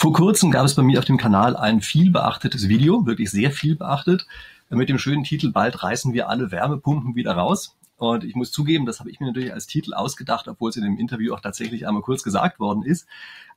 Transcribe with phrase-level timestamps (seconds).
[0.00, 3.50] Vor kurzem gab es bei mir auf dem Kanal ein viel beachtetes Video, wirklich sehr
[3.50, 4.26] viel beachtet,
[4.70, 7.76] mit dem schönen Titel Bald reißen wir alle Wärmepumpen wieder raus.
[7.98, 10.84] Und ich muss zugeben, das habe ich mir natürlich als Titel ausgedacht, obwohl es in
[10.84, 13.06] dem Interview auch tatsächlich einmal kurz gesagt worden ist.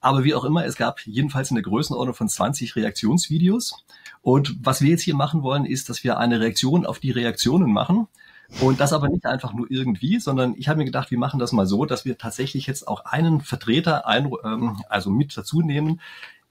[0.01, 3.86] Aber wie auch immer, es gab jedenfalls eine Größenordnung von 20 Reaktionsvideos.
[4.21, 7.71] Und was wir jetzt hier machen wollen, ist, dass wir eine Reaktion auf die Reaktionen
[7.71, 8.10] machen.
[8.62, 11.52] Und das aber nicht einfach nur irgendwie, sondern ich habe mir gedacht, wir machen das
[11.52, 16.00] mal so, dass wir tatsächlich jetzt auch einen Vertreter ein, ähm, also mit dazu nehmen,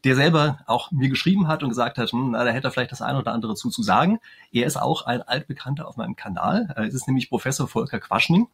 [0.05, 2.93] der selber auch mir geschrieben hat und gesagt hat, hm, na, da hätte er vielleicht
[2.93, 4.19] das eine oder andere zu, zu sagen.
[4.51, 6.75] Er ist auch ein altbekannter auf meinem Kanal.
[6.77, 8.49] Es ist nämlich Professor Volker Quaschning.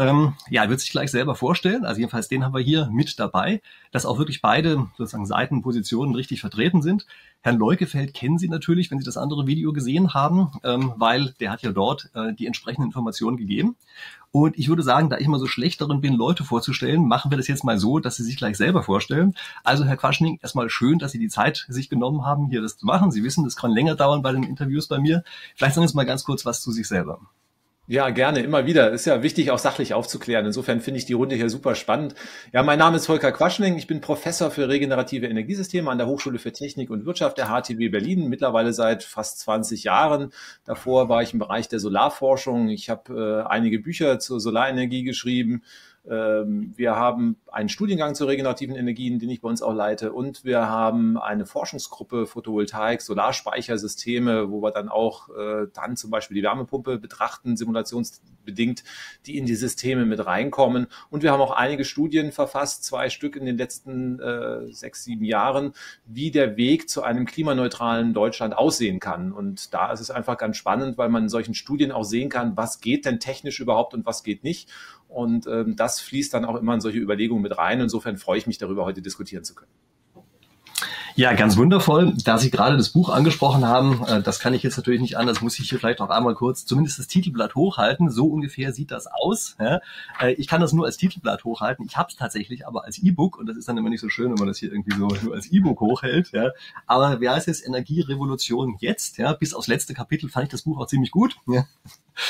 [0.00, 1.84] Ähm, ja, er wird sich gleich selber vorstellen.
[1.84, 3.60] Also jedenfalls den haben wir hier mit dabei,
[3.92, 7.04] dass auch wirklich beide sozusagen Seitenpositionen richtig vertreten sind.
[7.42, 11.50] Herrn Leukefeld kennen Sie natürlich, wenn Sie das andere Video gesehen haben, ähm, weil der
[11.50, 13.76] hat ja dort äh, die entsprechenden Informationen gegeben.
[14.32, 17.36] Und ich würde sagen, da ich immer so schlecht darin bin, Leute vorzustellen, machen wir
[17.36, 19.34] das jetzt mal so, dass Sie sich gleich selber vorstellen.
[19.64, 22.86] Also Herr Quaschning, erstmal schön, dass Sie die Zeit sich genommen haben, hier das zu
[22.86, 23.10] machen.
[23.10, 25.24] Sie wissen, das kann länger dauern bei den Interviews bei mir.
[25.56, 27.20] Vielleicht sagen Sie mal ganz kurz was zu sich selber.
[27.92, 28.92] Ja, gerne, immer wieder.
[28.92, 30.46] Ist ja wichtig, auch sachlich aufzuklären.
[30.46, 32.14] Insofern finde ich die Runde hier super spannend.
[32.52, 33.76] Ja, mein Name ist Volker Quaschning.
[33.76, 37.88] Ich bin Professor für regenerative Energiesysteme an der Hochschule für Technik und Wirtschaft der HTW
[37.88, 40.32] Berlin, mittlerweile seit fast 20 Jahren.
[40.64, 42.68] Davor war ich im Bereich der Solarforschung.
[42.68, 45.64] Ich habe äh, einige Bücher zur Solarenergie geschrieben
[46.02, 50.12] wir haben einen Studiengang zu regenerativen Energien, den ich bei uns auch leite.
[50.12, 56.36] Und wir haben eine Forschungsgruppe Photovoltaik, Solarspeichersysteme, wo wir dann auch äh, dann zum Beispiel
[56.36, 58.82] die Wärmepumpe betrachten, simulationsbedingt,
[59.26, 60.86] die in die Systeme mit reinkommen.
[61.10, 65.24] Und wir haben auch einige Studien verfasst, zwei Stück in den letzten äh, sechs, sieben
[65.24, 65.74] Jahren,
[66.06, 69.32] wie der Weg zu einem klimaneutralen Deutschland aussehen kann.
[69.32, 72.56] Und da ist es einfach ganz spannend, weil man in solchen Studien auch sehen kann,
[72.56, 74.70] was geht denn technisch überhaupt und was geht nicht.
[75.10, 77.80] Und ähm, das fließt dann auch immer in solche Überlegungen mit rein.
[77.80, 79.72] Insofern freue ich mich darüber, heute diskutieren zu können.
[81.16, 82.14] Ja, ganz wundervoll.
[82.24, 85.40] Da Sie gerade das Buch angesprochen haben, äh, das kann ich jetzt natürlich nicht anders,
[85.40, 88.10] muss ich hier vielleicht auch einmal kurz zumindest das Titelblatt hochhalten.
[88.10, 89.56] So ungefähr sieht das aus.
[89.58, 89.80] Äh,
[90.34, 91.84] ich kann das nur als Titelblatt hochhalten.
[91.84, 94.30] Ich habe es tatsächlich aber als E-Book und das ist dann immer nicht so schön,
[94.30, 96.32] wenn man das hier irgendwie so nur als E-Book hochhält.
[96.86, 97.66] Aber wie heißt es?
[97.66, 99.20] Energierevolution jetzt?
[99.40, 101.36] Bis aufs letzte Kapitel fand ich das Buch auch ziemlich gut.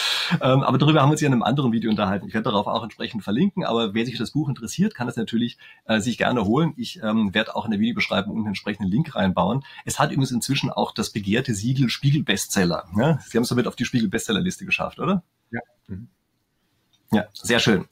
[0.40, 2.28] Ähm, aber darüber haben wir uns ja in einem anderen Video unterhalten.
[2.28, 5.16] Ich werde darauf auch entsprechend verlinken, aber wer sich für das Buch interessiert, kann es
[5.16, 6.72] natürlich äh, sich gerne holen.
[6.76, 9.64] Ich ähm, werde auch in der Videobeschreibung einen entsprechenden Link reinbauen.
[9.84, 12.84] Es hat übrigens inzwischen auch das begehrte Siegel Spiegel Bestseller.
[12.96, 13.18] Ja?
[13.26, 15.24] Sie haben es damit auf die Spiegel Bestsellerliste geschafft, oder?
[15.50, 15.60] Ja.
[15.88, 16.06] Mhm.
[17.12, 17.86] Ja, sehr schön.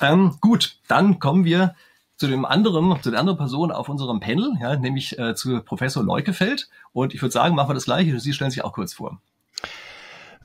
[0.00, 1.74] Ähm, gut, dann kommen wir
[2.16, 6.02] zu dem anderen, zu der anderen Person auf unserem Panel, ja, nämlich äh, zu Professor
[6.02, 6.68] Leukefeld.
[6.92, 8.18] Und ich würde sagen, machen wir das gleiche.
[8.20, 9.20] Sie stellen sich auch kurz vor.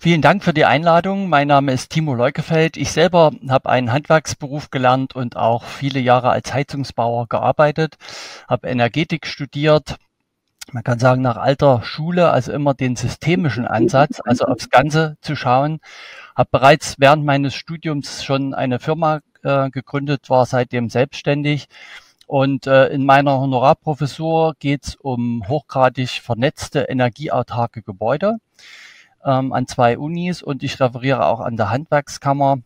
[0.02, 1.28] Vielen Dank für die Einladung.
[1.28, 2.78] Mein Name ist Timo Leukefeld.
[2.78, 7.98] Ich selber habe einen Handwerksberuf gelernt und auch viele Jahre als Heizungsbauer gearbeitet,
[8.48, 9.98] habe Energetik studiert.
[10.72, 15.36] Man kann sagen, nach alter Schule, also immer den systemischen Ansatz, also aufs Ganze zu
[15.36, 15.82] schauen.
[16.34, 21.68] Habe bereits während meines Studiums schon eine Firma äh, gegründet, war seitdem selbstständig.
[22.26, 28.38] Und äh, in meiner Honorarprofessur geht es um hochgradig vernetzte energieautarke Gebäude
[29.25, 32.59] ähm, an zwei Unis und ich referiere auch an der Handwerkskammer.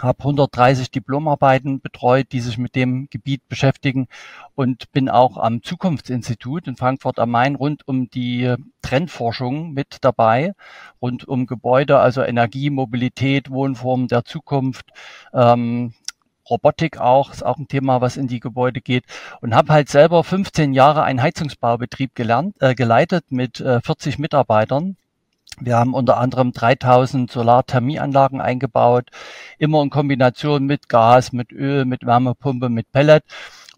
[0.00, 4.08] Habe 130 Diplomarbeiten betreut, die sich mit dem Gebiet beschäftigen
[4.54, 10.54] und bin auch am Zukunftsinstitut in Frankfurt am Main rund um die Trendforschung mit dabei,
[11.02, 14.86] rund um Gebäude, also Energie, Mobilität, Wohnformen der Zukunft,
[15.34, 15.92] ähm,
[16.48, 19.04] Robotik auch, ist auch ein Thema, was in die Gebäude geht
[19.40, 24.96] und habe halt selber 15 Jahre einen Heizungsbaubetrieb gelernt, äh, geleitet mit äh, 40 Mitarbeitern
[25.58, 29.10] wir haben unter anderem 3000 Solarthermieanlagen eingebaut,
[29.58, 33.24] immer in Kombination mit Gas, mit Öl, mit Wärmepumpe, mit Pellet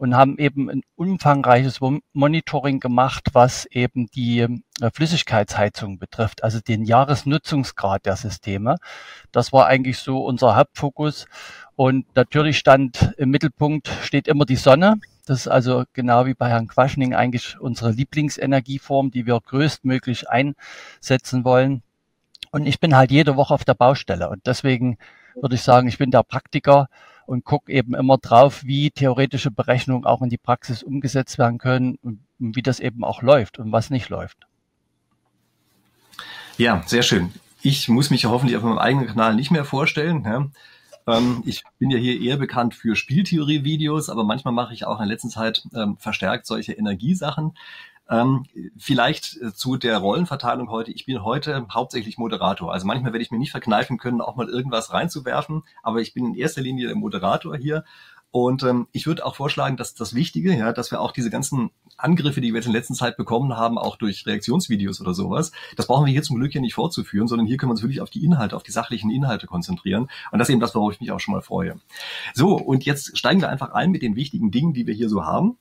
[0.02, 1.78] und haben eben ein umfangreiches
[2.12, 8.78] Monitoring gemacht, was eben die äh, Flüssigkeitsheizung betrifft, also den Jahresnutzungsgrad der Systeme.
[9.30, 11.26] Das war eigentlich so unser Hauptfokus.
[11.76, 14.96] Und natürlich stand im Mittelpunkt steht immer die Sonne.
[15.26, 21.44] Das ist also genau wie bei Herrn Quaschning eigentlich unsere Lieblingsenergieform, die wir größtmöglich einsetzen
[21.44, 21.82] wollen.
[22.50, 24.28] Und ich bin halt jede Woche auf der Baustelle.
[24.28, 24.98] Und deswegen
[25.40, 26.88] würde ich sagen, ich bin der Praktiker
[27.26, 31.98] und gucke eben immer drauf, wie theoretische Berechnungen auch in die Praxis umgesetzt werden können
[32.02, 34.38] und wie das eben auch läuft und was nicht läuft.
[36.58, 37.32] Ja, sehr schön.
[37.62, 40.52] Ich muss mich ja hoffentlich auf meinem eigenen Kanal nicht mehr vorstellen.
[41.06, 45.06] Ähm, ich bin ja hier eher bekannt für Spieltheorie-Videos, aber manchmal mache ich auch in
[45.06, 47.54] der letzten Zeit ähm, verstärkt solche Energiesachen.
[48.10, 48.44] Ähm,
[48.76, 50.90] vielleicht äh, zu der Rollenverteilung heute.
[50.90, 52.72] Ich bin heute hauptsächlich Moderator.
[52.72, 56.26] Also manchmal werde ich mir nicht verkneifen können, auch mal irgendwas reinzuwerfen, aber ich bin
[56.26, 57.84] in erster Linie der Moderator hier
[58.32, 61.70] Und ähm, ich würde auch vorschlagen, dass das Wichtige, ja, dass wir auch diese ganzen
[61.98, 65.86] Angriffe, die wir jetzt in letzter Zeit bekommen haben, auch durch Reaktionsvideos oder sowas, das
[65.86, 68.08] brauchen wir hier zum Glück ja nicht fortzuführen, sondern hier können wir uns wirklich auf
[68.08, 70.08] die Inhalte, auf die sachlichen Inhalte konzentrieren.
[70.30, 71.78] Und das ist eben das, worauf ich mich auch schon mal freue.
[72.32, 75.26] So, und jetzt steigen wir einfach ein mit den wichtigen Dingen, die wir hier so
[75.26, 75.58] haben.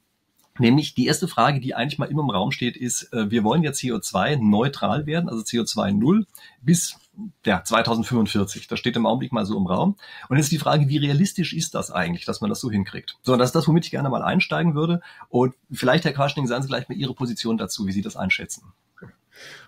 [0.58, 3.64] Nämlich die erste Frage, die eigentlich mal immer im Raum steht, ist, äh, wir wollen
[3.64, 6.26] ja CO2 neutral werden, also CO2 null
[6.62, 6.98] bis
[7.46, 8.68] ja, 2045.
[8.68, 9.96] Das steht im Augenblick mal so im Raum.
[10.30, 13.18] Und jetzt ist die Frage, wie realistisch ist das eigentlich, dass man das so hinkriegt?
[13.22, 15.02] So, das ist das, womit ich gerne mal einsteigen würde.
[15.30, 18.74] Und vielleicht, Herr Quaschning, sagen Sie gleich mal Ihre Position dazu, wie Sie das einschätzen.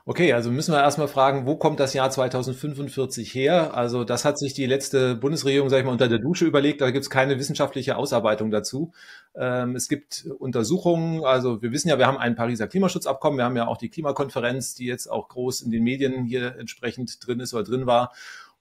[0.06, 3.74] Okay, also müssen wir erstmal fragen, wo kommt das Jahr 2045 her?
[3.74, 6.82] Also das hat sich die letzte Bundesregierung, sag ich mal, unter der Dusche überlegt.
[6.82, 8.92] Da gibt es keine wissenschaftliche Ausarbeitung dazu.
[9.36, 13.56] Ähm, es gibt Untersuchungen, also wir wissen ja, wir haben ein Pariser Klimaschutzabkommen, wir haben
[13.56, 17.54] ja auch die Klimakonferenz, die jetzt auch groß in den Medien hier entsprechend drin ist
[17.54, 18.12] oder drin war.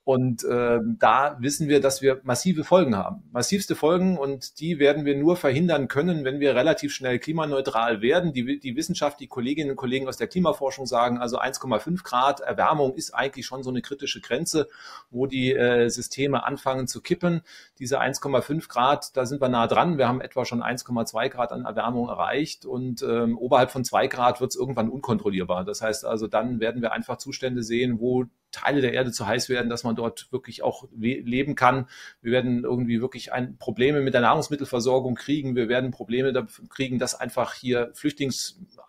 [0.05, 3.23] Und äh, da wissen wir, dass wir massive Folgen haben.
[3.31, 8.33] Massivste Folgen und die werden wir nur verhindern können, wenn wir relativ schnell klimaneutral werden.
[8.33, 12.95] Die, die Wissenschaft, die Kolleginnen und Kollegen aus der Klimaforschung sagen, also 1,5 Grad Erwärmung
[12.95, 14.69] ist eigentlich schon so eine kritische Grenze,
[15.11, 17.43] wo die äh, Systeme anfangen zu kippen.
[17.79, 19.99] Diese 1,5 Grad, da sind wir nah dran.
[19.99, 24.41] Wir haben etwa schon 1,2 Grad an Erwärmung erreicht und ähm, oberhalb von 2 Grad
[24.41, 25.65] wird es irgendwann unkontrollierbar.
[25.65, 29.49] Das heißt also, dann werden wir einfach Zustände sehen, wo Teile der Erde zu heiß
[29.49, 31.89] werden, dass man dort wirklich auch leben kann.
[32.21, 35.57] Wir werden irgendwie wirklich ein Probleme mit der Nahrungsmittelversorgung kriegen.
[35.57, 37.91] Wir werden Probleme kriegen, dass einfach hier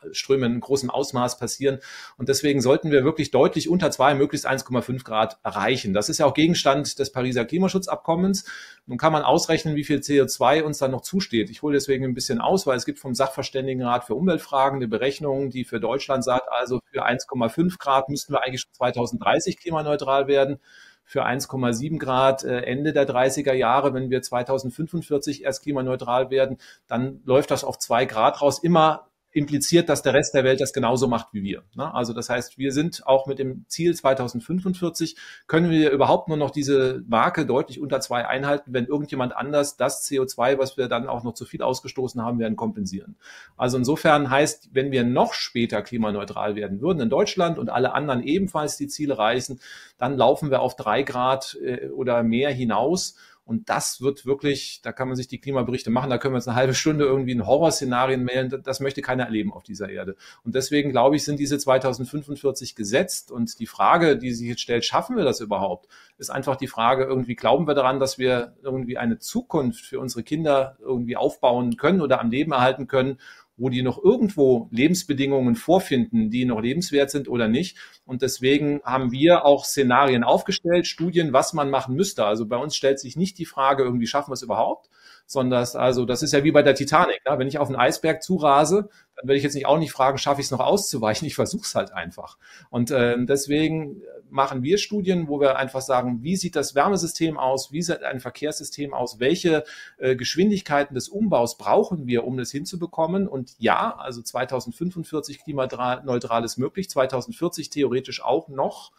[0.04, 1.80] Flüchtlingsströme in großem Ausmaß passieren.
[2.18, 5.94] Und deswegen sollten wir wirklich deutlich unter zwei, möglichst 1,5 Grad erreichen.
[5.94, 8.46] Das ist ja auch Gegenstand des Pariser Klimaschutzabkommens.
[8.86, 11.50] Nun kann man ausrechnen, wie viel CO2 uns dann noch zusteht.
[11.50, 15.50] Ich hole deswegen ein bisschen aus, weil es gibt vom Sachverständigenrat für Umweltfragen eine Berechnung,
[15.50, 20.60] die für Deutschland sagt, also für 1,5 Grad müssten wir eigentlich 2030 klimaneutral werden
[21.06, 26.58] für 1,7 Grad äh, Ende der 30er Jahre, wenn wir 2045 erst klimaneutral werden,
[26.88, 30.74] dann läuft das auf zwei Grad raus, immer impliziert, dass der Rest der Welt das
[30.74, 31.64] genauso macht wie wir.
[31.76, 31.94] Ne?
[31.94, 36.52] Also das heißt, wir sind auch mit dem Ziel 2045, können wir überhaupt nur noch
[36.52, 41.24] diese Marke deutlich unter zwei einhalten, wenn irgendjemand anders das CO2, was wir dann auch
[41.24, 43.16] noch zu viel ausgestoßen haben, werden kompensieren.
[43.58, 48.22] Also insofern heißt, wenn wir noch später klimaneutral werden würden in Deutschland und alle anderen
[48.24, 49.60] ebenfalls die Ziele reißen,
[49.98, 53.16] dann laufen wir auf drei Grad äh, oder mehr hinaus.
[53.46, 56.48] Und das wird wirklich, da kann man sich die Klimaberichte machen, da können wir uns
[56.48, 58.62] eine halbe Stunde irgendwie in Horrorszenarien melden.
[58.64, 60.16] Das möchte keiner erleben auf dieser Erde.
[60.44, 63.32] Und deswegen glaube ich, sind diese 2045 gesetzt.
[63.32, 65.88] Und die Frage, die sich jetzt stellt, schaffen wir das überhaupt?
[66.18, 70.24] Ist einfach die Frage, irgendwie glauben wir daran, dass wir irgendwie eine Zukunft für unsere
[70.24, 73.20] Kinder irgendwie aufbauen können oder am Leben erhalten können?
[73.58, 77.78] Wo die noch irgendwo Lebensbedingungen vorfinden, die noch lebenswert sind oder nicht.
[78.06, 82.26] Und deswegen haben wir auch Szenarien aufgestellt, Studien, was man machen müsste.
[82.26, 84.90] Also bei uns stellt sich nicht die Frage, irgendwie schaffen wir es überhaupt,
[85.26, 87.22] sondern also das ist ja wie bei der Titanic.
[87.28, 87.38] Ne?
[87.38, 90.42] Wenn ich auf einen Eisberg zurase, dann werde ich jetzt nicht auch nicht fragen, schaffe
[90.42, 91.28] ich es noch auszuweichen?
[91.28, 92.38] Ich versuche es halt einfach.
[92.70, 97.72] Und äh, deswegen machen wir Studien, wo wir einfach sagen, wie sieht das Wärmesystem aus,
[97.72, 99.64] wie sieht ein Verkehrssystem aus, welche
[99.98, 103.28] äh, Geschwindigkeiten des Umbaus brauchen wir, um das hinzubekommen.
[103.28, 108.92] Und ja, also 2045 klimaneutral ist möglich, 2040 theoretisch auch noch.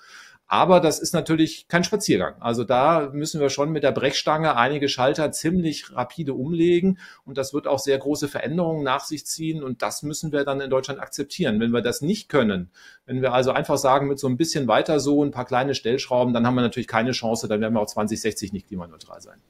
[0.46, 2.34] Aber das ist natürlich kein Spaziergang.
[2.40, 7.54] Also da müssen wir schon mit der Brechstange einige Schalter ziemlich rapide umlegen und das
[7.54, 11.00] wird auch sehr große Veränderungen nach sich ziehen und das müssen wir dann in Deutschland
[11.00, 11.60] akzeptieren.
[11.60, 12.70] Wenn wir das nicht können,
[13.06, 16.34] wenn wir also einfach sagen, mit so ein bisschen weiter so ein paar kleine Stellschrauben,
[16.34, 19.40] dann haben wir natürlich keine Chance, dann werden wir auch 2060 nicht klimaneutral sein.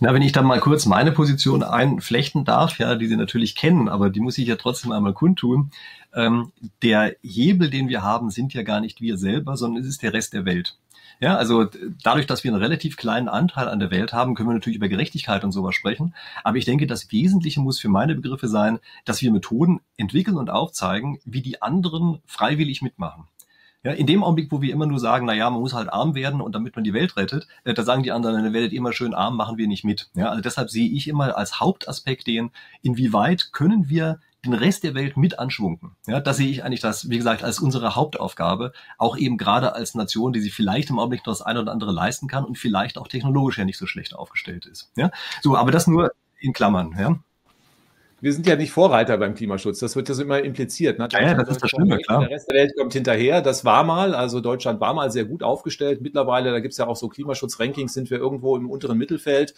[0.00, 3.88] Na, wenn ich dann mal kurz meine Position einflechten darf, ja, die Sie natürlich kennen,
[3.88, 5.70] aber die muss ich ja trotzdem einmal kundtun.
[6.14, 6.52] Ähm,
[6.82, 10.12] der Hebel, den wir haben, sind ja gar nicht wir selber, sondern es ist der
[10.12, 10.76] Rest der Welt.
[11.20, 11.66] Ja, also
[12.02, 14.88] dadurch, dass wir einen relativ kleinen Anteil an der Welt haben, können wir natürlich über
[14.88, 16.14] Gerechtigkeit und sowas sprechen.
[16.44, 20.48] Aber ich denke, das Wesentliche muss für meine Begriffe sein, dass wir Methoden entwickeln und
[20.48, 23.24] aufzeigen, wie die anderen freiwillig mitmachen.
[23.82, 26.14] Ja, in dem Augenblick, wo wir immer nur sagen, na ja, man muss halt arm
[26.14, 28.78] werden und damit man die Welt rettet, äh, da sagen die anderen, dann werdet ihr
[28.78, 30.10] immer schön arm, machen wir nicht mit.
[30.14, 32.50] Ja, also deshalb sehe ich immer als Hauptaspekt den,
[32.82, 35.96] inwieweit können wir den Rest der Welt mit anschwunken.
[36.06, 39.94] Ja, da sehe ich eigentlich das, wie gesagt, als unsere Hauptaufgabe, auch eben gerade als
[39.94, 42.98] Nation, die sich vielleicht im Augenblick noch das eine oder andere leisten kann und vielleicht
[42.98, 44.90] auch technologisch ja nicht so schlecht aufgestellt ist.
[44.96, 45.10] Ja,
[45.42, 46.94] so, aber das nur in Klammern.
[46.98, 47.18] Ja
[48.20, 49.78] wir sind ja nicht Vorreiter beim Klimaschutz.
[49.78, 50.98] Das wird ja so immer impliziert.
[50.98, 51.08] Ne?
[51.12, 52.20] Ja, ja, das ist das Schlimme, klar.
[52.20, 53.40] Der Rest der Welt kommt hinterher.
[53.40, 56.00] Das war mal, also Deutschland war mal sehr gut aufgestellt.
[56.02, 59.54] Mittlerweile, da gibt's ja auch so Klimaschutzrankings, sind wir irgendwo im unteren Mittelfeld.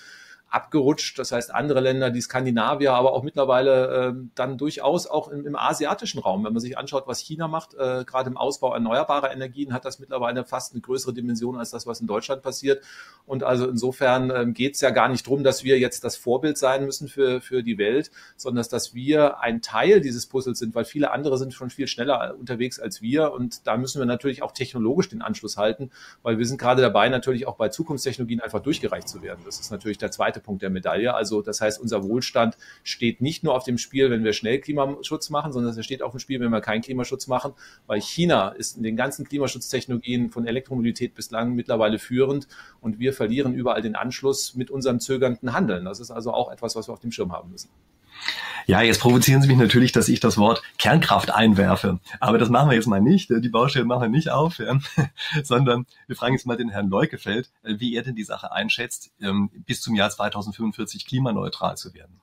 [0.52, 1.18] Abgerutscht.
[1.18, 5.56] Das heißt, andere Länder, die Skandinavier, aber auch mittlerweile äh, dann durchaus auch im, im,
[5.56, 6.44] asiatischen Raum.
[6.44, 9.98] Wenn man sich anschaut, was China macht, äh, gerade im Ausbau erneuerbarer Energien, hat das
[9.98, 12.84] mittlerweile fast eine größere Dimension als das, was in Deutschland passiert.
[13.24, 16.58] Und also insofern äh, geht es ja gar nicht drum, dass wir jetzt das Vorbild
[16.58, 20.84] sein müssen für, für die Welt, sondern dass wir ein Teil dieses Puzzles sind, weil
[20.84, 23.32] viele andere sind schon viel schneller unterwegs als wir.
[23.32, 25.90] Und da müssen wir natürlich auch technologisch den Anschluss halten,
[26.22, 29.40] weil wir sind gerade dabei, natürlich auch bei Zukunftstechnologien einfach durchgereicht zu werden.
[29.46, 31.14] Das ist natürlich der zweite Punkt der Medaille.
[31.14, 35.30] Also das heißt, unser Wohlstand steht nicht nur auf dem Spiel, wenn wir schnell Klimaschutz
[35.30, 37.52] machen, sondern es steht auf dem Spiel, wenn wir keinen Klimaschutz machen,
[37.86, 42.48] weil China ist in den ganzen Klimaschutztechnologien von Elektromobilität bislang mittlerweile führend
[42.80, 45.84] und wir verlieren überall den Anschluss mit unserem zögernden Handeln.
[45.84, 47.70] Das ist also auch etwas, was wir auf dem Schirm haben müssen.
[48.66, 51.98] Ja, jetzt provozieren Sie mich natürlich, dass ich das Wort Kernkraft einwerfe.
[52.20, 53.30] Aber das machen wir jetzt mal nicht.
[53.30, 54.78] Die Baustelle machen wir nicht auf, ja.
[55.42, 59.50] sondern wir fragen jetzt mal den Herrn Leukefeld, wie er denn die Sache einschätzt, ähm,
[59.66, 62.20] bis zum Jahr 2045 klimaneutral zu werden.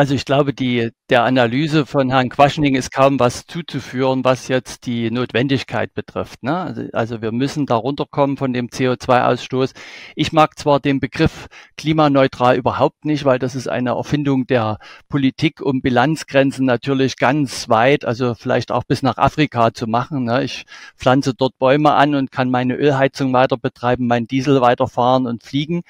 [0.00, 4.86] Also ich glaube, die, der Analyse von Herrn Quaschning ist kaum was zuzuführen, was jetzt
[4.86, 6.42] die Notwendigkeit betrifft.
[6.42, 6.56] Ne?
[6.56, 9.74] Also, also wir müssen da runterkommen von dem CO2-Ausstoß.
[10.16, 14.78] Ich mag zwar den Begriff klimaneutral überhaupt nicht, weil das ist eine Erfindung der
[15.10, 20.24] Politik, um Bilanzgrenzen natürlich ganz weit, also vielleicht auch bis nach Afrika zu machen.
[20.24, 20.44] Ne?
[20.44, 20.64] Ich
[20.96, 25.82] pflanze dort Bäume an und kann meine Ölheizung weiter betreiben, mein Diesel weiterfahren und fliegen.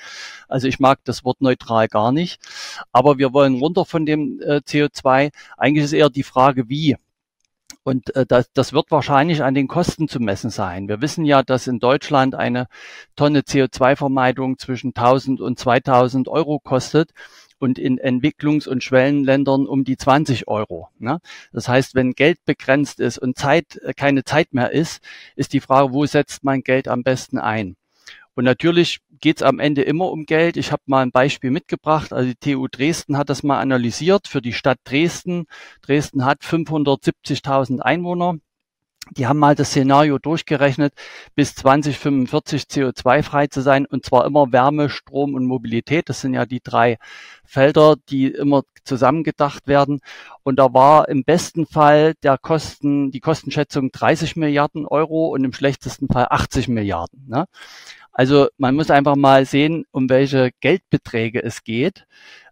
[0.49, 2.41] Also ich mag das Wort neutral gar nicht.
[2.91, 5.31] Aber wir wollen runter von dem äh, CO2.
[5.57, 6.97] Eigentlich ist eher die Frage, wie.
[7.83, 10.89] Und äh, das, das wird wahrscheinlich an den Kosten zu messen sein.
[10.89, 12.67] Wir wissen ja, dass in Deutschland eine
[13.17, 17.13] Tonne CO2-Vermeidung zwischen 1000 und 2000 Euro kostet
[17.59, 20.89] und in Entwicklungs- und Schwellenländern um die 20 Euro.
[20.99, 21.21] Ne?
[21.53, 25.03] Das heißt, wenn Geld begrenzt ist und Zeit äh, keine Zeit mehr ist,
[25.37, 27.77] ist die Frage, wo setzt man Geld am besten ein?
[28.35, 30.57] Und natürlich geht es am Ende immer um Geld.
[30.57, 32.13] Ich habe mal ein Beispiel mitgebracht.
[32.13, 35.47] Also die TU Dresden hat das mal analysiert für die Stadt Dresden.
[35.83, 38.37] Dresden hat 570.000 Einwohner.
[39.17, 40.93] Die haben mal das Szenario durchgerechnet,
[41.35, 46.09] bis 2045 CO2-frei zu sein, und zwar immer Wärme, Strom und Mobilität.
[46.09, 46.99] Das sind ja die drei
[47.45, 50.01] Felder, die immer zusammengedacht werden.
[50.45, 55.53] Und da war im besten Fall der Kosten, die Kostenschätzung 30 Milliarden Euro und im
[55.53, 57.27] schlechtesten Fall 80 Milliarden.
[57.27, 57.47] Ne?
[58.21, 62.05] Also man muss einfach mal sehen, um welche Geldbeträge es geht.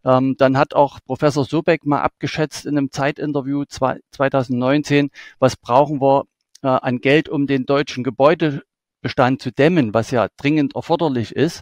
[0.02, 6.25] Ähm, dann hat auch Professor Sobeck mal abgeschätzt in einem Zeitinterview 2019, was brauchen wir
[6.62, 11.60] äh, an Geld, um den deutschen Gebäudebestand zu dämmen, was ja dringend erforderlich ist.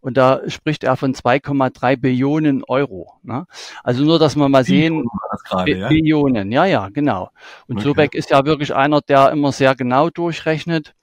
[0.00, 3.12] Und da spricht er von 2,3 Billionen Euro.
[3.22, 3.46] Ne?
[3.84, 5.04] Also nur, dass wir mal sehen,
[5.44, 5.86] grade, ja?
[5.86, 7.30] Billionen, ja, ja, genau.
[7.68, 7.84] Und okay.
[7.84, 10.96] Sobeck ist ja wirklich einer, der immer sehr genau durchrechnet.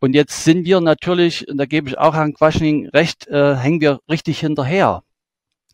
[0.00, 3.80] Und jetzt sind wir natürlich, und da gebe ich auch Herrn Quaschning recht, äh, hängen
[3.80, 5.02] wir richtig hinterher.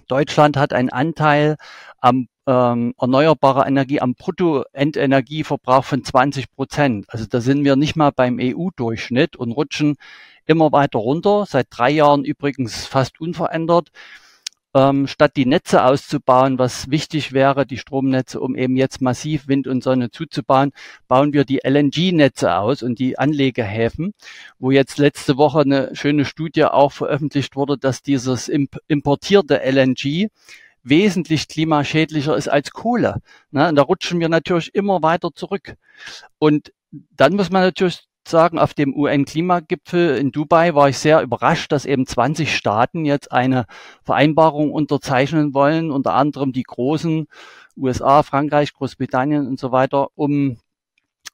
[0.09, 1.57] Deutschland hat einen Anteil
[1.99, 7.07] am ähm, erneuerbarer Energie, am Bruttoendenergieverbrauch von 20 Prozent.
[7.09, 9.97] Also da sind wir nicht mal beim EU-Durchschnitt und rutschen
[10.47, 11.47] immer weiter runter.
[11.47, 13.91] Seit drei Jahren übrigens fast unverändert
[14.75, 19.67] ähm, statt die Netze auszubauen, was wichtig wäre, die Stromnetze, um eben jetzt massiv Wind
[19.67, 20.73] und Sonne zuzubauen,
[21.09, 24.15] bauen wir die LNG-Netze aus und die Anlegehäfen,
[24.59, 30.29] wo jetzt letzte Woche eine schöne Studie auch veröffentlicht wurde, dass dieses importierte LNG
[30.85, 33.21] wesentlich klimaschädlicher ist als Kohle.
[33.51, 33.69] Ne?
[33.69, 35.77] Und da rutschen wir natürlich immer weiter zurück.
[36.39, 36.73] Und
[37.11, 41.85] dann muss man natürlich sagen, auf dem UN-Klimagipfel in Dubai war ich sehr überrascht, dass
[41.85, 43.67] eben 20 Staaten jetzt eine
[44.05, 47.27] Vereinbarung unterzeichnen wollen, unter anderem die großen
[47.77, 50.59] USA, Frankreich, Großbritannien und so weiter, um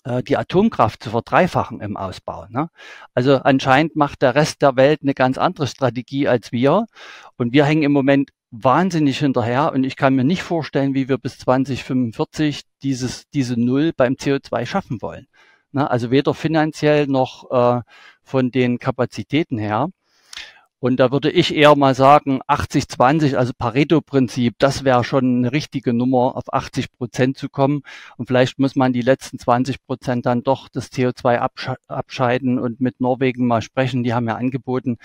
[0.05, 2.47] äh, die Atomkraft zu verdreifachen im Ausbau.
[2.49, 2.71] Ne?
[3.15, 6.87] Also anscheinend macht der Rest der Welt eine ganz andere Strategie als wir
[7.37, 11.19] und wir hängen im Moment wahnsinnig hinterher und ich kann mir nicht vorstellen, wie wir
[11.19, 15.27] bis 2045 dieses, diese Null beim CO2 schaffen wollen.
[15.73, 15.91] Ne?
[15.91, 17.83] Also weder finanziell noch äh,
[18.23, 19.89] von den Kapazitäten her.
[20.81, 25.93] Und da würde ich eher mal sagen, 80-20, also Pareto-Prinzip, das wäre schon eine richtige
[25.93, 27.83] Nummer, auf 80 Prozent zu kommen.
[28.17, 31.37] Und vielleicht muss man die letzten 20 Prozent dann doch das CO2
[31.89, 34.05] abscheiden und mit Norwegen mal sprechen.
[34.05, 34.99] Die haben ja angeboten,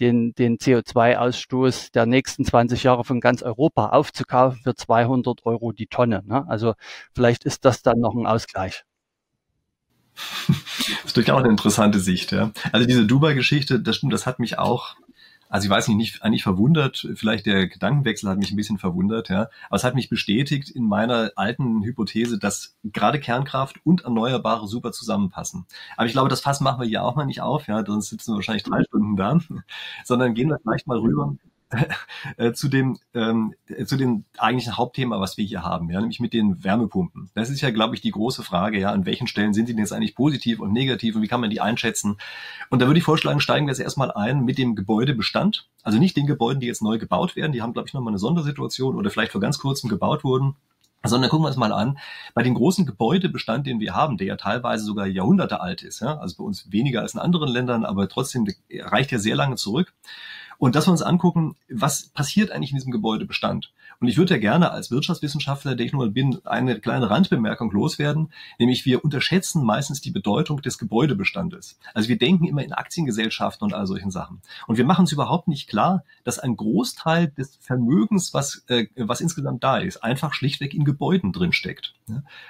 [0.00, 5.86] den, den CO2-Ausstoß der nächsten 20 Jahre von ganz Europa aufzukaufen für 200 Euro die
[5.86, 6.22] Tonne.
[6.26, 6.46] Ne?
[6.48, 6.74] Also
[7.14, 8.84] vielleicht ist das dann noch ein Ausgleich.
[10.14, 12.52] Das ist durchaus eine interessante Sicht, ja.
[12.72, 14.96] Also diese Dubai-Geschichte, das stimmt, das hat mich auch,
[15.48, 19.28] also ich weiß nicht, nicht eigentlich verwundert, vielleicht der Gedankenwechsel hat mich ein bisschen verwundert,
[19.28, 19.48] ja.
[19.68, 24.92] Aber es hat mich bestätigt in meiner alten Hypothese, dass gerade Kernkraft und Erneuerbare super
[24.92, 25.66] zusammenpassen.
[25.96, 28.32] Aber ich glaube, das Fass machen wir hier auch mal nicht auf, ja, sonst sitzen
[28.32, 29.38] wir wahrscheinlich drei Stunden da,
[30.04, 31.34] sondern gehen wir vielleicht mal rüber
[32.36, 33.54] äh, zu dem ähm,
[33.86, 37.30] zu dem eigentlichen Hauptthema, was wir hier haben, ja, nämlich mit den Wärmepumpen.
[37.34, 39.80] Das ist ja, glaube ich, die große Frage, ja, an welchen Stellen sind die denn
[39.80, 42.16] jetzt eigentlich positiv und negativ und wie kann man die einschätzen?
[42.70, 46.16] Und da würde ich vorschlagen, steigen wir jetzt erstmal ein mit dem Gebäudebestand, also nicht
[46.16, 49.10] den Gebäuden, die jetzt neu gebaut werden, die haben, glaube ich, nochmal eine Sondersituation oder
[49.10, 50.56] vielleicht vor ganz kurzem gebaut wurden,
[51.04, 51.98] sondern gucken wir uns mal an,
[52.34, 56.18] bei dem großen Gebäudebestand, den wir haben, der ja teilweise sogar Jahrhunderte alt ist, ja,
[56.18, 59.92] also bei uns weniger als in anderen Ländern, aber trotzdem reicht ja sehr lange zurück.
[60.58, 63.72] Und dass wir uns angucken, was passiert eigentlich in diesem Gebäudebestand.
[64.00, 68.32] Und ich würde ja gerne als Wirtschaftswissenschaftler, der ich nur bin, eine kleine Randbemerkung loswerden,
[68.58, 71.78] nämlich wir unterschätzen meistens die Bedeutung des Gebäudebestandes.
[71.94, 74.42] Also wir denken immer in Aktiengesellschaften und all solchen Sachen.
[74.66, 79.20] Und wir machen uns überhaupt nicht klar, dass ein Großteil des Vermögens, was, äh, was
[79.20, 81.94] insgesamt da ist, einfach schlichtweg in Gebäuden drin steckt.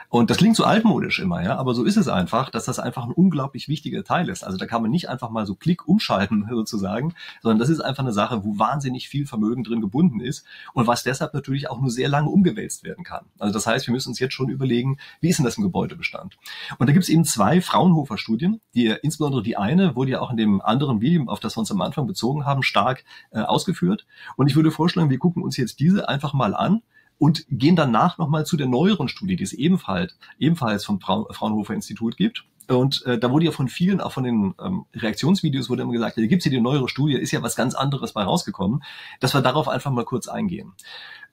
[0.09, 3.05] Und das klingt so altmodisch immer, ja, aber so ist es einfach, dass das einfach
[3.05, 4.43] ein unglaublich wichtiger Teil ist.
[4.43, 7.94] Also da kann man nicht einfach mal so Klick umschalten sozusagen, sondern das ist einfach
[8.03, 11.91] eine Sache, wo wahnsinnig viel Vermögen drin gebunden ist und was deshalb natürlich auch nur
[11.91, 13.27] sehr lange umgewälzt werden kann.
[13.39, 16.37] Also das heißt, wir müssen uns jetzt schon überlegen, wie ist denn das im Gebäudebestand?
[16.79, 20.37] Und da gibt es eben zwei Fraunhofer-Studien, die insbesondere die eine wurde ja auch in
[20.37, 24.07] dem anderen Video, auf das wir uns am Anfang bezogen haben, stark äh, ausgeführt.
[24.37, 26.83] Und ich würde vorschlagen, wir gucken uns jetzt diese einfach mal an
[27.19, 32.17] und gehen danach nochmal zu der neueren Studie, die es ebenfalls, ebenfalls vom Fraunhofer Institut
[32.17, 32.45] gibt.
[32.69, 36.17] Und äh, da wurde ja von vielen, auch von den ähm, Reaktionsvideos, wurde immer gesagt,
[36.17, 38.83] da gibt's hier die neuere Studie, ist ja was ganz anderes bei rausgekommen,
[39.21, 40.73] dass wir darauf einfach mal kurz eingehen.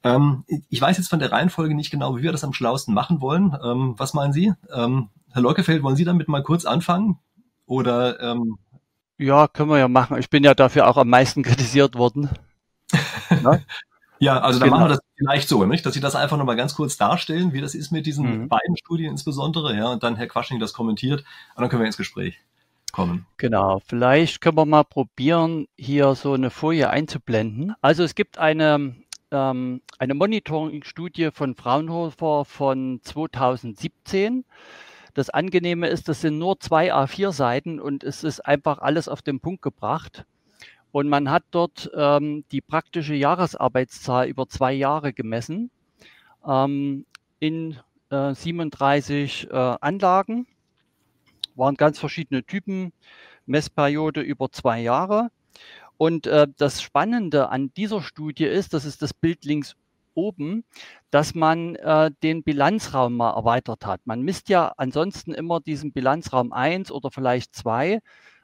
[0.04, 3.22] Ähm, ich weiß jetzt von der Reihenfolge nicht genau, wie wir das am schlausten machen
[3.22, 3.56] wollen.
[3.64, 4.54] Ähm, was meinen Sie?
[4.74, 7.20] Ähm, Herr Leukefeld, wollen Sie damit mal kurz anfangen?
[7.66, 8.58] Oder ähm
[9.18, 10.18] ja, können wir ja machen.
[10.18, 12.30] Ich bin ja dafür auch am meisten kritisiert worden.
[14.22, 14.82] Ja, also dann genau.
[14.82, 15.84] machen wir das vielleicht so, nicht?
[15.84, 18.50] dass Sie das einfach nochmal ganz kurz darstellen, wie das ist mit diesen mhm.
[18.50, 21.22] beiden Studien insbesondere, ja, und dann Herr Quaschning das kommentiert,
[21.56, 22.40] und dann können wir ins Gespräch
[22.92, 23.26] kommen.
[23.38, 27.74] Genau, vielleicht können wir mal probieren, hier so eine Folie einzublenden.
[27.82, 28.96] Also es gibt eine,
[29.32, 34.46] ähm, eine Monitoring-Studie von Fraunhofer von 2017.
[35.16, 39.40] Das Angenehme ist, das sind nur zwei A4-Seiten und es ist einfach alles auf den
[39.40, 40.26] Punkt gebracht.
[40.92, 45.72] Und man hat dort ähm, die praktische Jahresarbeitszahl über zwei Jahre gemessen
[46.46, 47.06] ähm,
[47.40, 47.80] in
[48.10, 50.48] äh, 37 äh, Anlagen.
[51.56, 52.94] Waren ganz verschiedene Typen,
[53.46, 55.32] Messperiode über zwei Jahre.
[55.98, 59.76] Und äh, das Spannende an dieser Studie ist, das ist das Bild links
[60.14, 60.66] oben,
[61.10, 64.02] dass man äh, den Bilanzraum mal erweitert hat.
[64.06, 68.00] Man misst ja ansonsten immer diesen Bilanzraum 1 oder vielleicht 2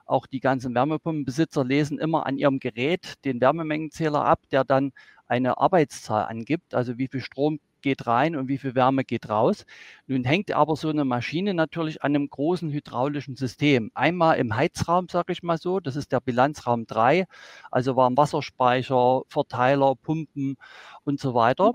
[0.08, 4.92] auch die ganzen Wärmepumpenbesitzer lesen immer an ihrem Gerät den Wärmemengenzähler ab, der dann
[5.28, 9.66] eine Arbeitszahl angibt, also wie viel Strom geht rein und wie viel Wärme geht raus.
[10.08, 13.92] Nun hängt aber so eine Maschine natürlich an einem großen hydraulischen System.
[13.94, 17.26] Einmal im Heizraum, sage ich mal so, das ist der Bilanzraum 3,
[17.72, 20.58] also Warmwasserspeicher, Verteiler, Pumpen
[21.04, 21.72] und so weiter.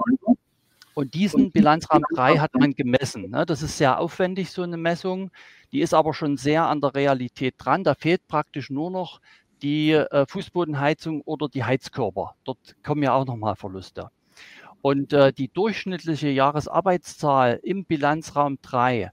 [0.94, 3.30] Und diesen Bilanzraum 3 hat man gemessen.
[3.30, 3.46] Ne?
[3.46, 5.30] Das ist sehr aufwendig, so eine Messung.
[5.72, 7.82] Die ist aber schon sehr an der Realität dran.
[7.82, 9.20] Da fehlt praktisch nur noch
[9.62, 12.34] die äh, Fußbodenheizung oder die Heizkörper.
[12.44, 14.10] Dort kommen ja auch nochmal Verluste.
[14.82, 19.12] Und äh, die durchschnittliche Jahresarbeitszahl im Bilanzraum 3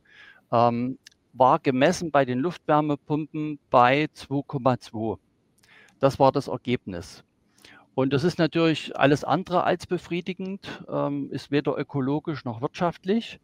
[0.51, 0.97] ähm,
[1.33, 5.19] war gemessen bei den Luftwärmepumpen bei 2,2.
[5.99, 7.23] Das war das Ergebnis.
[7.99, 13.41] Und das ist natürlich alles andere als befriedigend, ähm, ist weder ökologisch noch wirtschaftlich.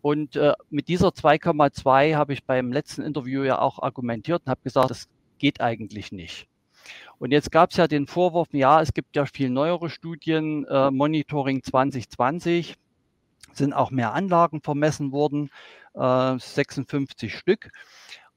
[0.00, 4.62] Und äh, mit dieser 2,2 habe ich beim letzten Interview ja auch argumentiert und habe
[4.64, 6.48] gesagt, das geht eigentlich nicht.
[7.18, 10.90] Und jetzt gab es ja den Vorwurf, ja, es gibt ja viel neuere Studien, äh,
[10.90, 12.76] Monitoring 2020,
[13.52, 15.50] sind auch mehr Anlagen vermessen worden,
[15.92, 17.70] äh, 56 Stück.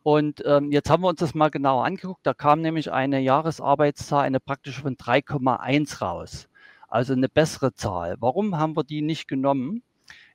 [0.06, 2.20] Und ähm, jetzt haben wir uns das mal genauer angeguckt.
[2.28, 6.48] Da kam nämlich eine Jahresarbeitszahl, eine praktische von 3,1 raus.
[6.88, 8.16] Also eine bessere Zahl.
[8.20, 9.82] Warum haben wir die nicht genommen?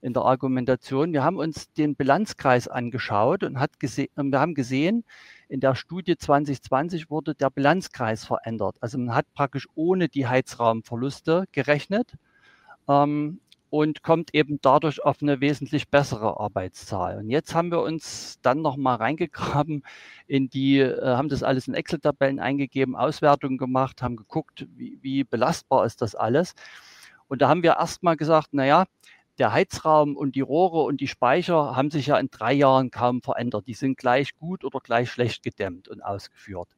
[0.03, 1.13] in der Argumentation.
[1.13, 5.05] Wir haben uns den Bilanzkreis angeschaut und hat wir haben gesehen,
[5.49, 8.77] in der Studie 2020 wurde der Bilanzkreis verändert.
[8.81, 12.15] Also man hat praktisch ohne die Heizraumverluste gerechnet
[12.89, 17.19] ähm, und kommt eben dadurch auf eine wesentlich bessere Arbeitszahl.
[17.19, 19.85] Und jetzt haben wir uns dann nochmal reingegraben
[20.27, 25.25] in die, äh, haben das alles in Excel-Tabellen eingegeben, Auswertungen gemacht, haben geguckt, wie, wie
[25.25, 26.55] belastbar ist das alles.
[27.29, 28.87] Und da haben wir erstmal gesagt, naja,
[29.39, 33.23] der Heizraum und die Rohre und die Speicher haben sich ja in drei Jahren kaum
[33.23, 33.67] verändert.
[33.69, 36.69] Die sind gleich gut oder gleich schlecht gedämmt und ausgeführt.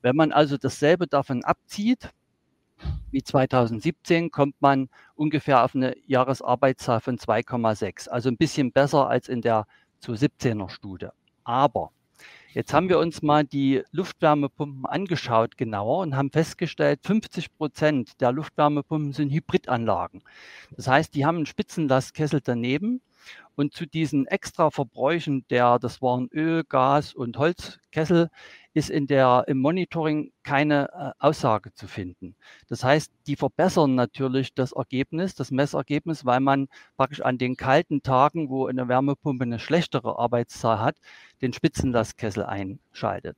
[0.00, 2.10] Wenn man also dasselbe davon abzieht,
[3.10, 8.08] wie 2017, kommt man ungefähr auf eine Jahresarbeitszahl von 2,6.
[8.08, 9.66] Also ein bisschen besser als in der
[10.02, 11.08] 2017er Studie.
[11.44, 11.90] Aber
[12.54, 18.30] Jetzt haben wir uns mal die Luftwärmepumpen angeschaut genauer und haben festgestellt, 50 Prozent der
[18.30, 20.22] Luftwärmepumpen sind Hybridanlagen.
[20.76, 23.00] Das heißt, die haben einen Spitzenlastkessel daneben
[23.54, 28.28] und zu diesen extra Verbräuchen der, das waren Öl, Gas und Holzkessel,
[28.74, 32.36] ist in der, im Monitoring keine äh, Aussage zu finden.
[32.68, 38.02] Das heißt, die verbessern natürlich das Ergebnis, das Messergebnis, weil man praktisch an den kalten
[38.02, 40.96] Tagen, wo eine Wärmepumpe eine schlechtere Arbeitszahl hat,
[41.42, 43.36] den Spitzenlastkessel einschaltet.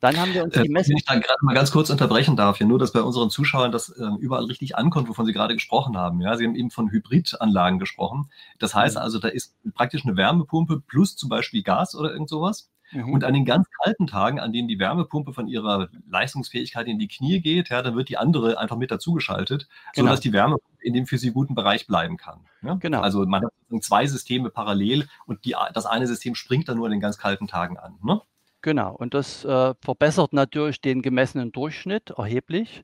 [0.00, 0.92] Dann haben wir uns äh, die Messung.
[0.92, 3.72] Wenn ich da gerade mal ganz kurz unterbrechen darf, hier nur, dass bei unseren Zuschauern
[3.72, 6.20] das äh, überall richtig ankommt, wovon Sie gerade gesprochen haben.
[6.20, 8.30] Ja, Sie haben eben von Hybridanlagen gesprochen.
[8.58, 12.70] Das heißt also, da ist praktisch eine Wärmepumpe plus zum Beispiel Gas oder irgend sowas.
[12.92, 13.12] Mhm.
[13.12, 17.08] Und an den ganz kalten Tagen, an denen die Wärmepumpe von ihrer Leistungsfähigkeit in die
[17.08, 20.06] Knie geht, ja, dann wird die andere einfach mit dazugeschaltet, genau.
[20.06, 22.40] sodass die Wärmepumpe in dem für sie guten Bereich bleiben kann.
[22.62, 22.74] Ja?
[22.74, 23.00] Genau.
[23.00, 26.92] Also man hat zwei Systeme parallel und die, das eine System springt dann nur an
[26.92, 27.98] den ganz kalten Tagen an.
[28.02, 28.20] Ne?
[28.60, 32.82] Genau, und das äh, verbessert natürlich den gemessenen Durchschnitt erheblich.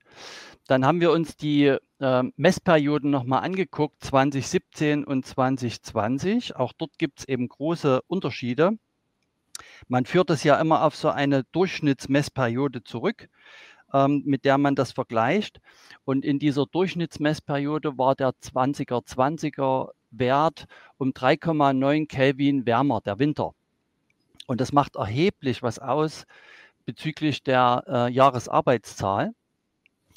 [0.66, 6.56] Dann haben wir uns die äh, Messperioden nochmal angeguckt, 2017 und 2020.
[6.56, 8.78] Auch dort gibt es eben große Unterschiede.
[9.88, 13.28] Man führt es ja immer auf so eine Durchschnittsmessperiode zurück,
[13.92, 15.60] ähm, mit der man das vergleicht.
[16.04, 20.66] Und in dieser Durchschnittsmessperiode war der 20er, 20er Wert
[20.98, 23.52] um 3,9 Kelvin wärmer, der Winter.
[24.46, 26.26] Und das macht erheblich was aus
[26.84, 29.32] bezüglich der äh, Jahresarbeitszahl.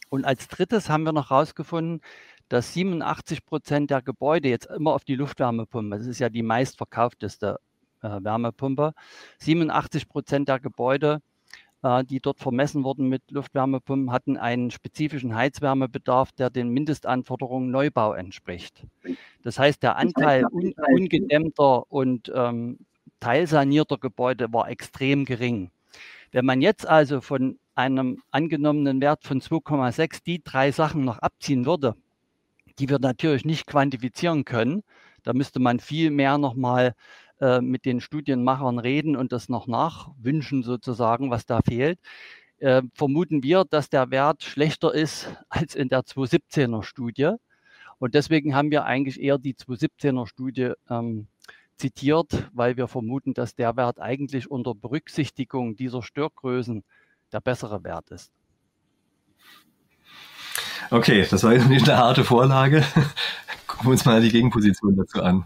[0.10, 2.02] Und als drittes haben wir noch herausgefunden,
[2.50, 7.60] dass 87 Prozent der Gebäude jetzt immer auf die Luftwärmepumpe, das ist ja die meistverkaufteste
[8.02, 8.94] äh, Wärmepumpe,
[9.40, 11.22] 87 Prozent der Gebäude,
[11.84, 18.14] äh, die dort vermessen wurden mit Luftwärmepumpen, hatten einen spezifischen Heizwärmebedarf, der den Mindestanforderungen Neubau
[18.14, 18.84] entspricht.
[19.44, 22.80] Das heißt, der Anteil un ungedämmter und ähm,
[23.20, 25.72] teilsanierter Gebäude war extrem gering.
[26.32, 31.66] Wenn man jetzt also von einem angenommenen Wert von 2,6 die drei Sachen noch abziehen
[31.66, 31.96] würde,
[32.80, 34.84] die wir natürlich nicht quantifizieren können,
[35.24, 36.94] da müsste man viel mehr nochmal
[37.40, 42.00] äh, mit den Studienmachern reden und das noch nachwünschen sozusagen, was da fehlt.
[42.60, 47.34] Äh, vermuten wir, dass der Wert schlechter ist als in der 2017er Studie.
[48.00, 51.28] Und deswegen haben wir eigentlich eher die 2017er Studie ähm,
[51.78, 56.84] zitiert, weil wir vermuten, dass der Wert eigentlich unter Berücksichtigung dieser Störgrößen
[57.32, 58.32] der bessere Wert ist.
[60.90, 62.84] Okay, das war jetzt nicht eine harte Vorlage.
[63.68, 65.46] Gucken wir uns mal die Gegenposition dazu an.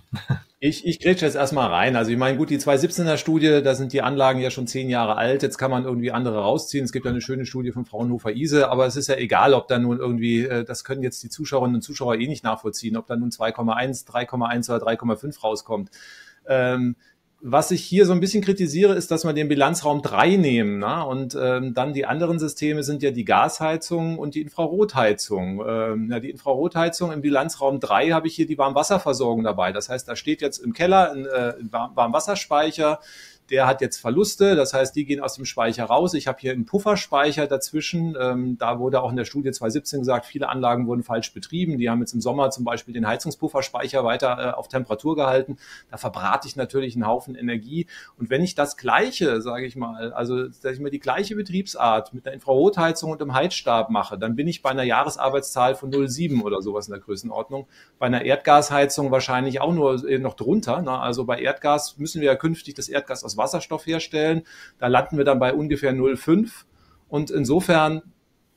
[0.60, 1.96] Ich, ich grätsche jetzt erstmal rein.
[1.96, 5.18] Also ich meine, gut, die 2017er Studie, da sind die Anlagen ja schon zehn Jahre
[5.18, 5.42] alt.
[5.42, 6.86] Jetzt kann man irgendwie andere rausziehen.
[6.86, 9.80] Es gibt ja eine schöne Studie von Fraunhofer-Ise, aber es ist ja egal, ob da
[9.80, 13.16] nun irgendwie, äh, das können jetzt die Zuschauerinnen und Zuschauer eh nicht nachvollziehen, ob da
[13.16, 15.90] nun 2,1, 3,1 oder 3,5 rauskommt.
[16.48, 16.96] Ähm,
[17.44, 20.80] was ich hier so ein bisschen kritisiere, ist, dass wir den Bilanzraum 3 nehmen.
[20.80, 21.02] Na?
[21.02, 25.64] Und ähm, dann die anderen Systeme sind ja die Gasheizung und die Infrarotheizung.
[25.68, 29.72] Ähm, ja, die Infrarotheizung im Bilanzraum 3 habe ich hier die Warmwasserversorgung dabei.
[29.72, 33.00] Das heißt, da steht jetzt im Keller ein, äh, ein Warmwasserspeicher
[33.52, 36.14] der hat jetzt Verluste, das heißt, die gehen aus dem Speicher raus.
[36.14, 38.16] Ich habe hier einen Pufferspeicher dazwischen.
[38.20, 41.78] Ähm, da wurde auch in der Studie 2017 gesagt, viele Anlagen wurden falsch betrieben.
[41.78, 45.58] Die haben jetzt im Sommer zum Beispiel den Heizungspufferspeicher weiter äh, auf Temperatur gehalten.
[45.90, 47.88] Da verbrate ich natürlich einen Haufen Energie.
[48.18, 52.14] Und wenn ich das Gleiche, sage ich mal, also sag ich mal die gleiche Betriebsart
[52.14, 56.42] mit einer Infrarotheizung und einem Heizstab mache, dann bin ich bei einer Jahresarbeitszahl von 0,7
[56.42, 57.68] oder sowas in der Größenordnung.
[58.00, 60.82] Bei einer Erdgasheizung wahrscheinlich auch nur äh, noch drunter.
[60.82, 60.98] Ne?
[60.98, 64.44] Also bei Erdgas müssen wir ja künftig das Erdgas aus Wasserstoff herstellen.
[64.78, 66.64] Da landen wir dann bei ungefähr 0,5.
[67.10, 68.02] Und insofern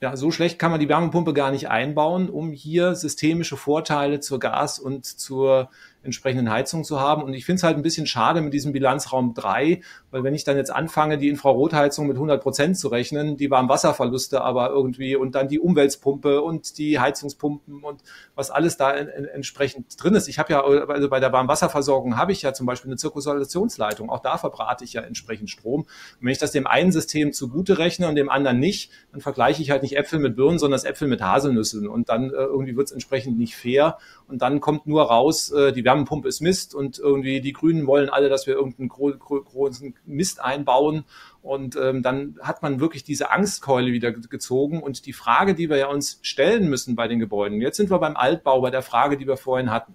[0.00, 4.38] ja, so schlecht kann man die Wärmepumpe gar nicht einbauen, um hier systemische Vorteile zur
[4.38, 5.70] Gas- und zur
[6.04, 7.22] entsprechenden Heizung zu haben.
[7.22, 10.44] Und ich finde es halt ein bisschen schade mit diesem Bilanzraum 3, weil wenn ich
[10.44, 15.34] dann jetzt anfange, die Infrarotheizung mit 100 Prozent zu rechnen, die Warmwasserverluste aber irgendwie und
[15.34, 18.02] dann die Umweltpumpe und die Heizungspumpen und
[18.34, 20.28] was alles da in, in, entsprechend drin ist.
[20.28, 24.10] Ich habe ja, also bei der Warmwasserversorgung habe ich ja zum Beispiel eine Zirkulationsleitung.
[24.10, 25.82] Auch da verbrate ich ja entsprechend Strom.
[25.82, 25.88] Und
[26.20, 29.70] wenn ich das dem einen System zugute rechne und dem anderen nicht, dann vergleiche ich
[29.70, 31.88] halt nicht Äpfel mit Birnen, sondern das Äpfel mit Haselnüssen.
[31.88, 33.98] Und dann äh, irgendwie wird es entsprechend nicht fair.
[34.26, 38.08] Und dann kommt nur raus, äh, die Wärmepumpe ist Mist und irgendwie die Grünen wollen
[38.08, 41.04] alle, dass wir irgendeinen gro gro großen Mist einbauen.
[41.42, 44.82] Und ähm, dann hat man wirklich diese Angstkeule wieder gezogen.
[44.82, 47.98] Und die Frage, die wir ja uns stellen müssen bei den Gebäuden, jetzt sind wir
[47.98, 49.94] beim Altbau, bei der Frage, die wir vorhin hatten.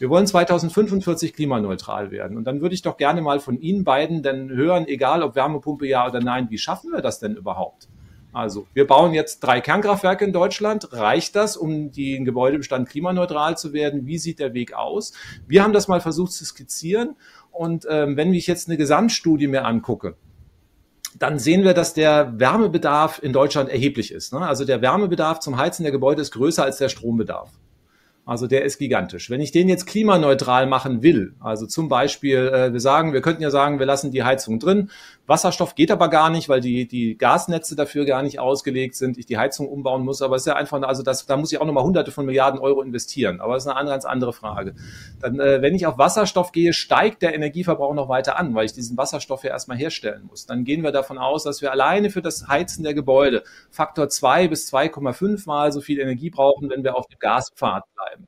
[0.00, 2.38] Wir wollen 2045 klimaneutral werden.
[2.38, 5.86] Und dann würde ich doch gerne mal von Ihnen beiden dann hören, egal ob Wärmepumpe
[5.86, 7.86] ja oder nein, wie schaffen wir das denn überhaupt?
[8.32, 10.92] Also, wir bauen jetzt drei Kernkraftwerke in Deutschland.
[10.92, 14.06] Reicht das, um den Gebäudebestand klimaneutral zu werden?
[14.06, 15.12] Wie sieht der Weg aus?
[15.48, 17.16] Wir haben das mal versucht zu skizzieren.
[17.50, 20.14] Und ähm, wenn ich jetzt eine Gesamtstudie mir angucke,
[21.18, 24.32] dann sehen wir, dass der Wärmebedarf in Deutschland erheblich ist.
[24.32, 24.40] Ne?
[24.40, 27.50] Also der Wärmebedarf zum Heizen der Gebäude ist größer als der Strombedarf.
[28.24, 29.28] Also der ist gigantisch.
[29.28, 33.42] Wenn ich den jetzt klimaneutral machen will, also zum Beispiel, äh, wir sagen, wir könnten
[33.42, 34.90] ja sagen, wir lassen die Heizung drin.
[35.30, 39.16] Wasserstoff geht aber gar nicht, weil die, die Gasnetze dafür gar nicht ausgelegt sind.
[39.16, 40.22] Ich die Heizung umbauen muss.
[40.22, 42.60] Aber es ist ja einfach, also das, da muss ich auch nochmal hunderte von Milliarden
[42.60, 43.40] Euro investieren.
[43.40, 44.74] Aber das ist eine ganz andere Frage.
[45.20, 48.72] Dann, äh, wenn ich auf Wasserstoff gehe, steigt der Energieverbrauch noch weiter an, weil ich
[48.72, 50.46] diesen Wasserstoff ja erstmal herstellen muss.
[50.46, 54.48] Dann gehen wir davon aus, dass wir alleine für das Heizen der Gebäude Faktor 2
[54.48, 58.26] bis 2,5 mal so viel Energie brauchen, wenn wir auf dem Gaspfad bleiben.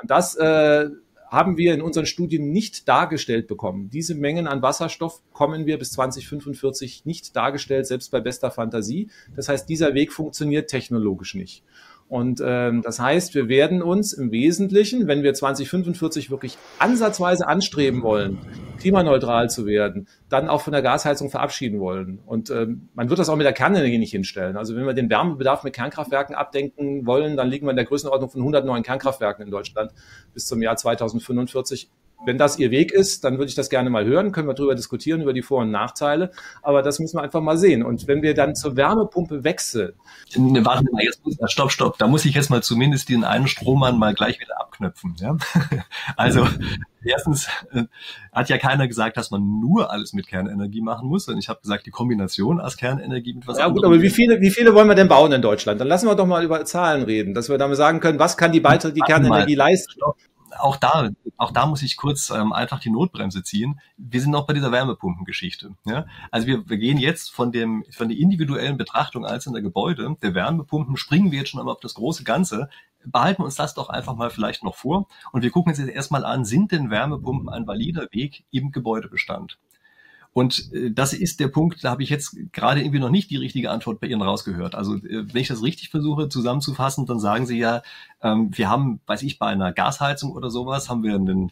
[0.00, 0.88] Und das äh,
[1.30, 3.90] haben wir in unseren Studien nicht dargestellt bekommen.
[3.90, 9.10] Diese Mengen an Wasserstoff kommen wir bis 2045 nicht dargestellt, selbst bei bester Fantasie.
[9.36, 11.62] Das heißt, dieser Weg funktioniert technologisch nicht.
[12.08, 18.02] Und ähm, das heißt, wir werden uns im Wesentlichen, wenn wir 2045 wirklich ansatzweise anstreben
[18.02, 18.38] wollen,
[18.78, 22.20] klimaneutral zu werden, dann auch von der Gasheizung verabschieden wollen.
[22.24, 24.56] Und ähm, man wird das auch mit der Kernenergie nicht hinstellen.
[24.56, 28.30] Also wenn wir den Wärmebedarf mit Kernkraftwerken abdenken wollen, dann liegen wir in der Größenordnung
[28.30, 29.92] von 100 neuen Kernkraftwerken in Deutschland
[30.32, 31.90] bis zum Jahr 2045
[32.24, 34.74] wenn das Ihr Weg ist, dann würde ich das gerne mal hören, können wir darüber
[34.74, 36.30] diskutieren, über die Vor- und Nachteile.
[36.62, 37.82] Aber das müssen wir einfach mal sehen.
[37.82, 39.92] Und wenn wir dann zur Wärmepumpe wechseln.
[40.36, 41.98] Ne, warte mal, jetzt muss, stopp, stopp.
[41.98, 45.16] Da muss ich jetzt mal zumindest den einen Strohmann mal gleich wieder abknöpfen.
[45.20, 45.36] Ja?
[46.16, 46.46] Also,
[47.04, 47.84] erstens äh,
[48.32, 51.28] hat ja keiner gesagt, dass man nur alles mit Kernenergie machen muss.
[51.28, 54.40] Und ich habe gesagt, die Kombination aus Kernenergie mit was Ja gut, aber wie viele,
[54.40, 55.80] wie viele wollen wir denn bauen in Deutschland?
[55.80, 58.52] Dann lassen wir doch mal über Zahlen reden, dass wir damit sagen können, was kann
[58.52, 59.66] die Beitrag, die Kernenergie mal.
[59.68, 59.92] leisten?
[59.92, 60.16] Stopp
[60.58, 63.80] auch da, auch da muss ich kurz ähm, einfach die Notbremse ziehen.
[63.96, 65.74] Wir sind noch bei dieser Wärmepumpengeschichte.
[65.84, 66.06] Ja?
[66.30, 70.96] Also wir, wir gehen jetzt von dem von der individuellen Betrachtung einzelner Gebäude, der Wärmepumpen,
[70.96, 72.68] springen wir jetzt schon einmal auf das große Ganze.
[73.04, 76.24] Behalten uns das doch einfach mal vielleicht noch vor und wir gucken uns jetzt erstmal
[76.24, 79.58] an, sind denn Wärmepumpen ein valider Weg im Gebäudebestand?
[80.38, 83.36] Und äh, das ist der Punkt, da habe ich jetzt gerade irgendwie noch nicht die
[83.38, 84.76] richtige Antwort bei Ihnen rausgehört.
[84.76, 87.82] Also äh, wenn ich das richtig versuche zusammenzufassen, dann sagen Sie ja,
[88.22, 91.50] ähm, wir haben, weiß ich, bei einer Gasheizung oder sowas, haben wir einen,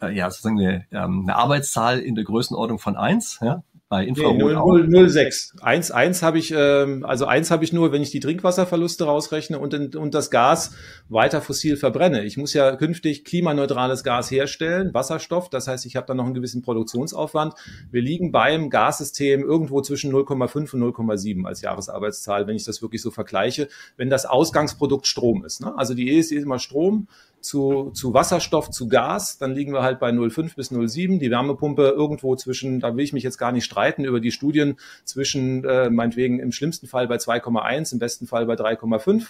[0.00, 3.38] äh, ja, sozusagen eine, ähm, eine Arbeitszahl in der Größenordnung von eins.
[3.42, 3.62] Ja?
[3.92, 4.38] Bei Infrarot.
[4.38, 5.56] Nee, 0, 0, 06.
[5.60, 9.58] 1, 1 habe ich, ähm, also 1 habe ich nur, wenn ich die Trinkwasserverluste rausrechne
[9.58, 10.74] und, und das Gas
[11.10, 12.24] weiter fossil verbrenne.
[12.24, 16.32] Ich muss ja künftig klimaneutrales Gas herstellen, Wasserstoff, das heißt, ich habe dann noch einen
[16.32, 17.52] gewissen Produktionsaufwand.
[17.90, 23.02] Wir liegen beim Gassystem irgendwo zwischen 0,5 und 0,7 als Jahresarbeitszahl, wenn ich das wirklich
[23.02, 25.60] so vergleiche, wenn das Ausgangsprodukt Strom ist.
[25.60, 25.76] Ne?
[25.76, 27.08] Also die ESI ist immer Strom,
[27.42, 31.18] zu, zu Wasserstoff, zu Gas, dann liegen wir halt bei 0,5 bis 0,7.
[31.18, 34.76] Die Wärmepumpe irgendwo zwischen, da will ich mich jetzt gar nicht streiten über die Studien,
[35.04, 39.26] zwischen äh, meinetwegen im schlimmsten Fall bei 2,1, im besten Fall bei 3,5.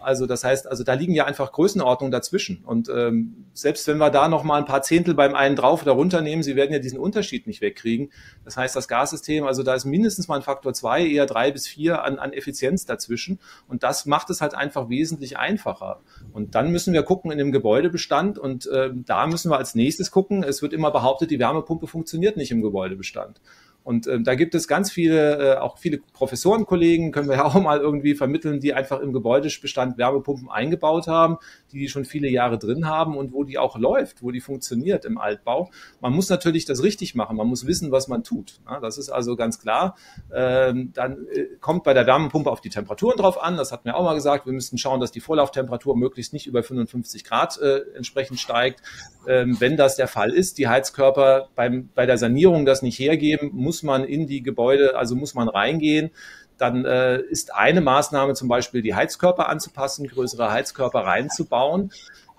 [0.00, 2.62] Also das heißt, also da liegen ja einfach Größenordnungen dazwischen.
[2.64, 5.92] Und ähm, selbst wenn wir da noch mal ein paar Zehntel beim einen drauf oder
[5.92, 8.10] runter nehmen, Sie werden ja diesen Unterschied nicht wegkriegen.
[8.44, 11.66] Das heißt, das Gassystem, also da ist mindestens mal ein Faktor zwei, eher drei bis
[11.66, 13.38] vier an, an Effizienz dazwischen.
[13.66, 16.00] Und das macht es halt einfach wesentlich einfacher.
[16.32, 20.10] Und dann müssen wir gucken in dem Gebäudebestand und äh, da müssen wir als nächstes
[20.10, 20.42] gucken.
[20.42, 23.40] Es wird immer behauptet, die Wärmepumpe funktioniert nicht im Gebäudebestand.
[23.88, 27.54] Und äh, da gibt es ganz viele, äh, auch viele Professorenkollegen, können wir ja auch
[27.54, 31.38] mal irgendwie vermitteln, die einfach im Gebäudebestand Wärmepumpen eingebaut haben,
[31.72, 35.06] die die schon viele Jahre drin haben und wo die auch läuft, wo die funktioniert
[35.06, 35.70] im Altbau.
[36.02, 38.60] Man muss natürlich das richtig machen, man muss wissen, was man tut.
[38.66, 39.96] Ja, das ist also ganz klar.
[40.34, 43.96] Ähm, dann äh, kommt bei der Wärmepumpe auf die Temperaturen drauf an, das hatten wir
[43.96, 44.44] auch mal gesagt.
[44.44, 48.82] Wir müssen schauen, dass die Vorlauftemperatur möglichst nicht über 55 Grad äh, entsprechend steigt.
[49.26, 53.50] Ähm, wenn das der Fall ist, die Heizkörper beim, bei der Sanierung das nicht hergeben,
[53.54, 56.10] muss muss man in die Gebäude, also muss man reingehen.
[56.56, 61.92] Dann äh, ist eine Maßnahme zum Beispiel, die Heizkörper anzupassen, größere Heizkörper reinzubauen.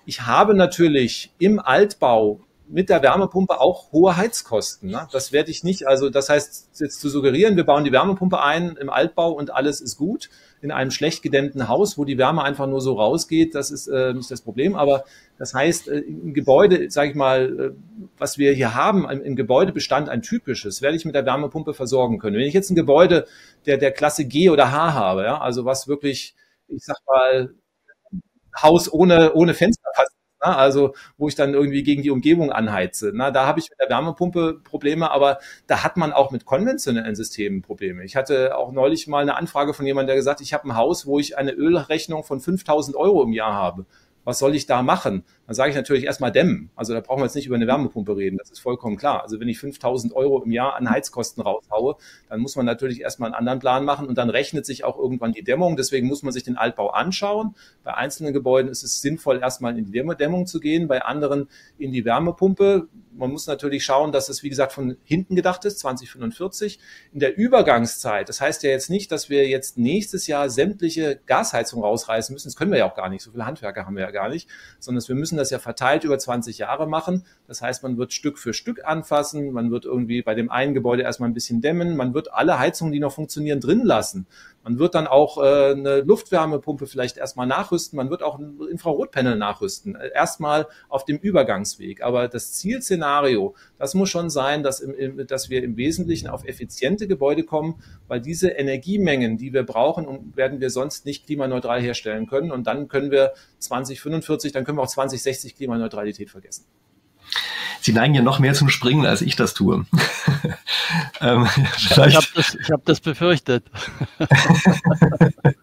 [0.06, 2.42] Ich habe natürlich im Altbau
[2.72, 4.92] mit der Wärmepumpe auch hohe Heizkosten.
[4.92, 5.08] Ne?
[5.12, 8.78] Das werde ich nicht, also das heißt jetzt zu suggerieren, wir bauen die Wärmepumpe ein
[8.80, 10.30] im Altbau und alles ist gut
[10.62, 14.14] in einem schlecht gedämmten Haus, wo die Wärme einfach nur so rausgeht, das ist äh,
[14.14, 14.76] nicht das Problem.
[14.76, 15.06] Aber
[15.38, 19.36] das heißt, äh, im Gebäude, sage ich mal, äh, was wir hier haben, im, im,
[19.36, 22.36] Gebäudebestand ein typisches, werde ich mit der Wärmepumpe versorgen können.
[22.36, 23.26] Wenn ich jetzt ein Gebäude
[23.66, 26.36] der, der Klasse G oder H habe, ja, also was wirklich,
[26.68, 27.54] ich sag mal,
[28.62, 30.12] Haus ohne, ohne Fenster fast
[30.44, 30.56] Ne?
[30.56, 33.12] Also wo ich dann irgendwie gegen die Umgebung anheize.
[33.14, 37.16] Na, da habe ich mit der Wärmepumpe Probleme, aber da hat man auch mit konventionellen
[37.16, 38.04] Systemen Probleme.
[38.04, 41.06] Ich hatte auch neulich mal eine Anfrage von jemandem, der gesagt, ich habe ein Haus,
[41.06, 43.86] wo ich eine Ölrechnung von 5000 Euro im Jahr habe
[44.30, 45.24] was soll ich da machen?
[45.50, 46.70] Dann sage ich natürlich erstmal dämmen.
[46.76, 49.24] Also da brauchen wir jetzt nicht über eine Wärmepumpe reden, das ist vollkommen klar.
[49.24, 51.96] Also wenn ich 5000 Euro im Jahr an Heizkosten raushaue,
[52.30, 55.32] dann muss man natürlich erstmal einen anderen Plan machen und dann rechnet sich auch irgendwann
[55.32, 55.76] die Dämmung.
[55.76, 57.56] Deswegen muss man sich den Altbau anschauen.
[57.84, 61.48] Bei einzelnen Gebäuden ist es sinnvoll, erstmal in die Dämmung zu gehen, bei anderen
[61.80, 62.88] in die Wärmepumpe.
[63.12, 66.80] Man muss natürlich schauen, dass es, wie gesagt, von hinten gedacht ist, 2045.
[67.12, 71.82] In der Übergangszeit, das heißt ja jetzt nicht, dass wir jetzt nächstes Jahr sämtliche Gasheizung
[71.82, 72.48] rausreißen müssen.
[72.48, 73.24] Das können wir ja auch gar nicht.
[73.24, 76.20] So viele Handwerker haben wir ja gar nicht, sondern wir müssen das ja verteilt über
[76.20, 77.26] 20 Jahre machen.
[77.48, 79.52] Das heißt, man wird Stück für Stück anfassen.
[79.52, 81.98] Man wird irgendwie bei dem einen Gebäude erstmal ein bisschen dämmen.
[81.98, 84.28] Man wird alle Heizungen, die noch funktionieren, drin lassen.
[84.64, 87.98] Man wird dann auch äh, eine Luftwärmepumpe vielleicht erstmal nachrüsten.
[87.98, 89.96] Man wird auch ein Infrarotpanel nachrüsten.
[89.96, 92.04] Äh, erstmal auf dem Übergangsweg.
[92.04, 96.46] Aber das Zielszenario, das muss schon sein, dass, im, im, dass wir im Wesentlichen auf
[96.46, 102.28] effiziente Gebäude kommen, weil diese Energiemengen, die wir brauchen, werden wir sonst nicht klimaneutral herstellen
[102.28, 102.52] können.
[102.52, 106.66] Und dann können wir 2045, dann können wir auch 2060 Klimaneutralität vergessen.
[107.82, 109.86] Sie neigen ja noch mehr zum Springen, als ich das tue.
[111.22, 113.66] ähm, ich habe das, hab das befürchtet.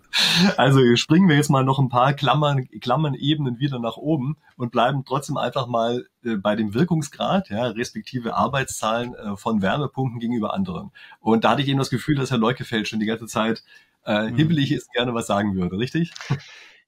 [0.57, 5.05] also springen wir jetzt mal noch ein paar Klammern, Klammern-Ebenen wieder nach oben und bleiben
[5.07, 10.93] trotzdem einfach mal äh, bei dem Wirkungsgrad, ja, respektive Arbeitszahlen äh, von Wärmepumpen gegenüber anderen.
[11.21, 13.63] Und da hatte ich eben das Gefühl, dass Herr Leukefeld schon die ganze Zeit
[14.07, 14.37] äh, mhm.
[14.37, 16.13] hibbelig ist, gerne was sagen würde, richtig?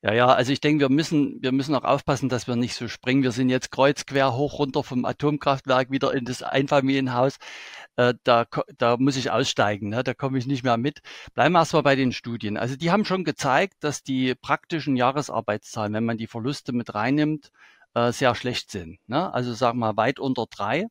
[0.03, 2.87] Ja, ja, also ich denke, wir müssen, wir müssen auch aufpassen, dass wir nicht so
[2.87, 3.25] springen.
[3.25, 7.39] Wir sind jetzt kreuzquer hoch runter vom Atomkraftwerk wieder in das Einfamilienhaus.
[7.97, 8.47] Äh, da,
[8.79, 10.05] da muss ich aussteigen, ne?
[10.05, 11.01] da komme ich nicht mehr mit.
[11.35, 12.57] Bleiben wir erstmal bei den Studien.
[12.57, 17.51] Also die haben schon gezeigt, dass die praktischen Jahresarbeitszahlen, wenn man die Verluste mit reinnimmt,
[17.95, 19.01] äh, sehr schlecht sind.
[19.09, 19.35] Ne?
[19.35, 20.87] Also sagen wir weit unter drei.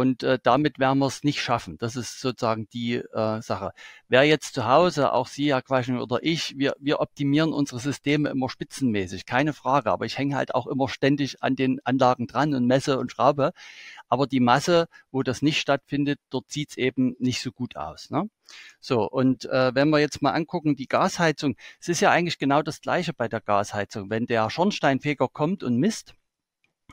[0.00, 1.76] Und äh, damit werden wir es nicht schaffen.
[1.76, 3.72] Das ist sozusagen die äh, Sache.
[4.08, 8.30] Wer jetzt zu Hause, auch Sie, Herr Quaschen oder ich, wir, wir optimieren unsere Systeme
[8.30, 9.90] immer spitzenmäßig, keine Frage.
[9.90, 13.52] Aber ich hänge halt auch immer ständig an den Anlagen dran und messe und schraube.
[14.08, 18.08] Aber die Masse, wo das nicht stattfindet, dort sieht's eben nicht so gut aus.
[18.08, 18.30] Ne?
[18.80, 22.62] So, und äh, wenn wir jetzt mal angucken, die Gasheizung, es ist ja eigentlich genau
[22.62, 24.08] das Gleiche bei der Gasheizung.
[24.08, 26.14] Wenn der Schornsteinfeger kommt und misst,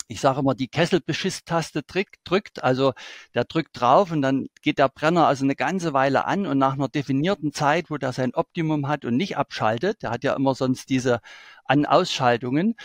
[0.08, 2.94] ich sage immer, die Kesselbeschiss-Taste drückt, also
[3.34, 6.74] der drückt drauf und dann geht der Brenner also eine ganze Weile an und nach
[6.74, 10.56] einer definierten Zeit, wo der sein Optimum hat und nicht abschaltet, der hat ja immer
[10.56, 11.20] sonst diese
[11.66, 12.76] An-Ausschaltungen,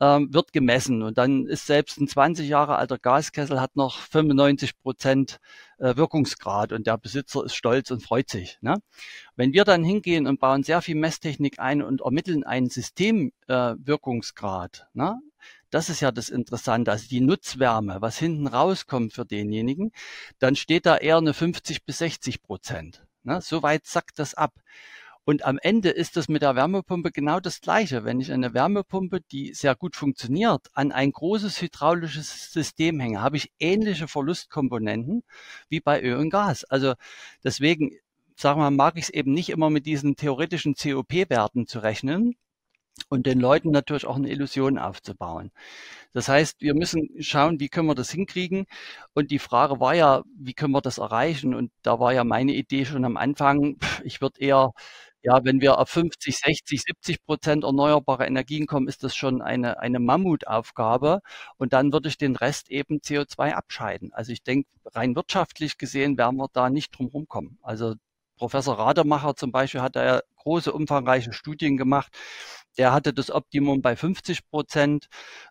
[0.00, 4.78] ähm, wird gemessen und dann ist selbst ein 20 Jahre alter Gaskessel hat noch 95
[4.78, 5.40] Prozent
[5.78, 8.58] äh, Wirkungsgrad und der Besitzer ist stolz und freut sich.
[8.60, 8.76] Ne?
[9.36, 14.98] Wenn wir dann hingehen und bauen sehr viel Messtechnik ein und ermitteln einen Systemwirkungsgrad, äh,
[14.98, 15.18] ne?
[15.70, 19.92] Das ist ja das Interessante, also die Nutzwärme, was hinten rauskommt für denjenigen,
[20.38, 23.06] dann steht da eher eine 50 bis 60 Prozent.
[23.22, 23.40] Ne?
[23.42, 24.54] So weit sackt das ab.
[25.28, 28.02] Und am Ende ist das mit der Wärmepumpe genau das Gleiche.
[28.02, 33.36] Wenn ich eine Wärmepumpe, die sehr gut funktioniert, an ein großes hydraulisches System hänge, habe
[33.36, 35.22] ich ähnliche Verlustkomponenten
[35.68, 36.64] wie bei Öl und Gas.
[36.64, 36.94] Also
[37.44, 37.90] deswegen,
[38.36, 42.36] sagen wir, mag ich es eben nicht immer mit diesen theoretischen COP-Werten zu rechnen,
[43.08, 45.50] und den Leuten natürlich auch eine Illusion aufzubauen.
[46.12, 48.66] Das heißt, wir müssen schauen, wie können wir das hinkriegen.
[49.14, 51.54] Und die Frage war ja, wie können wir das erreichen?
[51.54, 54.72] Und da war ja meine Idee schon am Anfang, ich würde eher,
[55.22, 59.80] ja, wenn wir auf 50, 60, 70 Prozent erneuerbare Energien kommen, ist das schon eine,
[59.80, 61.20] eine Mammutaufgabe.
[61.56, 64.12] Und dann würde ich den Rest eben CO2 abscheiden.
[64.12, 67.58] Also ich denke, rein wirtschaftlich gesehen werden wir da nicht drum rumkommen.
[67.62, 67.94] Also
[68.38, 72.16] Professor Rademacher zum Beispiel hat da ja große, umfangreiche Studien gemacht
[72.76, 75.08] der hatte das Optimum bei 50 Prozent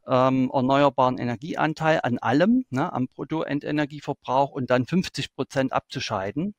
[0.07, 6.53] ähm, erneuerbaren Energieanteil an allem, ne, am Bruttoendenergieverbrauch und dann 50 Prozent abzuscheiden.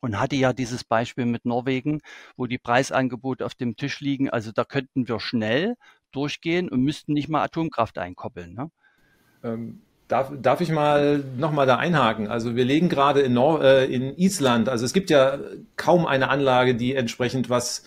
[0.00, 2.00] Und hatte ja dieses Beispiel mit Norwegen,
[2.36, 4.28] wo die Preisangebote auf dem Tisch liegen.
[4.28, 5.76] Also da könnten wir schnell
[6.12, 8.54] durchgehen und müssten nicht mal Atomkraft einkoppeln.
[8.54, 8.70] Ne?
[9.42, 12.28] Ähm, Darf, darf ich mal nochmal da einhaken?
[12.28, 15.38] Also wir legen gerade in, äh, in Island, also es gibt ja
[15.76, 17.84] kaum eine Anlage, die entsprechend was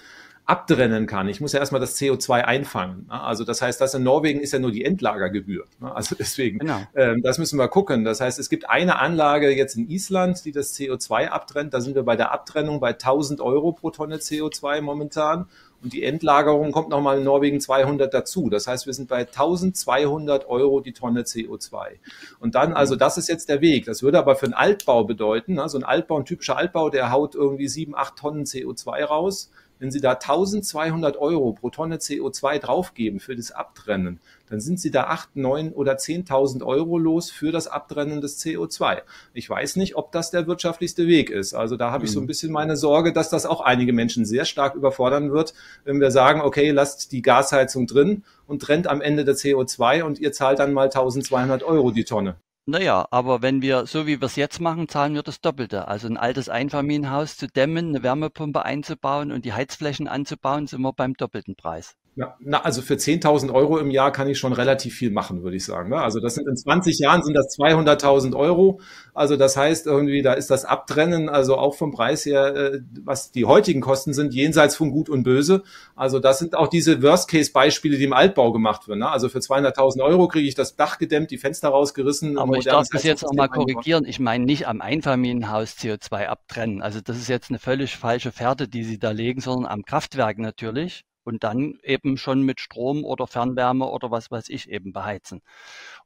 [0.51, 1.29] abtrennen kann.
[1.29, 3.05] Ich muss ja erstmal das CO2 einfangen.
[3.07, 5.63] Also das heißt, das in Norwegen ist ja nur die Endlagergebühr.
[5.79, 6.81] Also deswegen, genau.
[6.93, 8.03] ähm, das müssen wir gucken.
[8.03, 11.73] Das heißt, es gibt eine Anlage jetzt in Island, die das CO2 abtrennt.
[11.73, 15.45] Da sind wir bei der Abtrennung bei 1000 Euro pro Tonne CO2 momentan.
[15.81, 18.49] Und die Endlagerung kommt nochmal in Norwegen 200 dazu.
[18.49, 21.93] Das heißt, wir sind bei 1200 Euro die Tonne CO2.
[22.39, 23.85] Und dann, also das ist jetzt der Weg.
[23.85, 25.69] Das würde aber für einen Altbau bedeuten, ne?
[25.69, 29.49] so ein Altbau, ein typischer Altbau, der haut irgendwie 7, 8 Tonnen CO2 raus.
[29.81, 34.91] Wenn Sie da 1200 Euro pro Tonne CO2 draufgeben für das Abtrennen, dann sind Sie
[34.91, 39.01] da acht, neun oder 10.000 Euro los für das Abtrennen des CO2.
[39.33, 41.55] Ich weiß nicht, ob das der wirtschaftlichste Weg ist.
[41.55, 42.27] Also da habe ich so ein mhm.
[42.27, 46.41] bisschen meine Sorge, dass das auch einige Menschen sehr stark überfordern wird, wenn wir sagen,
[46.41, 50.73] okay, lasst die Gasheizung drin und trennt am Ende der CO2 und ihr zahlt dann
[50.73, 52.35] mal 1200 Euro die Tonne.
[52.67, 55.87] Naja, aber wenn wir, so wie wir es jetzt machen, zahlen wir das Doppelte.
[55.87, 60.93] Also ein altes Einfamilienhaus zu dämmen, eine Wärmepumpe einzubauen und die Heizflächen anzubauen, sind wir
[60.93, 61.95] beim doppelten Preis.
[62.15, 65.55] Ja, na, also für 10.000 Euro im Jahr kann ich schon relativ viel machen, würde
[65.55, 65.89] ich sagen.
[65.91, 66.01] Ne?
[66.01, 68.81] Also das sind in 20 Jahren sind das 200.000 Euro.
[69.13, 73.31] Also das heißt irgendwie, da ist das Abtrennen, also auch vom Preis her, äh, was
[73.31, 75.63] die heutigen Kosten sind, jenseits von Gut und Böse.
[75.95, 78.99] Also das sind auch diese Worst-Case-Beispiele, die im Altbau gemacht werden.
[78.99, 79.09] Ne?
[79.09, 82.37] Also für 200.000 Euro kriege ich das Dach gedämmt, die Fenster rausgerissen.
[82.37, 84.03] Aber ich darf das jetzt auch mal korrigieren.
[84.03, 86.81] Ich meine nicht am Einfamilienhaus CO2 abtrennen.
[86.81, 90.37] Also das ist jetzt eine völlig falsche Fährte, die Sie da legen, sondern am Kraftwerk
[90.37, 95.41] natürlich und dann eben schon mit Strom oder Fernwärme oder was weiß ich eben beheizen.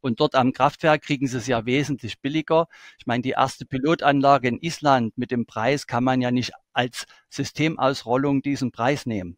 [0.01, 2.68] Und dort am Kraftwerk kriegen sie es ja wesentlich billiger.
[2.97, 7.05] Ich meine, die erste Pilotanlage in Island mit dem Preis kann man ja nicht als
[7.30, 9.38] Systemausrollung diesen Preis nehmen.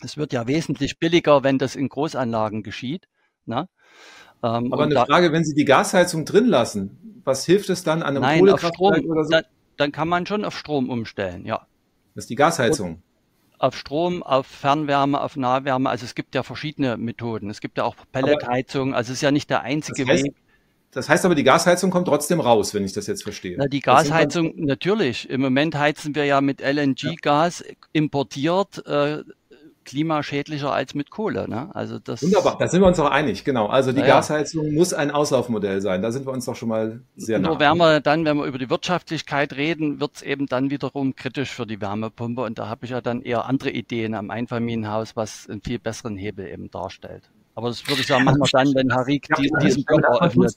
[0.00, 3.08] Es wird ja wesentlich billiger, wenn das in Großanlagen geschieht.
[3.46, 3.68] Ne?
[4.42, 8.02] Ähm, Aber eine da, Frage, wenn Sie die Gasheizung drin lassen, was hilft es dann
[8.02, 9.30] an einem nein, Kohlekraftwerk oder so?
[9.30, 9.44] Dann,
[9.76, 11.66] dann kann man schon auf Strom umstellen, ja.
[12.14, 12.94] Das ist die Gasheizung.
[12.94, 13.02] Und,
[13.62, 15.88] auf Strom, auf Fernwärme, auf Nahwärme.
[15.88, 17.48] Also es gibt ja verschiedene Methoden.
[17.48, 18.92] Es gibt ja auch Pelletheizung.
[18.92, 20.34] Also es ist ja nicht der einzige das heißt, Weg.
[20.90, 23.54] Das heißt aber, die Gasheizung kommt trotzdem raus, wenn ich das jetzt verstehe.
[23.56, 25.30] Na, die Gasheizung, natürlich.
[25.30, 28.84] Im Moment heizen wir ja mit LNG-Gas importiert.
[28.84, 29.22] Äh,
[29.84, 31.48] klimaschädlicher als mit Kohle.
[31.48, 31.70] Ne?
[31.74, 33.66] Also das Wunderbar, da sind wir uns auch einig, genau.
[33.66, 36.02] Also die ja, Gasheizung muss ein Auslaufmodell sein.
[36.02, 37.48] Da sind wir uns doch schon mal sehr nah.
[37.48, 41.50] Nur Wärme dann, wenn wir über die Wirtschaftlichkeit reden, wird es eben dann wiederum kritisch
[41.50, 42.42] für die Wärmepumpe.
[42.42, 46.16] Und da habe ich ja dann eher andere Ideen am Einfamilienhaus, was einen viel besseren
[46.16, 47.30] Hebel eben darstellt.
[47.54, 50.56] Aber das würde ich sagen, machen wir dann, wenn Harik ja, diesen Block eröffnet.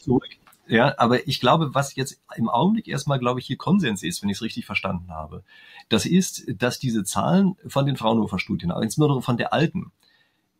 [0.67, 4.29] Ja, aber ich glaube, was jetzt im Augenblick erstmal, glaube ich, hier Konsens ist, wenn
[4.29, 5.43] ich es richtig verstanden habe,
[5.89, 9.91] das ist, dass diese Zahlen von den Fraunhofer-Studien, aber insbesondere von der alten,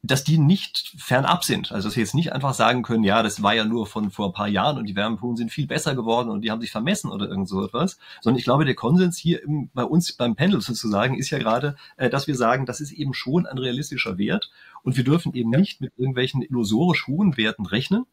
[0.07, 1.71] dass die nicht fernab sind.
[1.71, 4.27] Also dass wir jetzt nicht einfach sagen können, ja, das war ja nur von vor
[4.27, 7.09] ein paar Jahren und die Wärmepumpen sind viel besser geworden und die haben sich vermessen
[7.11, 7.97] oder irgend so etwas.
[8.21, 11.75] Sondern ich glaube, der Konsens hier im, bei uns beim Panel sozusagen ist ja gerade,
[11.97, 14.51] äh, dass wir sagen, das ist eben schon ein realistischer Wert
[14.83, 18.05] und wir dürfen eben nicht mit irgendwelchen illusorisch hohen Werten rechnen,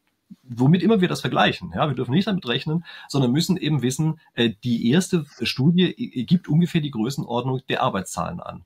[0.43, 1.73] womit immer wir das vergleichen.
[1.75, 5.95] Ja, wir dürfen nicht damit rechnen, sondern müssen eben wissen, äh, die erste Studie
[6.27, 8.65] gibt ungefähr die Größenordnung der Arbeitszahlen an.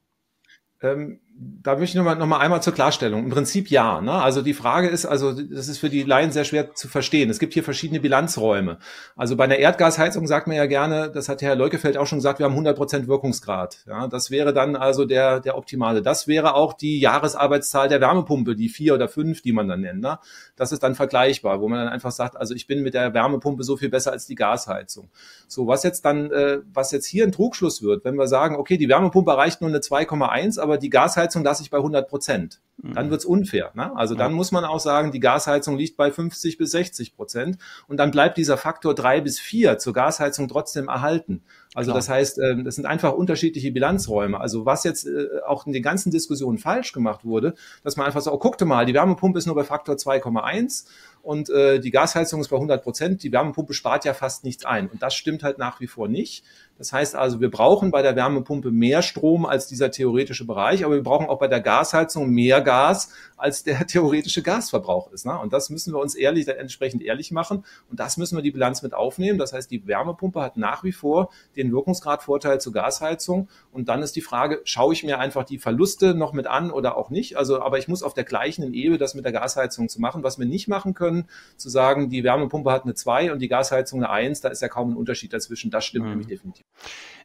[0.83, 3.25] Ähm, da möchte ich nochmal noch mal einmal zur Klarstellung.
[3.25, 4.01] Im Prinzip ja.
[4.01, 4.13] Ne?
[4.13, 7.29] Also die Frage ist, also das ist für die Laien sehr schwer zu verstehen.
[7.29, 8.79] Es gibt hier verschiedene Bilanzräume.
[9.17, 12.39] Also bei einer Erdgasheizung sagt man ja gerne, das hat Herr Leukefeld auch schon gesagt,
[12.39, 13.85] wir haben 100 Prozent Wirkungsgrad.
[13.87, 16.01] Ja, das wäre dann also der, der optimale.
[16.01, 20.01] Das wäre auch die Jahresarbeitszahl der Wärmepumpe, die vier oder fünf, die man dann nennt.
[20.01, 20.19] Ne?
[20.57, 23.63] Das ist dann vergleichbar, wo man dann einfach sagt, also ich bin mit der Wärmepumpe
[23.63, 25.11] so viel besser als die Gasheizung.
[25.49, 28.79] So, was jetzt dann, äh, was jetzt hier ein Trugschluss wird, wenn wir sagen, okay,
[28.79, 32.61] die Wärmepumpe erreicht nur eine 2,1, aber die Gasheizung Gasheizung lasse ich bei 100 Prozent.
[32.79, 33.11] Dann mhm.
[33.11, 33.71] wird's unfair.
[33.75, 33.97] Ne?
[33.97, 37.57] Also dann muss man auch sagen, die Gasheizung liegt bei 50 bis 60 Prozent
[37.89, 41.43] und dann bleibt dieser Faktor drei bis vier zur Gasheizung trotzdem erhalten.
[41.75, 41.99] Also Klar.
[41.99, 44.39] das heißt, ähm, das sind einfach unterschiedliche Bilanzräume.
[44.39, 48.21] Also was jetzt äh, auch in den ganzen Diskussionen falsch gemacht wurde, dass man einfach
[48.21, 50.85] sagt, oh, guckte mal, die Wärmepumpe ist nur bei Faktor 2,1
[51.23, 53.23] und äh, die Gasheizung ist bei 100 Prozent.
[53.23, 54.89] Die Wärmepumpe spart ja fast nichts ein.
[54.89, 56.45] Und das stimmt halt nach wie vor nicht.
[56.79, 60.95] Das heißt also, wir brauchen bei der Wärmepumpe mehr Strom als dieser theoretische Bereich, aber
[60.95, 65.25] wir brauchen auch bei der Gasheizung mehr Gas, als der theoretische Gasverbrauch ist.
[65.25, 65.39] Ne?
[65.39, 67.65] Und das müssen wir uns ehrlich, entsprechend ehrlich machen.
[67.89, 69.39] Und das müssen wir die Bilanz mit aufnehmen.
[69.39, 73.49] Das heißt, die Wärmepumpe hat nach wie vor den Wirkungsgradvorteil zur Gasheizung.
[73.73, 76.97] Und dann ist die Frage, schaue ich mir einfach die Verluste noch mit an oder
[76.97, 77.37] auch nicht?
[77.37, 80.23] Also, aber ich muss auf der gleichen Ebene das mit der Gasheizung zu machen.
[80.23, 84.03] Was wir nicht machen können, zu sagen, die Wärmepumpe hat eine 2 und die Gasheizung
[84.03, 85.71] eine 1, da ist ja kaum ein Unterschied dazwischen.
[85.71, 86.11] Das stimmt mhm.
[86.11, 86.65] nämlich definitiv.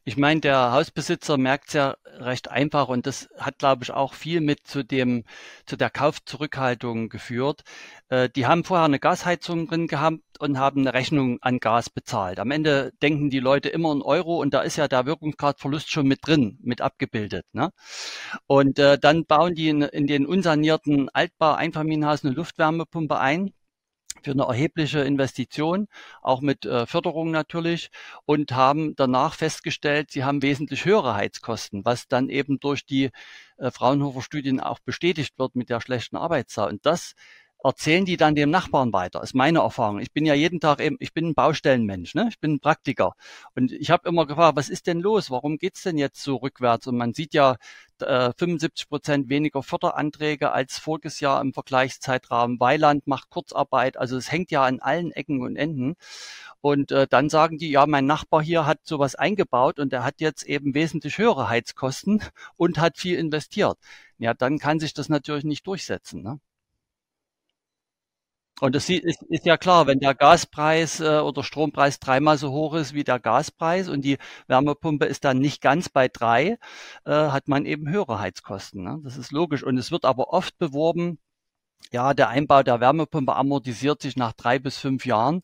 [0.03, 4.15] Ich meine, der Hausbesitzer merkt es ja recht einfach und das hat, glaube ich, auch
[4.15, 5.25] viel mit zu dem,
[5.67, 7.61] zu der Kaufzurückhaltung geführt.
[8.09, 12.39] Äh, die haben vorher eine Gasheizung drin gehabt und haben eine Rechnung an Gas bezahlt.
[12.39, 16.07] Am Ende denken die Leute immer in Euro und da ist ja der Wirkungsgradverlust schon
[16.07, 17.45] mit drin, mit abgebildet.
[17.53, 17.71] Ne?
[18.47, 23.53] Und äh, dann bauen die in, in den unsanierten Altbau-Einfamilienhaus eine Luftwärmepumpe ein
[24.23, 25.87] für eine erhebliche Investition,
[26.21, 27.89] auch mit äh, Förderung natürlich,
[28.25, 33.09] und haben danach festgestellt, sie haben wesentlich höhere Heizkosten, was dann eben durch die
[33.57, 36.69] äh, Fraunhofer Studien auch bestätigt wird mit der schlechten Arbeitszahl.
[36.69, 37.13] Und das
[37.63, 39.21] erzählen die dann dem Nachbarn weiter.
[39.21, 39.99] Ist meine Erfahrung.
[39.99, 42.27] Ich bin ja jeden Tag eben, ich bin ein Baustellenmensch, ne?
[42.29, 43.13] Ich bin ein Praktiker.
[43.55, 45.29] Und ich habe immer gefragt, was ist denn los?
[45.31, 46.87] Warum geht's denn jetzt so rückwärts?
[46.87, 47.57] Und man sieht ja
[48.01, 52.59] äh, 75 Prozent weniger Förderanträge als voriges Jahr im Vergleichszeitraum.
[52.59, 53.97] Weiland macht Kurzarbeit.
[53.97, 55.95] Also es hängt ja an allen Ecken und Enden.
[56.61, 60.21] Und äh, dann sagen die, ja, mein Nachbar hier hat sowas eingebaut und er hat
[60.21, 62.21] jetzt eben wesentlich höhere Heizkosten
[62.57, 63.77] und hat viel investiert.
[64.19, 66.21] Ja, dann kann sich das natürlich nicht durchsetzen.
[66.21, 66.39] Ne?
[68.61, 72.75] Und das ist, ist ja klar, wenn der Gaspreis äh, oder Strompreis dreimal so hoch
[72.75, 76.59] ist wie der Gaspreis und die Wärmepumpe ist dann nicht ganz bei drei,
[77.05, 78.83] äh, hat man eben höhere Heizkosten.
[78.83, 78.99] Ne?
[79.03, 79.63] Das ist logisch.
[79.63, 81.17] Und es wird aber oft beworben,
[81.91, 85.41] ja, der Einbau der Wärmepumpe amortisiert sich nach drei bis fünf Jahren.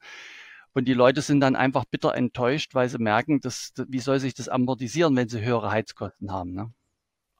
[0.74, 4.36] Und die Leute sind dann einfach bitter enttäuscht, weil sie merken, dass, wie soll sich
[4.36, 6.54] das amortisieren, wenn sie höhere Heizkosten haben.
[6.54, 6.72] Ne?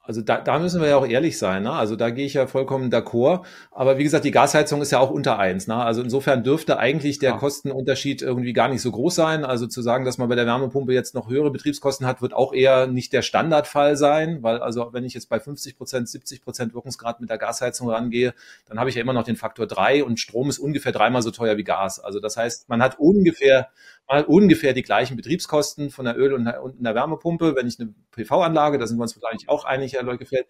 [0.08, 1.64] Also da, da müssen wir ja auch ehrlich sein.
[1.64, 1.72] Ne?
[1.72, 3.44] Also da gehe ich ja vollkommen d'accord.
[3.70, 5.66] Aber wie gesagt, die Gasheizung ist ja auch unter eins.
[5.66, 5.74] Ne?
[5.76, 7.36] Also insofern dürfte eigentlich der ja.
[7.36, 9.44] Kostenunterschied irgendwie gar nicht so groß sein.
[9.44, 12.54] Also zu sagen, dass man bei der Wärmepumpe jetzt noch höhere Betriebskosten hat, wird auch
[12.54, 14.42] eher nicht der Standardfall sein.
[14.42, 18.32] Weil also wenn ich jetzt bei 50 Prozent, 70 Prozent Wirkungsgrad mit der Gasheizung rangehe,
[18.66, 21.32] dann habe ich ja immer noch den Faktor drei und Strom ist ungefähr dreimal so
[21.32, 22.00] teuer wie Gas.
[22.00, 23.68] Also das heißt, man hat ungefähr
[24.08, 27.54] mal ungefähr die gleichen Betriebskosten von der Öl- und der Wärmepumpe.
[27.54, 30.46] Wenn ich eine PV-Anlage, da sind wir uns vielleicht auch einig, Herr Leukefeld,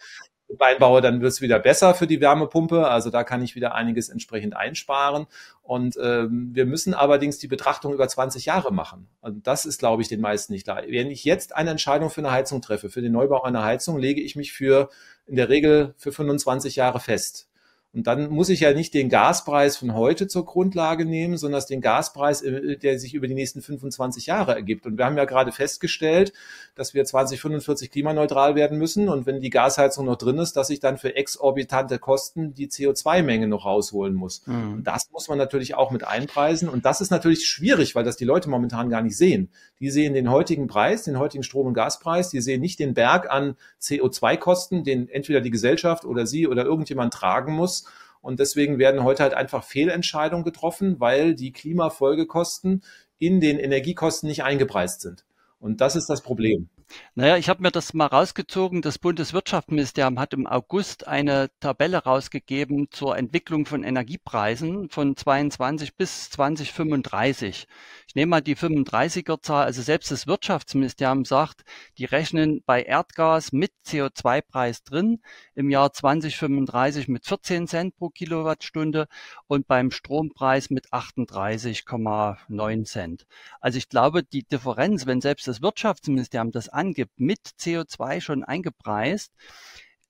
[0.59, 2.89] einbaue, dann wird es wieder besser für die Wärmepumpe.
[2.89, 5.27] Also da kann ich wieder einiges entsprechend einsparen.
[5.63, 9.09] Und ähm, wir müssen allerdings die Betrachtung über 20 Jahre machen.
[9.21, 10.83] Und das ist, glaube ich, den meisten nicht klar.
[10.87, 14.23] Wenn ich jetzt eine Entscheidung für eine Heizung treffe, für den Neubau einer Heizung, lege
[14.23, 14.89] ich mich für
[15.27, 17.48] in der Regel für 25 Jahre fest.
[17.95, 21.81] Und dann muss ich ja nicht den Gaspreis von heute zur Grundlage nehmen, sondern den
[21.81, 24.87] Gaspreis, äh, der sich über die nächsten 25 Jahre ergibt.
[24.87, 26.35] Und wir haben ja gerade festgestellt,
[26.75, 29.09] dass wir 2045 klimaneutral werden müssen.
[29.09, 33.49] Und wenn die Gasheizung noch drin ist, dass ich dann für exorbitante Kosten die CO2-Menge
[33.49, 34.47] noch rausholen muss.
[34.47, 34.85] Mhm.
[34.85, 36.69] das muss man natürlich auch mit einpreisen.
[36.69, 39.51] Und das ist natürlich schwierig, weil das die Leute momentan gar nicht sehen.
[39.81, 42.29] Die sehen den heutigen Preis, den heutigen Strom- und Gaspreis.
[42.29, 47.15] Die sehen nicht den Berg an CO2-Kosten, den entweder die Gesellschaft oder sie oder irgendjemand
[47.15, 47.88] tragen muss
[48.29, 52.83] und deswegen werden heute halt einfach Fehlentscheidungen getroffen, weil die Klimafolgekosten
[53.19, 55.25] in den Energiekosten nicht eingepreist sind.
[55.61, 56.69] Und das ist das Problem.
[57.15, 58.81] Naja, ich habe mir das mal rausgezogen.
[58.81, 66.31] Das Bundeswirtschaftsministerium hat im August eine Tabelle rausgegeben zur Entwicklung von Energiepreisen von 22 bis
[66.31, 67.67] 2035.
[68.07, 69.65] Ich nehme mal die 35er Zahl.
[69.65, 71.65] Also selbst das Wirtschaftsministerium sagt,
[71.99, 75.21] die rechnen bei Erdgas mit CO2-Preis drin
[75.55, 79.09] im Jahr 2035 mit 14 Cent pro Kilowattstunde
[79.47, 83.27] und beim Strompreis mit 38,9 Cent.
[83.61, 89.33] Also ich glaube, die Differenz, wenn selbst das Wirtschaftsministerium das angibt, mit CO2 schon eingepreist,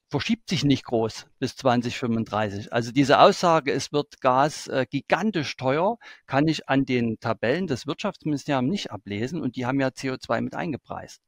[0.08, 2.72] verschiebt sich nicht groß bis 2035.
[2.72, 7.86] Also diese Aussage, es wird Gas äh, gigantisch teuer, kann ich an den Tabellen des
[7.86, 11.20] Wirtschaftsministeriums nicht ablesen und die haben ja CO2 mit eingepreist.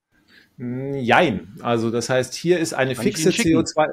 [0.57, 1.55] Jein.
[1.61, 3.89] Also das heißt, hier ist eine kann fixe CO2.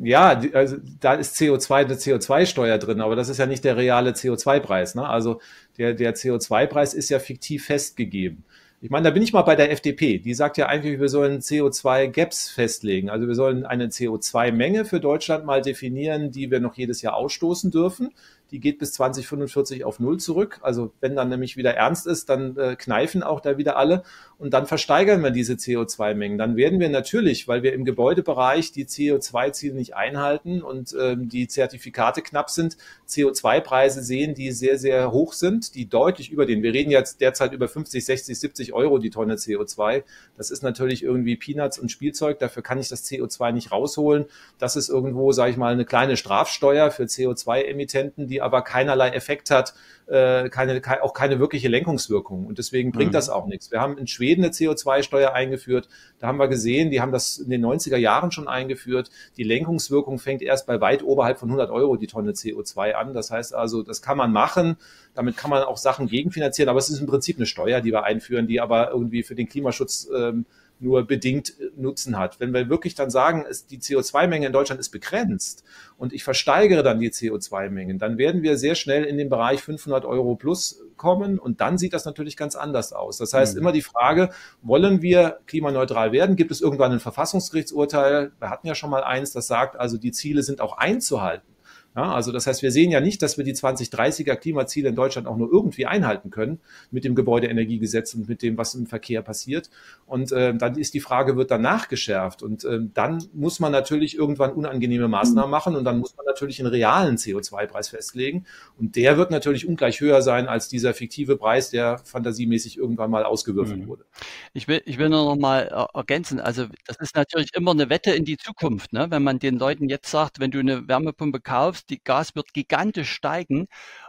[0.00, 4.10] Ja, also da ist CO2 eine CO2-Steuer drin, aber das ist ja nicht der reale
[4.10, 4.96] CO2-Preis.
[4.96, 5.08] Ne?
[5.08, 5.40] Also
[5.78, 8.44] der, der CO2-Preis ist ja fiktiv festgegeben.
[8.80, 10.18] Ich meine, da bin ich mal bei der FDP.
[10.18, 13.08] Die sagt ja eigentlich, wir sollen CO2-Gaps festlegen.
[13.08, 17.70] Also wir sollen eine CO2-Menge für Deutschland mal definieren, die wir noch jedes Jahr ausstoßen
[17.70, 18.10] dürfen
[18.50, 20.60] die geht bis 2045 auf Null zurück.
[20.62, 24.02] Also wenn dann nämlich wieder ernst ist, dann äh, kneifen auch da wieder alle
[24.38, 26.38] und dann versteigern wir diese CO2-Mengen.
[26.38, 31.48] Dann werden wir natürlich, weil wir im Gebäudebereich die CO2-Ziele nicht einhalten und ähm, die
[31.48, 32.76] Zertifikate knapp sind,
[33.08, 37.52] CO2-Preise sehen, die sehr, sehr hoch sind, die deutlich über den, wir reden jetzt derzeit
[37.52, 40.02] über 50, 60, 70 Euro die Tonne CO2.
[40.36, 44.26] Das ist natürlich irgendwie Peanuts und Spielzeug, dafür kann ich das CO2 nicht rausholen.
[44.58, 49.50] Das ist irgendwo, sage ich mal, eine kleine Strafsteuer für CO2-Emittenten, die aber keinerlei Effekt
[49.50, 49.74] hat,
[50.06, 52.46] äh, keine, auch keine wirkliche Lenkungswirkung.
[52.46, 53.14] Und deswegen bringt mhm.
[53.14, 53.70] das auch nichts.
[53.70, 55.88] Wir haben in Schweden eine CO2-Steuer eingeführt.
[56.18, 59.10] Da haben wir gesehen, die haben das in den 90er Jahren schon eingeführt.
[59.36, 63.14] Die Lenkungswirkung fängt erst bei weit oberhalb von 100 Euro die Tonne CO2 an.
[63.14, 64.76] Das heißt also, das kann man machen.
[65.14, 66.68] Damit kann man auch Sachen gegenfinanzieren.
[66.68, 69.48] Aber es ist im Prinzip eine Steuer, die wir einführen, die aber irgendwie für den
[69.48, 70.44] Klimaschutz ähm,
[70.80, 72.40] nur bedingt äh, Nutzen hat.
[72.40, 75.64] Wenn wir wirklich dann sagen, es, die CO2-Menge in Deutschland ist begrenzt
[75.96, 80.04] und ich versteigere dann die CO2-Mengen, dann werden wir sehr schnell in den Bereich 500
[80.04, 83.18] Euro plus kommen und dann sieht das natürlich ganz anders aus.
[83.18, 83.60] Das heißt, mhm.
[83.60, 84.30] immer die Frage,
[84.62, 86.36] wollen wir klimaneutral werden?
[86.36, 88.32] Gibt es irgendwann ein Verfassungsgerichtsurteil?
[88.38, 91.53] Wir hatten ja schon mal eins, das sagt, also die Ziele sind auch einzuhalten.
[91.96, 95.28] Ja, also das heißt, wir sehen ja nicht, dass wir die 2030er Klimaziele in Deutschland
[95.28, 99.70] auch nur irgendwie einhalten können mit dem Gebäudeenergiegesetz und mit dem, was im Verkehr passiert.
[100.06, 102.42] Und äh, dann ist die Frage, wird dann nachgeschärft?
[102.42, 106.58] Und äh, dann muss man natürlich irgendwann unangenehme Maßnahmen machen und dann muss man natürlich
[106.58, 108.44] einen realen CO2-Preis festlegen.
[108.76, 113.22] Und der wird natürlich ungleich höher sein als dieser fiktive Preis, der fantasiemäßig irgendwann mal
[113.22, 113.86] ausgewürfelt mhm.
[113.86, 114.04] wurde.
[114.52, 116.40] Ich will, ich will nur noch mal ergänzen.
[116.40, 118.92] Also das ist natürlich immer eine Wette in die Zukunft.
[118.92, 119.06] Ne?
[119.10, 123.10] Wenn man den Leuten jetzt sagt, wenn du eine Wärmepumpe kaufst, die Gas wird gigantisch
[123.12, 123.66] steigen.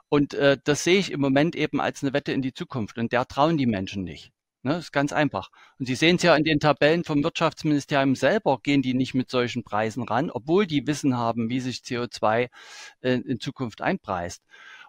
[0.09, 2.97] Und äh, das sehe ich im Moment eben als eine Wette in die Zukunft.
[2.97, 4.31] Und der trauen die Menschen nicht.
[4.65, 5.51] Ne, das ist ganz einfach.
[5.77, 9.29] Und Sie sehen es ja in den Tabellen vom Wirtschaftsministerium selber, gehen die nicht mit
[9.29, 12.49] solchen Preisen ran, obwohl die Wissen haben, wie sich CO2
[13.01, 14.41] äh, in Zukunft einpreist.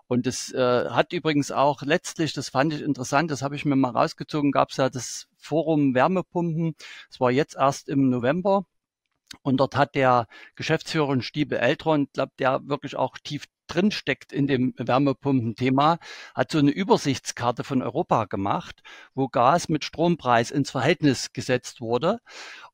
[0.09, 3.77] Und das äh, hat übrigens auch letztlich, das fand ich interessant, das habe ich mir
[3.77, 6.75] mal rausgezogen, gab es ja das Forum Wärmepumpen.
[7.11, 8.65] Das war jetzt erst im November.
[9.43, 14.47] Und dort hat der Geschäftsführer Stiebe Eltron, glaube der wirklich auch tief drin steckt in
[14.47, 15.99] dem Wärmepumpenthema,
[16.35, 18.83] hat so eine Übersichtskarte von Europa gemacht,
[19.15, 22.21] wo Gas mit Strompreis ins Verhältnis gesetzt wurde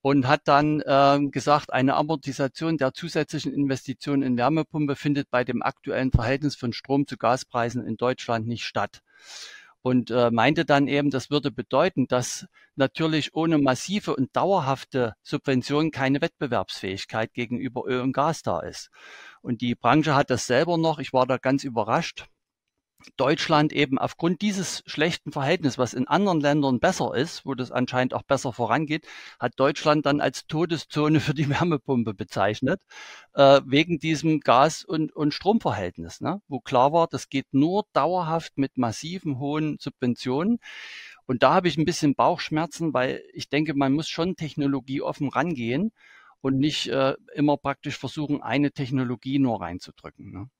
[0.02, 5.62] und hat dann äh, gesagt, eine Amortisation der zusätzlichen Investitionen in Wärmepumpe findet bei dem
[5.62, 9.02] aktuellen Verhältnis von Strom zu Gaspreisen in Deutschland nicht statt
[9.82, 15.90] und äh, meinte dann eben, das würde bedeuten, dass natürlich ohne massive und dauerhafte Subventionen
[15.90, 18.90] keine Wettbewerbsfähigkeit gegenüber Öl und Gas da ist.
[19.42, 22.26] Und die Branche hat das selber noch, ich war da ganz überrascht,
[23.16, 28.14] Deutschland eben aufgrund dieses schlechten Verhältnisses, was in anderen Ländern besser ist, wo das anscheinend
[28.14, 29.06] auch besser vorangeht,
[29.38, 32.82] hat Deutschland dann als Todeszone für die Wärmepumpe bezeichnet,
[33.34, 36.40] äh, wegen diesem Gas- und, und Stromverhältnis, ne?
[36.48, 40.58] wo klar war, das geht nur dauerhaft mit massiven hohen Subventionen.
[41.26, 45.92] Und da habe ich ein bisschen Bauchschmerzen, weil ich denke, man muss schon technologieoffen rangehen
[46.40, 50.32] und nicht äh, immer praktisch versuchen, eine Technologie nur reinzudrücken.
[50.32, 50.50] Ne?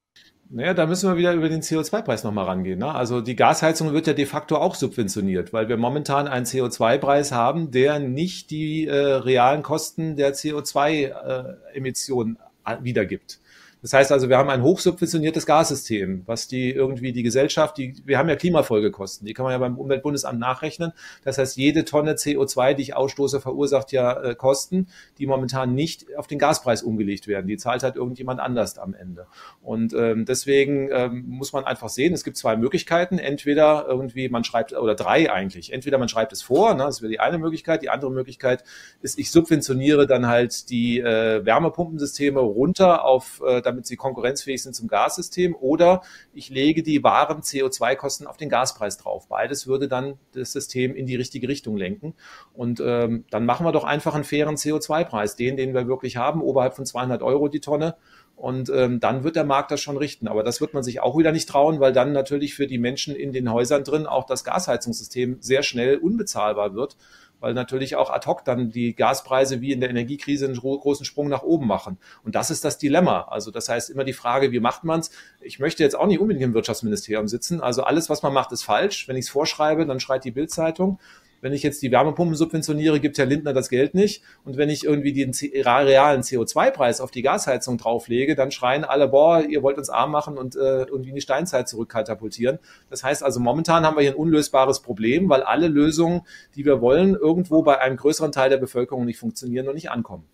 [0.50, 2.78] Naja, da müssen wir wieder über den CO2-Preis nochmal rangehen.
[2.78, 2.94] Ne?
[2.94, 7.70] Also die Gasheizung wird ja de facto auch subventioniert, weil wir momentan einen CO2-Preis haben,
[7.70, 12.36] der nicht die äh, realen Kosten der CO2-Emissionen
[12.66, 13.38] äh, wiedergibt.
[13.82, 18.16] Das heißt also, wir haben ein hochsubventioniertes Gassystem, was die irgendwie die Gesellschaft, die, wir
[18.16, 20.92] haben ja Klimafolgekosten, die kann man ja beim Umweltbundesamt nachrechnen.
[21.24, 24.86] Das heißt, jede Tonne CO2, die ich ausstoße, verursacht ja äh, Kosten,
[25.18, 27.48] die momentan nicht auf den Gaspreis umgelegt werden.
[27.48, 29.26] Die zahlt halt irgendjemand anders am Ende.
[29.60, 33.18] Und ähm, deswegen ähm, muss man einfach sehen, es gibt zwei Möglichkeiten.
[33.18, 35.72] Entweder irgendwie man schreibt, oder drei eigentlich.
[35.72, 37.82] Entweder man schreibt es vor, ne, das wäre die eine Möglichkeit.
[37.82, 38.62] Die andere Möglichkeit
[39.00, 44.74] ist, ich subventioniere dann halt die äh, Wärmepumpensysteme runter auf, äh, damit sie konkurrenzfähig sind
[44.74, 46.02] zum Gassystem, oder
[46.34, 49.28] ich lege die wahren CO2-Kosten auf den Gaspreis drauf.
[49.28, 52.14] Beides würde dann das System in die richtige Richtung lenken.
[52.52, 56.42] Und ähm, dann machen wir doch einfach einen fairen CO2-Preis, den, den wir wirklich haben,
[56.42, 57.96] oberhalb von 200 Euro die Tonne.
[58.36, 60.28] Und ähm, dann wird der Markt das schon richten.
[60.28, 63.14] Aber das wird man sich auch wieder nicht trauen, weil dann natürlich für die Menschen
[63.14, 66.96] in den Häusern drin auch das Gasheizungssystem sehr schnell unbezahlbar wird
[67.42, 71.28] weil natürlich auch ad hoc dann die Gaspreise wie in der Energiekrise einen großen Sprung
[71.28, 71.98] nach oben machen.
[72.24, 73.22] Und das ist das Dilemma.
[73.22, 75.10] Also das heißt immer die Frage, wie macht man es?
[75.40, 77.60] Ich möchte jetzt auch nicht unbedingt im Wirtschaftsministerium sitzen.
[77.60, 79.08] Also alles, was man macht, ist falsch.
[79.08, 80.98] Wenn ich es vorschreibe, dann schreit die Bildzeitung.
[81.42, 84.22] Wenn ich jetzt die Wärmepumpen subventioniere, gibt Herr Lindner das Geld nicht.
[84.44, 89.42] Und wenn ich irgendwie den realen CO2-Preis auf die Gasheizung drauflege, dann schreien alle, boah,
[89.42, 92.60] ihr wollt uns arm machen und äh, irgendwie in die Steinzeit zurückkatapultieren.
[92.90, 96.22] Das heißt also, momentan haben wir hier ein unlösbares Problem, weil alle Lösungen,
[96.54, 100.24] die wir wollen, irgendwo bei einem größeren Teil der Bevölkerung nicht funktionieren und nicht ankommen.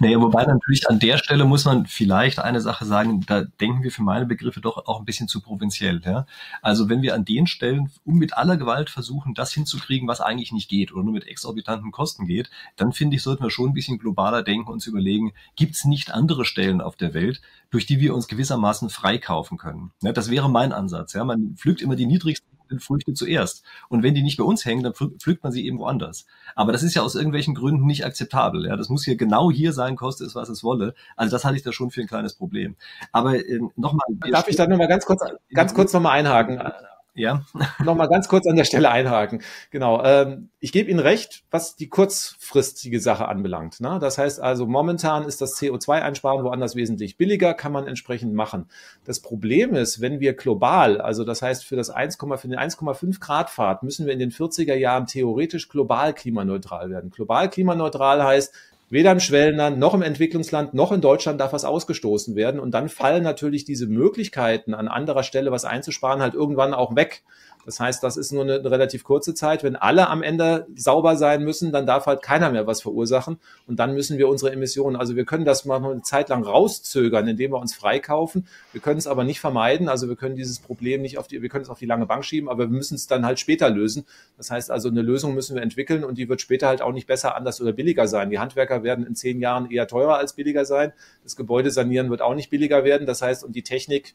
[0.00, 3.90] Naja, wobei natürlich an der Stelle muss man vielleicht eine Sache sagen, da denken wir
[3.90, 6.00] für meine Begriffe doch auch ein bisschen zu provinziell.
[6.04, 6.26] Ja?
[6.62, 10.52] Also wenn wir an den Stellen um mit aller Gewalt versuchen, das hinzukriegen, was eigentlich
[10.52, 13.74] nicht geht oder nur mit exorbitanten Kosten geht, dann finde ich, sollten wir schon ein
[13.74, 17.40] bisschen globaler denken und uns überlegen, gibt es nicht andere Stellen auf der Welt,
[17.70, 19.92] durch die wir uns gewissermaßen freikaufen können.
[20.02, 21.12] Ja, das wäre mein Ansatz.
[21.12, 21.24] Ja?
[21.24, 23.64] Man pflügt immer die niedrigsten Früchte zuerst.
[23.88, 26.26] Und wenn die nicht bei uns hängen, dann pflückt man sie irgendwo anders.
[26.54, 28.66] Aber das ist ja aus irgendwelchen Gründen nicht akzeptabel.
[28.66, 30.94] Ja, das muss hier genau hier sein, koste es, was es wolle.
[31.16, 32.76] Also das halte ich da schon für ein kleines Problem.
[33.12, 34.06] Aber äh, nochmal.
[34.30, 35.22] Darf ich da nochmal ganz kurz,
[35.52, 36.60] ganz kurz nochmal einhaken?
[37.14, 37.44] Ja.
[37.84, 39.40] Nochmal ganz kurz an der Stelle einhaken.
[39.70, 40.02] Genau.
[40.04, 43.80] Ähm, ich gebe Ihnen recht, was die kurzfristige Sache anbelangt.
[43.80, 43.98] Ne?
[44.00, 48.68] Das heißt also, momentan ist das CO2-Einsparen woanders wesentlich billiger, kann man entsprechend machen.
[49.04, 53.20] Das Problem ist, wenn wir global, also das heißt für das 1, für den 1,5
[53.20, 57.10] Grad Fahrt müssen wir in den 40er Jahren theoretisch global klimaneutral werden.
[57.10, 58.52] Global klimaneutral heißt,
[58.90, 62.60] Weder im Schwellenland noch im Entwicklungsland noch in Deutschland darf was ausgestoßen werden.
[62.60, 67.22] Und dann fallen natürlich diese Möglichkeiten, an anderer Stelle was einzusparen, halt irgendwann auch weg.
[67.64, 69.62] Das heißt, das ist nur eine, relativ kurze Zeit.
[69.62, 73.78] Wenn alle am Ende sauber sein müssen, dann darf halt keiner mehr was verursachen und
[73.78, 77.52] dann müssen wir unsere Emissionen, also wir können das mal eine Zeit lang rauszögern, indem
[77.52, 78.46] wir uns freikaufen.
[78.72, 81.48] Wir können es aber nicht vermeiden, also wir können dieses Problem nicht auf die, wir
[81.48, 84.04] können es auf die lange Bank schieben, aber wir müssen es dann halt später lösen.
[84.36, 87.06] Das heißt also, eine Lösung müssen wir entwickeln und die wird später halt auch nicht
[87.06, 88.30] besser, anders oder billiger sein.
[88.30, 90.92] Die Handwerker werden in zehn Jahren eher teurer als billiger sein.
[91.22, 93.06] Das Gebäude sanieren wird auch nicht billiger werden.
[93.06, 94.14] Das heißt, und die Technik,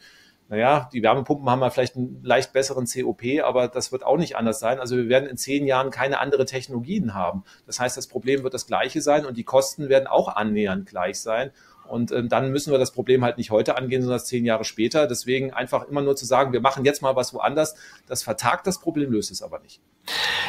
[0.50, 4.36] naja, die Wärmepumpen haben ja vielleicht einen leicht besseren COP, aber das wird auch nicht
[4.36, 4.80] anders sein.
[4.80, 7.44] Also wir werden in zehn Jahren keine andere Technologien haben.
[7.68, 11.20] Das heißt, das Problem wird das gleiche sein und die Kosten werden auch annähernd gleich
[11.20, 11.52] sein.
[11.88, 15.06] Und äh, dann müssen wir das Problem halt nicht heute angehen, sondern zehn Jahre später.
[15.06, 17.76] Deswegen einfach immer nur zu sagen, wir machen jetzt mal was woanders,
[18.08, 19.82] das vertagt das Problem, löst es aber nicht.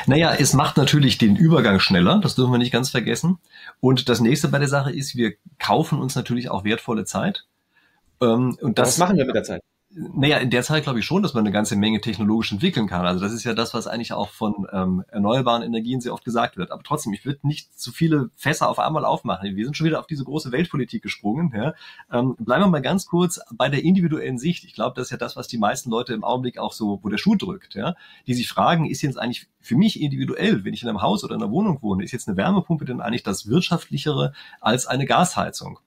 [0.07, 3.38] Naja, es macht natürlich den Übergang schneller, das dürfen wir nicht ganz vergessen.
[3.80, 7.44] Und das nächste bei der Sache ist, wir kaufen uns natürlich auch wertvolle Zeit.
[8.22, 9.62] Ähm, und das, was machen wir mit der Zeit?
[9.93, 13.07] Naja, in der Zeit glaube ich schon, dass man eine ganze Menge technologisch entwickeln kann.
[13.07, 16.57] Also das ist ja das, was eigentlich auch von ähm, erneuerbaren Energien sehr oft gesagt
[16.57, 16.70] wird.
[16.70, 19.57] Aber trotzdem, ich würde nicht zu viele Fässer auf einmal aufmachen.
[19.57, 21.53] Wir sind schon wieder auf diese große Weltpolitik gesprungen.
[21.57, 21.74] Ja.
[22.12, 24.62] Ähm, bleiben wir mal ganz kurz bei der individuellen Sicht.
[24.62, 27.09] Ich glaube, das ist ja das, was die meisten Leute im Augenblick auch so, wo
[27.09, 27.74] der Schuh drückt.
[27.74, 27.97] Ja.
[28.28, 31.34] Die sich fragen, ist jetzt eigentlich für mich individuell, wenn ich in einem Haus oder
[31.34, 35.80] in einer Wohnung wohne, ist jetzt eine Wärmepumpe denn eigentlich das wirtschaftlichere als eine Gasheizung?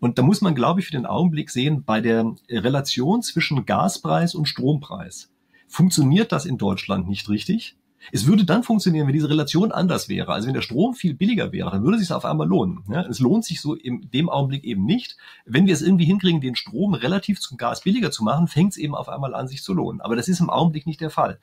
[0.00, 4.34] Und da muss man, glaube ich, für den Augenblick sehen, bei der Relation zwischen Gaspreis
[4.34, 5.30] und Strompreis
[5.68, 7.76] funktioniert das in Deutschland nicht richtig.
[8.12, 10.32] Es würde dann funktionieren, wenn diese Relation anders wäre.
[10.32, 12.84] Also wenn der Strom viel billiger wäre, dann würde es sich auf einmal lohnen.
[12.88, 15.16] Ja, es lohnt sich so in dem Augenblick eben nicht.
[15.44, 18.78] Wenn wir es irgendwie hinkriegen, den Strom relativ zum Gas billiger zu machen, fängt es
[18.78, 20.00] eben auf einmal an, sich zu lohnen.
[20.00, 21.38] Aber das ist im Augenblick nicht der Fall.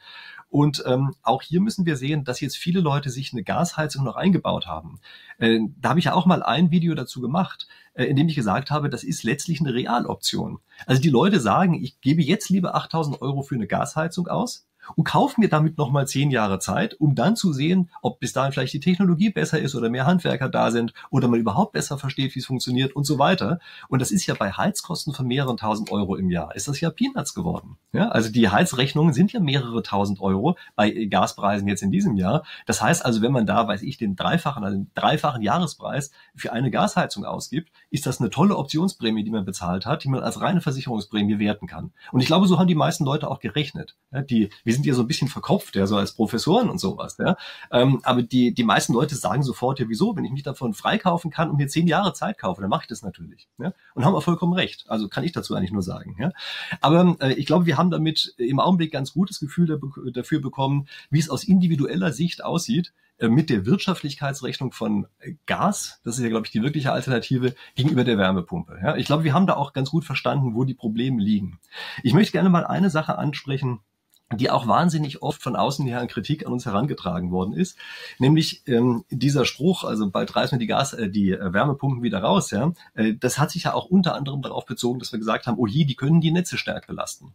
[0.50, 4.16] Und ähm, auch hier müssen wir sehen, dass jetzt viele Leute sich eine Gasheizung noch
[4.16, 5.00] eingebaut haben.
[5.40, 8.36] Äh, da habe ich ja auch mal ein Video dazu gemacht, äh, in dem ich
[8.36, 10.60] gesagt habe, das ist letztlich eine Realoption.
[10.86, 15.04] Also die Leute sagen, ich gebe jetzt lieber 8000 Euro für eine Gasheizung aus, und
[15.04, 18.74] kaufe mir damit nochmal zehn Jahre Zeit, um dann zu sehen, ob bis dahin vielleicht
[18.74, 22.40] die Technologie besser ist oder mehr Handwerker da sind oder man überhaupt besser versteht, wie
[22.40, 23.60] es funktioniert und so weiter.
[23.90, 26.90] Und das ist ja bei Heizkosten von mehreren tausend Euro im Jahr, ist das ja
[26.90, 27.78] Peanuts geworden.
[27.94, 32.44] Ja, also die Heizrechnungen sind ja mehrere tausend Euro bei Gaspreisen jetzt in diesem Jahr.
[32.66, 36.54] Das heißt also, wenn man da, weiß ich, den dreifachen, also den dreifachen Jahrespreis für
[36.54, 40.42] eine Gasheizung ausgibt, ist das eine tolle Optionsprämie, die man bezahlt hat, die man als
[40.42, 41.92] reine Versicherungsprämie werten kann.
[42.12, 43.96] Und ich glaube, so haben die meisten Leute auch gerechnet.
[44.12, 47.18] Ja, die, wir sind ja so ein bisschen verkopft, ja, so als Professoren und sowas,
[47.18, 47.36] ja.
[47.72, 51.32] Ähm, aber die, die meisten Leute sagen sofort, ja, wieso, wenn ich mich davon freikaufen
[51.32, 53.48] kann und mir zehn Jahre Zeit kaufe, dann mache ich das natürlich.
[53.58, 53.74] Ja?
[53.94, 54.86] Und haben auch vollkommen recht.
[54.88, 56.16] Also kann ich dazu eigentlich nur sagen.
[56.20, 56.32] Ja?
[56.82, 59.80] Aber äh, ich glaube, wir haben damit im Augenblick ganz gutes Gefühl
[60.14, 65.08] dafür bekommen, wie es aus individueller Sicht aussieht äh, mit der Wirtschaftlichkeitsrechnung von
[65.46, 68.80] Gas, das ist ja, glaube ich, die wirkliche Alternative gegenüber der Wärmepumpe.
[68.82, 71.60] Ja, ich glaube, wir haben da auch ganz gut verstanden, wo die Probleme liegen.
[72.04, 73.80] Ich möchte gerne mal eine Sache ansprechen,
[74.36, 77.78] die auch wahnsinnig oft von außen her an Kritik an uns herangetragen worden ist,
[78.20, 82.20] nämlich ähm, dieser Spruch, also bald reißen wir die Gas, äh, die äh, Wärmepumpen wieder
[82.20, 85.48] raus, ja, äh, das hat sich ja auch unter anderem darauf bezogen, dass wir gesagt
[85.48, 87.34] haben, oh je, die können die Netze stärker belasten.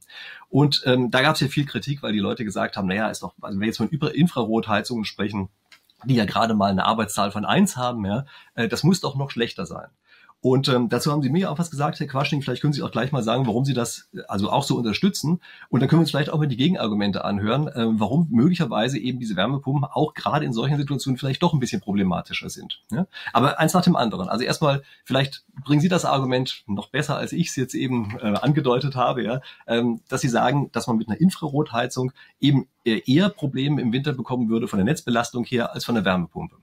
[0.51, 3.23] Und ähm, da gab es ja viel Kritik, weil die Leute gesagt haben, naja, ist
[3.23, 5.49] doch, also wenn wir jetzt von Infrarotheizungen sprechen,
[6.05, 9.31] die ja gerade mal eine Arbeitszahl von eins haben, ja, äh, das muss doch noch
[9.31, 9.89] schlechter sein.
[10.43, 12.43] Und ähm, dazu haben Sie mir auch was gesagt, Herr Quaschning.
[12.43, 15.41] Vielleicht können Sie auch gleich mal sagen, warum Sie das also auch so unterstützen.
[15.69, 19.21] Und dann können wir uns vielleicht auch mal die Gegenargumente anhören, äh, warum möglicherweise eben
[19.21, 22.83] diese Wärmepumpen auch gerade in solchen Situationen vielleicht doch ein bisschen problematischer sind.
[22.91, 23.07] Ja?
[23.33, 24.29] Aber eins nach dem anderen.
[24.29, 28.35] Also erstmal, vielleicht bringen Sie das Argument noch besser, als ich es jetzt eben äh,
[28.35, 29.41] angedeutet habe, ja?
[29.69, 34.49] ähm, dass Sie sagen, dass man mit einer Infrarotheizung eben eher Probleme im Winter bekommen
[34.49, 36.57] würde von der Netzbelastung her als von der Wärmepumpe.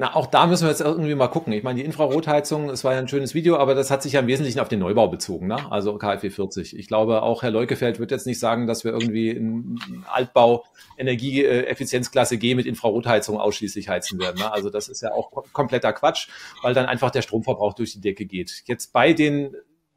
[0.00, 1.52] Na, auch da müssen wir jetzt irgendwie mal gucken.
[1.52, 4.20] Ich meine, die Infrarotheizung, das war ja ein schönes Video, aber das hat sich ja
[4.20, 5.70] im Wesentlichen auf den Neubau bezogen, ne?
[5.70, 6.74] also KfW 40.
[6.78, 10.64] Ich glaube, auch Herr Leukefeld wird jetzt nicht sagen, dass wir irgendwie in Altbau
[10.96, 14.38] Energieeffizienzklasse G mit Infrarotheizung ausschließlich heizen werden.
[14.38, 14.50] Ne?
[14.50, 16.28] Also das ist ja auch kompletter Quatsch,
[16.62, 18.62] weil dann einfach der Stromverbrauch durch die Decke geht.
[18.64, 19.54] Jetzt bei den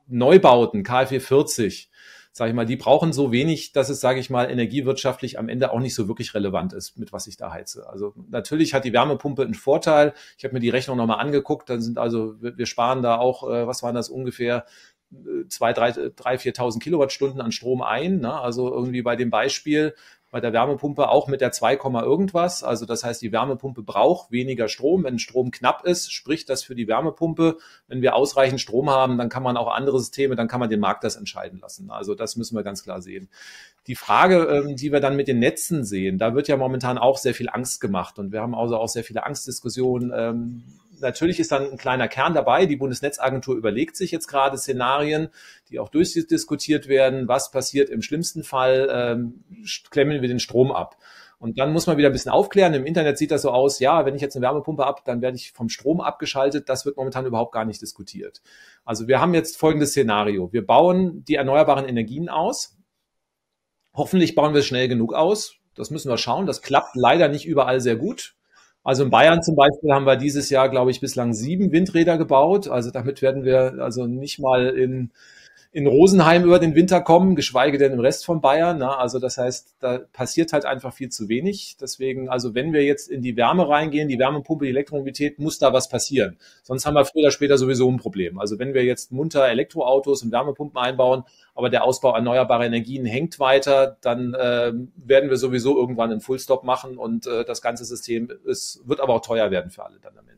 [0.08, 1.90] Neubauten KfW 40
[2.36, 5.72] sage ich mal, die brauchen so wenig, dass es, sage ich mal, energiewirtschaftlich am Ende
[5.72, 7.88] auch nicht so wirklich relevant ist, mit was ich da heize.
[7.88, 10.14] Also natürlich hat die Wärmepumpe einen Vorteil.
[10.38, 13.68] Ich habe mir die Rechnung nochmal angeguckt, dann sind also, wir sparen da auch, äh,
[13.68, 14.66] was waren das ungefähr,
[15.12, 18.20] äh, zwei, drei, drei, 4.000 Kilowattstunden an Strom ein.
[18.20, 18.34] Ne?
[18.34, 19.94] Also irgendwie bei dem Beispiel,
[20.34, 22.64] bei der Wärmepumpe auch mit der 2, irgendwas.
[22.64, 25.04] Also das heißt, die Wärmepumpe braucht weniger Strom.
[25.04, 27.58] Wenn Strom knapp ist, spricht das für die Wärmepumpe.
[27.88, 30.80] Wenn wir ausreichend Strom haben, dann kann man auch andere Systeme, dann kann man den
[30.80, 31.92] Markt das entscheiden lassen.
[31.92, 33.30] Also das müssen wir ganz klar sehen.
[33.86, 37.20] Die Frage, ähm, die wir dann mit den Netzen sehen, da wird ja momentan auch
[37.20, 40.64] sehr viel Angst gemacht und wir haben also auch sehr viele Angstdiskussionen.
[41.00, 42.66] Natürlich ist dann ein kleiner Kern dabei.
[42.66, 45.30] Die Bundesnetzagentur überlegt sich jetzt gerade Szenarien,
[45.70, 47.28] die auch durchdiskutiert werden.
[47.28, 48.90] Was passiert im schlimmsten Fall?
[48.92, 49.44] Ähm,
[49.90, 50.98] klemmen wir den Strom ab.
[51.44, 52.74] Und dann muss man wieder ein bisschen aufklären.
[52.74, 55.36] Im Internet sieht das so aus, ja, wenn ich jetzt eine Wärmepumpe ab, dann werde
[55.36, 56.70] ich vom Strom abgeschaltet.
[56.70, 58.42] Das wird momentan überhaupt gar nicht diskutiert.
[58.86, 60.54] Also wir haben jetzt folgendes Szenario.
[60.54, 62.78] Wir bauen die erneuerbaren Energien aus.
[63.94, 65.56] Hoffentlich bauen wir es schnell genug aus.
[65.76, 66.46] Das müssen wir schauen.
[66.46, 68.36] Das klappt leider nicht überall sehr gut.
[68.84, 72.68] Also in Bayern zum Beispiel haben wir dieses Jahr, glaube ich, bislang sieben Windräder gebaut.
[72.68, 75.12] Also damit werden wir also nicht mal in
[75.74, 78.78] in Rosenheim über den Winter kommen, geschweige denn im Rest von Bayern.
[78.78, 81.78] Na, also das heißt, da passiert halt einfach viel zu wenig.
[81.82, 85.74] Deswegen, also wenn wir jetzt in die Wärme reingehen, die Wärmepumpe, die Elektromobilität, muss da
[85.74, 86.38] was passieren.
[86.62, 88.38] Sonst haben wir früher oder später sowieso ein Problem.
[88.38, 91.24] Also wenn wir jetzt munter Elektroautos und Wärmepumpen einbauen,
[91.56, 96.64] aber der Ausbau erneuerbarer Energien hängt weiter, dann äh, werden wir sowieso irgendwann einen Fullstop
[96.64, 100.14] machen und äh, das ganze System ist, wird aber auch teuer werden für alle dann
[100.18, 100.33] am Ende.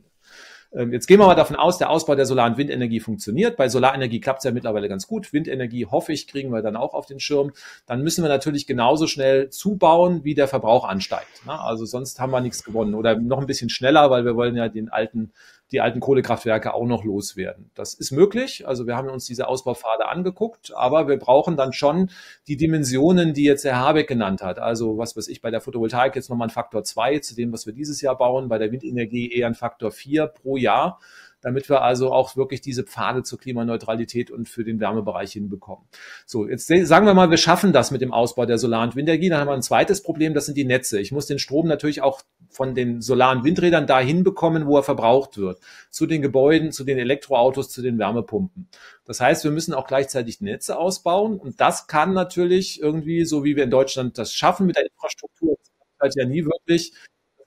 [0.72, 3.56] Ähm, jetzt gehen wir mal davon aus, der Ausbau der Solar- und Windenergie funktioniert.
[3.56, 5.32] Bei Solarenergie klappt es ja mittlerweile ganz gut.
[5.32, 7.52] Windenergie, hoffe ich, kriegen wir dann auch auf den Schirm.
[7.86, 11.42] Dann müssen wir natürlich genauso schnell zubauen, wie der Verbrauch ansteigt.
[11.46, 12.94] Also sonst haben wir nichts gewonnen.
[12.94, 15.32] Oder noch ein bisschen schneller, weil wir wollen ja den alten
[15.72, 17.70] die alten Kohlekraftwerke auch noch loswerden.
[17.74, 18.66] Das ist möglich.
[18.66, 22.10] Also wir haben uns diese Ausbaupfade angeguckt, aber wir brauchen dann schon
[22.46, 24.58] die Dimensionen, die jetzt Herr Habeck genannt hat.
[24.58, 27.66] Also was weiß ich, bei der Photovoltaik jetzt nochmal ein Faktor zwei zu dem, was
[27.66, 31.00] wir dieses Jahr bauen, bei der Windenergie eher ein Faktor vier pro Jahr
[31.46, 35.86] damit wir also auch wirklich diese Pfade zur Klimaneutralität und für den Wärmebereich hinbekommen.
[36.26, 39.28] So, jetzt sagen wir mal, wir schaffen das mit dem Ausbau der Solar- und Windenergie.
[39.28, 40.98] Dann haben wir ein zweites Problem, das sind die Netze.
[40.98, 45.38] Ich muss den Strom natürlich auch von den solaren Windrädern dahin bekommen, wo er verbraucht
[45.38, 45.60] wird.
[45.88, 48.68] Zu den Gebäuden, zu den Elektroautos, zu den Wärmepumpen.
[49.04, 51.38] Das heißt, wir müssen auch gleichzeitig Netze ausbauen.
[51.38, 55.56] Und das kann natürlich irgendwie, so wie wir in Deutschland das schaffen mit der Infrastruktur,
[56.00, 56.92] halt ja nie wirklich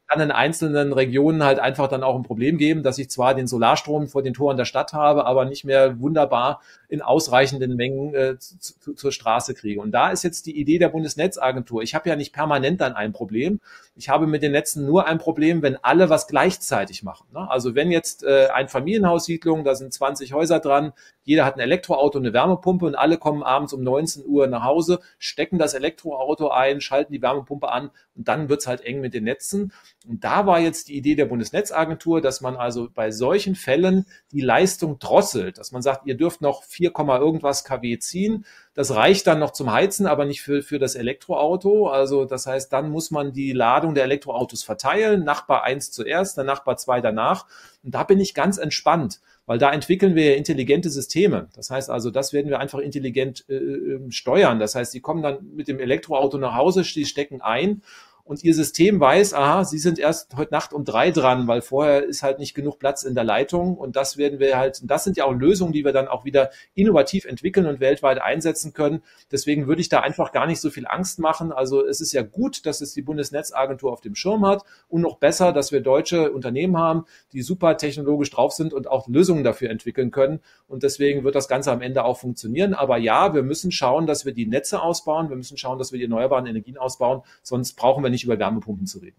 [0.10, 3.46] kann in einzelnen Regionen halt einfach dann auch ein Problem geben, dass ich zwar den
[3.46, 8.40] Solarstrom vor den Toren der Stadt habe, aber nicht mehr wunderbar in ausreichenden Mengen äh,
[8.40, 9.80] zu, zur Straße kriege.
[9.80, 11.84] Und da ist jetzt die Idee der Bundesnetzagentur.
[11.84, 13.60] Ich habe ja nicht permanent dann ein Problem.
[13.96, 17.28] Ich habe mit den Netzen nur ein Problem, wenn alle was gleichzeitig machen.
[17.32, 17.48] Ne?
[17.50, 20.94] Also wenn jetzt äh, ein Familienhaussiedlung, da sind 20 Häuser dran,
[21.30, 25.00] jeder hat ein Elektroauto, eine Wärmepumpe und alle kommen abends um 19 Uhr nach Hause,
[25.20, 29.26] stecken das Elektroauto ein, schalten die Wärmepumpe an und dann wird's halt eng mit den
[29.26, 29.72] Netzen.
[30.08, 34.42] Und da war jetzt die Idee der Bundesnetzagentur, dass man also bei solchen Fällen die
[34.42, 38.44] Leistung drosselt, dass man sagt, ihr dürft noch 4, irgendwas kW ziehen.
[38.74, 41.90] Das reicht dann noch zum Heizen, aber nicht für, für das Elektroauto.
[41.90, 45.24] Also das heißt, dann muss man die Ladung der Elektroautos verteilen.
[45.26, 47.46] Nachbar eins zuerst, der Nachbar zwei danach.
[47.84, 49.20] Und da bin ich ganz entspannt
[49.50, 51.48] weil da entwickeln wir ja intelligente Systeme.
[51.56, 54.60] Das heißt also, das werden wir einfach intelligent äh, ähm, steuern.
[54.60, 57.82] Das heißt, die kommen dann mit dem Elektroauto nach Hause, die stecken ein
[58.30, 62.04] und ihr System weiß, aha, Sie sind erst heute Nacht um drei dran, weil vorher
[62.04, 65.18] ist halt nicht genug Platz in der Leitung und das werden wir halt, das sind
[65.18, 69.02] ja auch Lösungen, die wir dann auch wieder innovativ entwickeln und weltweit einsetzen können.
[69.32, 71.52] Deswegen würde ich da einfach gar nicht so viel Angst machen.
[71.52, 75.18] Also es ist ja gut, dass es die Bundesnetzagentur auf dem Schirm hat und noch
[75.18, 79.72] besser, dass wir deutsche Unternehmen haben, die super technologisch drauf sind und auch Lösungen dafür
[79.72, 80.40] entwickeln können.
[80.68, 82.76] Und deswegen wird das Ganze am Ende auch funktionieren.
[82.76, 85.30] Aber ja, wir müssen schauen, dass wir die Netze ausbauen.
[85.30, 87.24] Wir müssen schauen, dass wir die erneuerbaren Energien ausbauen.
[87.42, 89.18] Sonst brauchen wir nicht nicht über Wärmepumpen zu reden.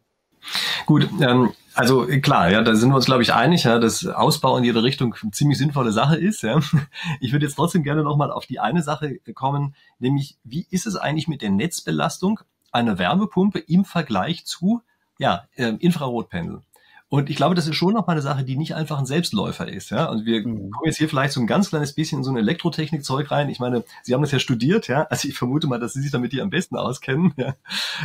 [0.87, 4.57] Gut, ähm, also klar, ja, da sind wir uns, glaube ich, einig, ja, dass Ausbau
[4.57, 6.43] in jede Richtung eine ziemlich sinnvolle Sache ist.
[6.43, 6.61] Ja.
[7.21, 10.97] Ich würde jetzt trotzdem gerne nochmal auf die eine Sache kommen, nämlich wie ist es
[10.97, 12.41] eigentlich mit der Netzbelastung
[12.73, 14.83] einer Wärmepumpe im Vergleich zu
[15.19, 16.63] ja, äh, Infrarotpanel?
[17.13, 19.67] Und ich glaube, das ist schon noch mal eine Sache, die nicht einfach ein Selbstläufer
[19.69, 19.91] ist.
[19.91, 20.09] Ja?
[20.09, 20.71] Und wir mhm.
[20.71, 23.49] kommen jetzt hier vielleicht so ein ganz kleines bisschen in so ein Elektrotechnikzeug rein.
[23.49, 25.09] Ich meine, Sie haben das ja studiert, ja.
[25.11, 27.35] Also ich vermute mal, dass Sie sich damit hier am besten auskennen.
[27.37, 27.57] Ja?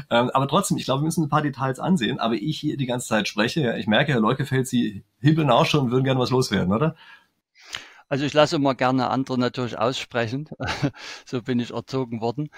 [0.10, 2.20] Ähm, aber trotzdem, ich glaube, wir müssen ein paar Details ansehen.
[2.20, 5.68] Aber ich hier die ganze Zeit spreche, ja, ich merke, Herr Leukefeld, Sie hibbeln auch
[5.68, 6.96] schon und würden gerne was loswerden, oder?
[8.08, 10.48] Also ich lasse immer gerne andere natürlich aussprechen.
[11.26, 12.50] so bin ich erzogen worden.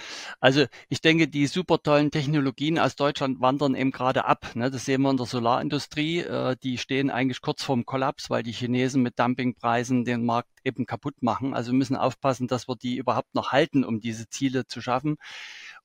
[0.41, 4.55] Also ich denke, die super tollen Technologien aus Deutschland wandern eben gerade ab.
[4.55, 4.69] Ne?
[4.69, 6.19] Das sehen wir in der Solarindustrie.
[6.19, 10.85] Äh, die stehen eigentlich kurz vorm Kollaps, weil die Chinesen mit Dumpingpreisen den Markt eben
[10.85, 11.53] kaputt machen.
[11.53, 15.15] Also müssen aufpassen, dass wir die überhaupt noch halten, um diese Ziele zu schaffen.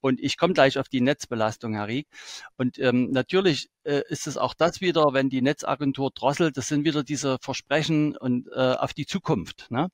[0.02, 2.08] Und ich komme gleich auf die Netzbelastung, Herr Rieck.
[2.56, 6.84] Und ähm, natürlich äh, ist es auch das wieder, wenn die Netzagentur drosselt, das sind
[6.84, 9.70] wieder diese Versprechen und äh, auf die Zukunft.
[9.70, 9.88] Ne?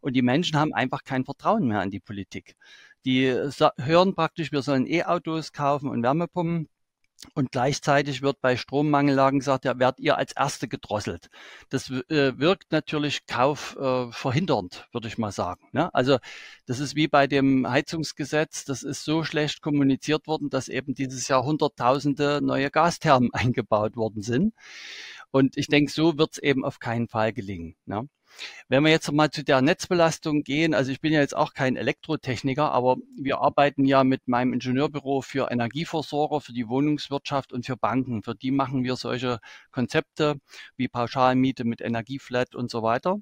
[0.00, 2.56] Und die Menschen haben einfach kein Vertrauen mehr an die Politik.
[3.04, 3.32] Die
[3.78, 6.68] hören praktisch, wir sollen E-Autos kaufen und Wärmepumpen
[7.34, 11.30] und gleichzeitig wird bei Strommangellagen gesagt, ja, werdet ihr als Erste gedrosselt.
[11.70, 15.68] Das äh, wirkt natürlich kaufverhindernd, äh, würde ich mal sagen.
[15.72, 15.92] Ne?
[15.94, 16.18] Also
[16.66, 21.28] das ist wie bei dem Heizungsgesetz, das ist so schlecht kommuniziert worden, dass eben dieses
[21.28, 24.54] Jahr Hunderttausende neue Gasthermen eingebaut worden sind.
[25.30, 27.76] Und ich denke, so wird es eben auf keinen Fall gelingen.
[27.86, 28.08] Ne?
[28.68, 31.76] Wenn wir jetzt mal zu der Netzbelastung gehen, also ich bin ja jetzt auch kein
[31.76, 37.76] Elektrotechniker, aber wir arbeiten ja mit meinem Ingenieurbüro für Energieversorger, für die Wohnungswirtschaft und für
[37.76, 38.22] Banken.
[38.22, 39.38] Für die machen wir solche
[39.70, 40.36] Konzepte
[40.76, 43.18] wie Pauschalmiete mit Energieflat und so weiter.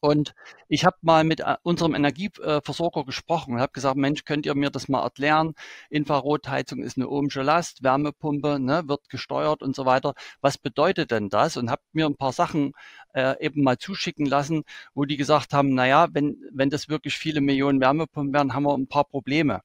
[0.00, 0.34] Und
[0.68, 4.70] ich habe mal mit äh, unserem Energieversorger gesprochen und habe gesagt, Mensch, könnt ihr mir
[4.70, 5.54] das mal erklären?
[5.90, 10.14] Infrarotheizung ist eine ohmsche Last, Wärmepumpe ne, wird gesteuert und so weiter.
[10.40, 11.56] Was bedeutet denn das?
[11.56, 12.72] Und habe mir ein paar Sachen
[13.14, 14.64] äh, eben mal zuschicken lassen,
[14.94, 18.74] wo die gesagt haben, naja, wenn, wenn das wirklich viele Millionen Wärmepumpen werden, haben wir
[18.76, 19.62] ein paar Probleme.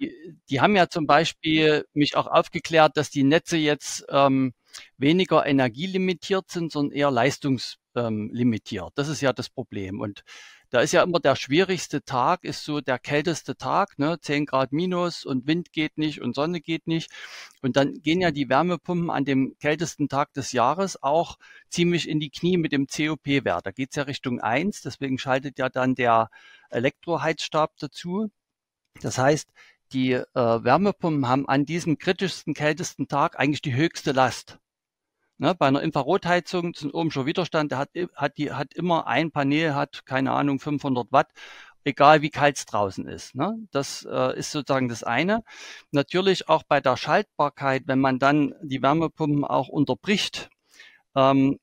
[0.00, 0.14] Die,
[0.48, 4.52] die haben ja zum Beispiel mich auch aufgeklärt, dass die Netze jetzt ähm,
[4.96, 8.30] weniger energielimitiert sind, sondern eher leistungs ähm.
[8.94, 10.00] Das ist ja das Problem.
[10.00, 10.22] Und
[10.70, 14.20] da ist ja immer der schwierigste Tag, ist so der kälteste Tag, ne?
[14.20, 17.10] 10 Grad minus und Wind geht nicht und Sonne geht nicht.
[17.60, 22.20] Und dann gehen ja die Wärmepumpen an dem kältesten Tag des Jahres auch ziemlich in
[22.20, 23.66] die Knie mit dem COP-Wert.
[23.66, 24.82] Da geht's ja Richtung eins.
[24.82, 26.30] deswegen schaltet ja dann der
[26.70, 28.30] Elektroheizstab dazu.
[29.02, 29.48] Das heißt,
[29.92, 34.59] die äh, Wärmepumpen haben an diesem kritischsten, kältesten Tag eigentlich die höchste Last.
[35.40, 39.30] Ne, bei einer Infrarotheizung ist ein ohmscher Widerstand, der hat, hat, die, hat immer ein
[39.30, 41.28] Panel, hat keine Ahnung 500 Watt,
[41.82, 43.34] egal wie kalt es draußen ist.
[43.34, 43.54] Ne?
[43.70, 45.42] Das äh, ist sozusagen das eine.
[45.92, 50.50] Natürlich auch bei der Schaltbarkeit, wenn man dann die Wärmepumpen auch unterbricht,
[51.16, 51.58] ähm,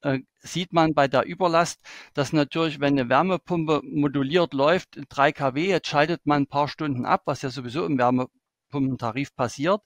[0.00, 1.82] äh, sieht man bei der Überlast,
[2.14, 7.04] dass natürlich, wenn eine Wärmepumpe moduliert läuft, 3 kW, jetzt schaltet man ein paar Stunden
[7.04, 9.82] ab, was ja sowieso im Wärmepumpentarif passiert,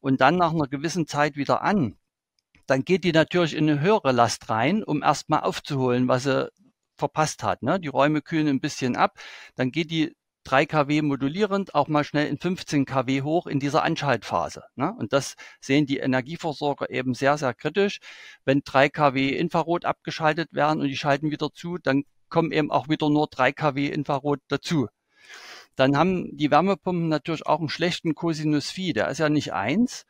[0.00, 1.98] und dann nach einer gewissen Zeit wieder an
[2.66, 6.50] dann geht die natürlich in eine höhere Last rein, um erstmal aufzuholen, was sie
[6.96, 7.62] verpasst hat.
[7.62, 7.78] Ne?
[7.80, 9.18] Die Räume kühlen ein bisschen ab,
[9.54, 13.82] dann geht die 3 kW modulierend auch mal schnell in 15 kW hoch in dieser
[13.82, 14.62] Anschaltphase.
[14.76, 14.94] Ne?
[14.96, 17.98] Und das sehen die Energieversorger eben sehr, sehr kritisch.
[18.44, 22.88] Wenn 3 kW Infrarot abgeschaltet werden und die schalten wieder zu, dann kommen eben auch
[22.88, 24.86] wieder nur 3 kW Infrarot dazu.
[25.74, 28.92] Dann haben die Wärmepumpen natürlich auch einen schlechten Cosinus Phi.
[28.92, 30.06] Der ist ja nicht eins,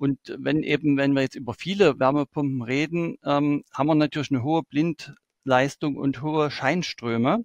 [0.00, 4.42] und wenn eben, wenn wir jetzt über viele Wärmepumpen reden, ähm, haben wir natürlich eine
[4.42, 7.44] hohe Blindleistung und hohe Scheinströme,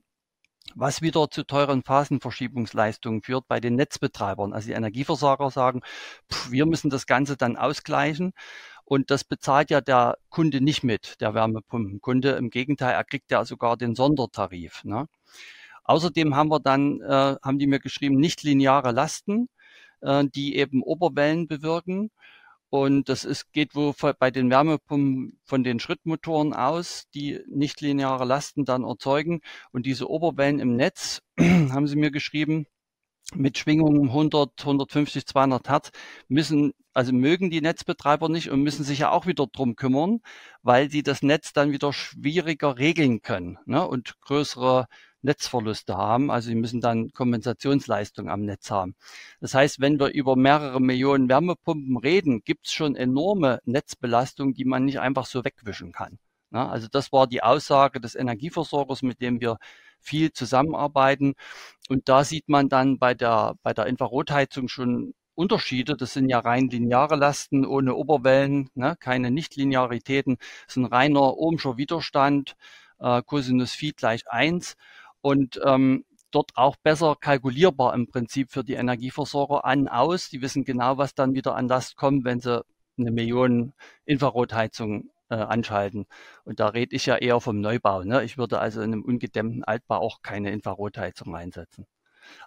[0.74, 4.53] was wieder zu teuren Phasenverschiebungsleistungen führt bei den Netzbetreibern.
[4.53, 5.82] Also die Energieversorger sagen,
[6.32, 8.32] pff, wir müssen das Ganze dann ausgleichen.
[8.86, 12.32] Und das bezahlt ja der Kunde nicht mit, der Wärmepumpenkunde.
[12.38, 14.86] Im Gegenteil, er kriegt ja sogar den Sondertarif.
[14.86, 15.08] Ne?
[15.84, 19.49] Außerdem haben wir dann, äh, haben die mir geschrieben, nicht lineare Lasten,
[19.99, 22.12] äh, die eben Oberwellen bewirken.
[22.70, 28.66] Und das ist, geht wo bei den Wärmepumpen von den Schrittmotoren aus, die nichtlineare Lasten
[28.66, 29.41] dann erzeugen.
[29.72, 32.66] Und diese Oberwellen im Netz, haben sie mir geschrieben,
[33.34, 35.91] mit Schwingungen 100, 150, 200 Hertz
[36.28, 40.20] müssen, also mögen die Netzbetreiber nicht und müssen sich ja auch wieder drum kümmern,
[40.61, 44.88] weil sie das Netz dann wieder schwieriger regeln können ne, und größere
[45.26, 46.32] Netzverluste haben.
[46.32, 48.95] Also sie müssen dann Kompensationsleistung am Netz haben.
[49.41, 54.65] Das heißt, wenn wir über mehrere Millionen Wärmepumpen reden, gibt es schon enorme Netzbelastungen, die
[54.65, 56.19] man nicht einfach so wegwischen kann.
[56.51, 59.57] Also das war die Aussage des Energieversorgers, mit dem wir
[59.99, 61.34] viel zusammenarbeiten.
[61.89, 65.97] Und da sieht man dann bei der, bei der Infrarotheizung schon Unterschiede.
[65.97, 68.95] Das sind ja rein lineare Lasten ohne Oberwellen, ne?
[68.99, 70.38] keine Nichtlinearitäten.
[70.38, 72.55] Das ist ein reiner ohmscher Widerstand,
[72.99, 74.76] äh, Cosinus Phi gleich eins
[75.26, 80.30] und ähm, dort auch besser kalkulierbar im Prinzip für die Energieversorger an, aus.
[80.30, 82.63] Die wissen genau, was dann wieder an Last kommt, wenn sie
[82.99, 83.73] eine Million
[84.05, 86.05] Infrarotheizung äh, anschalten.
[86.43, 88.03] Und da rede ich ja eher vom Neubau.
[88.03, 88.23] Ne?
[88.23, 91.88] Ich würde also in einem ungedämmten Altbau auch keine Infrarotheizung einsetzen.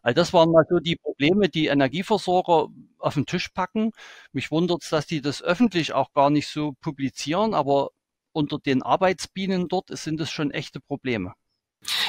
[0.03, 2.69] Also das waren mal so die Probleme, die Energieversorger
[2.99, 3.91] auf den Tisch packen.
[4.31, 7.91] Mich wundert es, dass die das öffentlich auch gar nicht so publizieren, aber
[8.31, 11.35] unter den Arbeitsbienen dort sind es schon echte Probleme.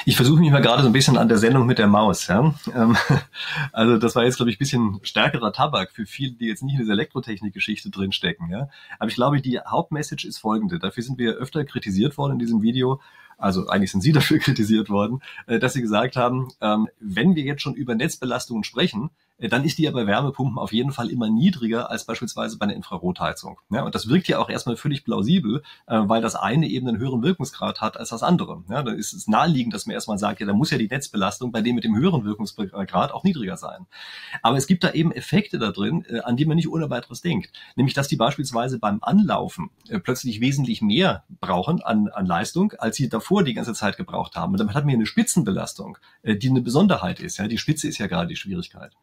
[0.06, 2.28] Ich versuche mich mal gerade so ein bisschen an der Sendung mit der Maus.
[2.28, 2.54] Ja?
[2.74, 2.98] Ähm,
[3.72, 6.74] also das war jetzt, glaube ich, ein bisschen stärkerer Tabak für viele, die jetzt nicht
[6.74, 8.50] in dieser Elektrotechnik-Geschichte drinstecken.
[8.50, 8.70] Ja?
[8.98, 10.80] Aber ich glaube, die Hauptmessage ist folgende.
[10.80, 13.00] Dafür sind wir öfter kritisiert worden in diesem Video.
[13.38, 17.44] Also eigentlich sind Sie dafür kritisiert worden, äh, dass Sie gesagt haben, ähm, wenn wir
[17.44, 19.12] jetzt schon über Netzbelastungen sprechen,
[19.48, 22.76] dann ist die ja bei Wärmepumpen auf jeden Fall immer niedriger als beispielsweise bei einer
[22.76, 23.60] Infrarotheizung.
[23.70, 26.98] Ja, und das wirkt ja auch erstmal völlig plausibel, äh, weil das eine eben einen
[26.98, 28.64] höheren Wirkungsgrad hat als das andere.
[28.70, 31.52] Ja, da ist es naheliegend, dass man erstmal sagt, ja, da muss ja die Netzbelastung
[31.54, 33.86] bei dem mit dem höheren Wirkungsgrad auch niedriger sein.
[34.42, 37.22] Aber es gibt da eben Effekte da drin, äh, an die man nicht ohne weiteres
[37.22, 37.54] denkt.
[37.78, 39.70] Nämlich, dass die beispielsweise beim Anlaufen
[40.04, 44.52] plötzlich wesentlich mehr brauchen an, an Leistung, als sie davor die ganze Zeit gebraucht haben.
[44.54, 47.38] Und damit hat man hier eine Spitzenbelastung, die eine Besonderheit ist.
[47.38, 48.96] Ja, die Spitze ist ja gerade die Schwierigkeit.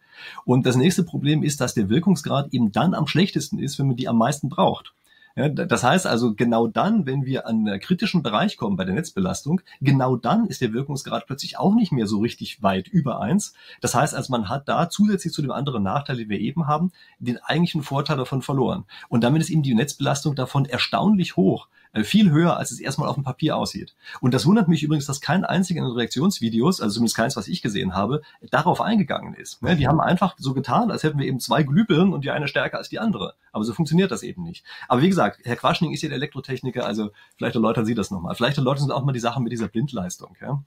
[0.44, 3.96] Und das nächste Problem ist, dass der Wirkungsgrad eben dann am schlechtesten ist, wenn man
[3.96, 4.92] die am meisten braucht.
[5.36, 8.94] Ja, das heißt also, genau dann, wenn wir an einen kritischen Bereich kommen bei der
[8.94, 13.52] Netzbelastung, genau dann ist der Wirkungsgrad plötzlich auch nicht mehr so richtig weit über eins.
[13.82, 16.90] Das heißt also, man hat da zusätzlich zu dem anderen Nachteil, den wir eben haben,
[17.18, 18.86] den eigentlichen Vorteil davon verloren.
[19.10, 21.68] Und damit ist eben die Netzbelastung davon erstaunlich hoch.
[21.96, 23.94] Äh, viel höher, als es erstmal auf dem Papier aussieht.
[24.20, 27.48] Und das wundert mich übrigens, dass kein einziger in den Reaktionsvideos, also zumindest keins, was
[27.48, 29.62] ich gesehen habe, darauf eingegangen ist.
[29.62, 32.48] Ne, die haben einfach so getan, als hätten wir eben zwei Glühbirnen und die eine
[32.48, 33.34] stärker als die andere.
[33.52, 34.64] Aber so funktioniert das eben nicht.
[34.88, 38.34] Aber wie gesagt, Herr Quaschning ist ja der Elektrotechniker, also vielleicht erläutern Sie das nochmal.
[38.34, 40.36] Vielleicht erläutern Sie auch mal die Sachen mit dieser Blindleistung.
[40.40, 40.62] Ja?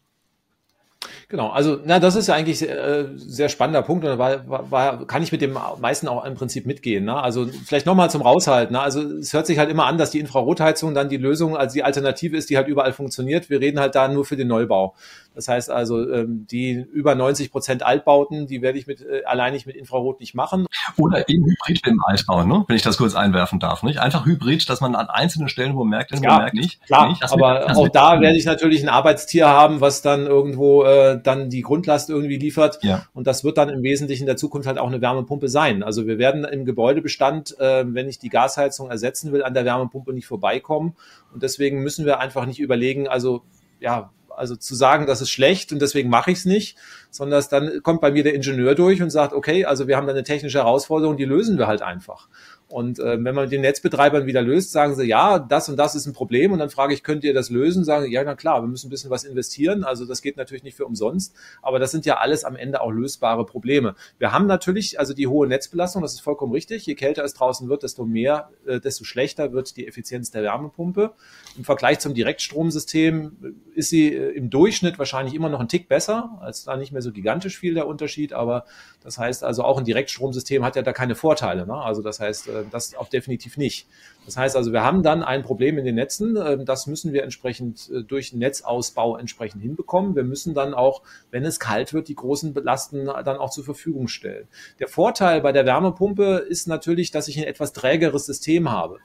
[1.31, 5.05] Genau, also na, das ist ja eigentlich äh, sehr spannender Punkt und da war, war,
[5.05, 7.05] kann ich mit dem meisten auch im Prinzip mitgehen.
[7.05, 7.21] Ne?
[7.21, 8.73] Also vielleicht nochmal zum Raushalten.
[8.73, 8.81] Ne?
[8.81, 11.83] Also es hört sich halt immer an, dass die Infrarotheizung dann die Lösung, also die
[11.83, 13.51] Alternative ist, die halt überall funktioniert.
[13.51, 14.95] Wir reden halt da nur für den Neubau.
[15.35, 19.67] Das heißt also, ähm, die über 90 Prozent Altbauten, die werde ich mit äh, alleinig
[19.67, 20.65] mit Infrarot nicht machen.
[20.97, 22.65] Oder eben Hybrid im Altbau, ne?
[22.67, 23.83] wenn ich das kurz einwerfen darf.
[23.83, 23.99] Nicht?
[23.99, 26.83] Einfach Hybrid, dass man an einzelnen Stellen, wo man merkt, wo ja, merkt nicht.
[26.87, 31.18] Klar, nicht, aber auch da werde ich natürlich ein Arbeitstier haben, was dann irgendwo äh,
[31.27, 32.79] dann die Grundlast irgendwie liefert.
[32.81, 33.05] Ja.
[33.13, 35.83] Und das wird dann im Wesentlichen in der Zukunft halt auch eine Wärmepumpe sein.
[35.83, 40.13] Also wir werden im Gebäudebestand, äh, wenn ich die Gasheizung ersetzen will, an der Wärmepumpe
[40.13, 40.95] nicht vorbeikommen.
[41.33, 43.43] Und deswegen müssen wir einfach nicht überlegen, also
[43.79, 46.77] ja, also zu sagen, das ist schlecht und deswegen mache ich es nicht,
[47.11, 50.13] sondern dann kommt bei mir der Ingenieur durch und sagt, okay, also wir haben da
[50.13, 52.29] eine technische Herausforderung, die lösen wir halt einfach.
[52.69, 55.95] Und äh, wenn man mit den Netzbetreibern wieder löst, sagen sie, ja, das und das
[55.95, 56.51] ist ein Problem.
[56.51, 57.83] Und dann frage ich, könnt ihr das lösen?
[57.83, 59.83] Sagen sie, ja, na klar, wir müssen ein bisschen was investieren.
[59.83, 61.35] Also das geht natürlich nicht für umsonst.
[61.63, 63.95] Aber das sind ja alles am Ende auch lösbare Probleme.
[64.19, 66.85] Wir haben natürlich also die hohe Netzbelastung, das ist vollkommen richtig.
[66.85, 71.13] Je kälter es draußen wird, desto mehr, äh, desto schlechter wird die Effizienz der Wärmepumpe.
[71.57, 76.37] Im Vergleich zum Direktstromsystem ist sie äh, im Durchschnitt wahrscheinlich immer noch ein Tick besser,
[76.39, 78.31] als da nicht mehr so gigantisch viel der Unterschied.
[78.31, 78.65] Aber
[79.03, 81.65] das heißt also auch ein Direktstromsystem hat ja da keine Vorteile.
[81.65, 81.73] Ne?
[81.73, 83.87] Also das heißt, äh, das auch definitiv nicht.
[84.25, 86.37] Das heißt also, wir haben dann ein Problem in den Netzen.
[86.37, 90.15] Ähm, das müssen wir entsprechend äh, durch Netzausbau entsprechend hinbekommen.
[90.15, 91.01] Wir müssen dann auch,
[91.31, 94.47] wenn es kalt wird, die großen Belasten dann auch zur Verfügung stellen.
[94.79, 98.99] Der Vorteil bei der Wärmepumpe ist natürlich, dass ich ein etwas trägeres System habe.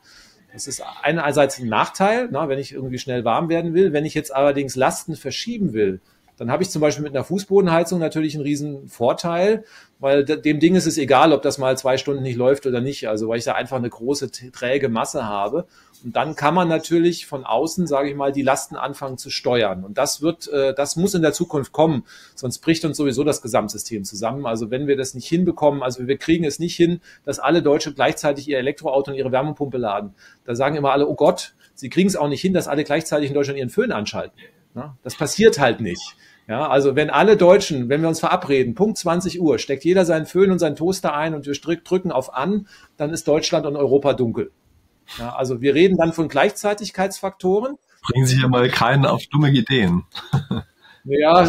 [0.52, 3.92] Das ist einerseits ein Nachteil, na, wenn ich irgendwie schnell warm werden will.
[3.92, 6.00] Wenn ich jetzt allerdings Lasten verschieben will,
[6.36, 9.64] dann habe ich zum Beispiel mit einer Fußbodenheizung natürlich einen riesen Vorteil,
[10.00, 13.08] weil dem Ding ist es egal, ob das mal zwei Stunden nicht läuft oder nicht.
[13.08, 15.66] Also weil ich da einfach eine große träge Masse habe.
[16.04, 19.84] Und dann kann man natürlich von außen, sage ich mal, die Lasten anfangen zu steuern.
[19.84, 22.04] Und das wird, äh, das muss in der Zukunft kommen,
[22.34, 24.44] sonst bricht uns sowieso das Gesamtsystem zusammen.
[24.44, 27.94] Also wenn wir das nicht hinbekommen, also wir kriegen es nicht hin, dass alle Deutsche
[27.94, 30.14] gleichzeitig ihr Elektroauto und ihre Wärmepumpe laden.
[30.44, 33.30] Da sagen immer alle, oh Gott, sie kriegen es auch nicht hin, dass alle gleichzeitig
[33.30, 34.38] in Deutschland ihren Föhn anschalten.
[35.02, 36.16] Das passiert halt nicht.
[36.46, 40.26] Ja, also wenn alle Deutschen, wenn wir uns verabreden, Punkt 20 Uhr, steckt jeder seinen
[40.26, 42.68] Föhn und seinen Toaster ein und wir drücken auf an,
[42.98, 44.50] dann ist Deutschland und Europa dunkel.
[45.18, 47.76] Ja, also wir reden dann von Gleichzeitigkeitsfaktoren.
[48.02, 50.04] Bringen Sie hier mal keinen auf dumme Ideen.
[51.06, 51.46] Ja,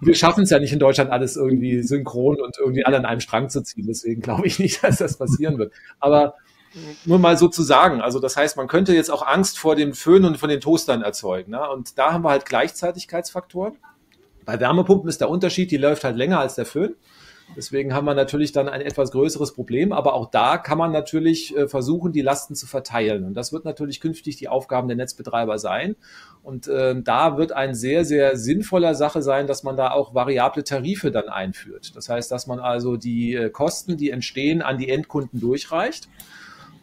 [0.00, 3.20] wir schaffen es ja nicht in Deutschland alles irgendwie synchron und irgendwie alle an einem
[3.20, 3.86] Strang zu ziehen.
[3.88, 5.72] Deswegen glaube ich nicht, dass das passieren wird.
[5.98, 6.34] Aber
[7.04, 8.00] nur mal so zu sagen.
[8.00, 11.02] Also das heißt, man könnte jetzt auch Angst vor dem Föhn und von den Toastern
[11.02, 11.52] erzeugen.
[11.52, 11.68] Ne?
[11.68, 13.76] Und da haben wir halt Gleichzeitigkeitsfaktoren.
[14.44, 16.94] Bei Wärmepumpen ist der Unterschied, die läuft halt länger als der Föhn.
[17.54, 21.56] Deswegen haben wir natürlich dann ein etwas größeres Problem, aber auch da kann man natürlich
[21.56, 23.24] äh, versuchen, die Lasten zu verteilen.
[23.24, 25.94] Und das wird natürlich künftig die Aufgaben der Netzbetreiber sein.
[26.42, 30.64] Und äh, da wird ein sehr, sehr sinnvoller Sache sein, dass man da auch variable
[30.64, 31.94] Tarife dann einführt.
[31.94, 36.08] Das heißt, dass man also die äh, Kosten, die entstehen, an die Endkunden durchreicht.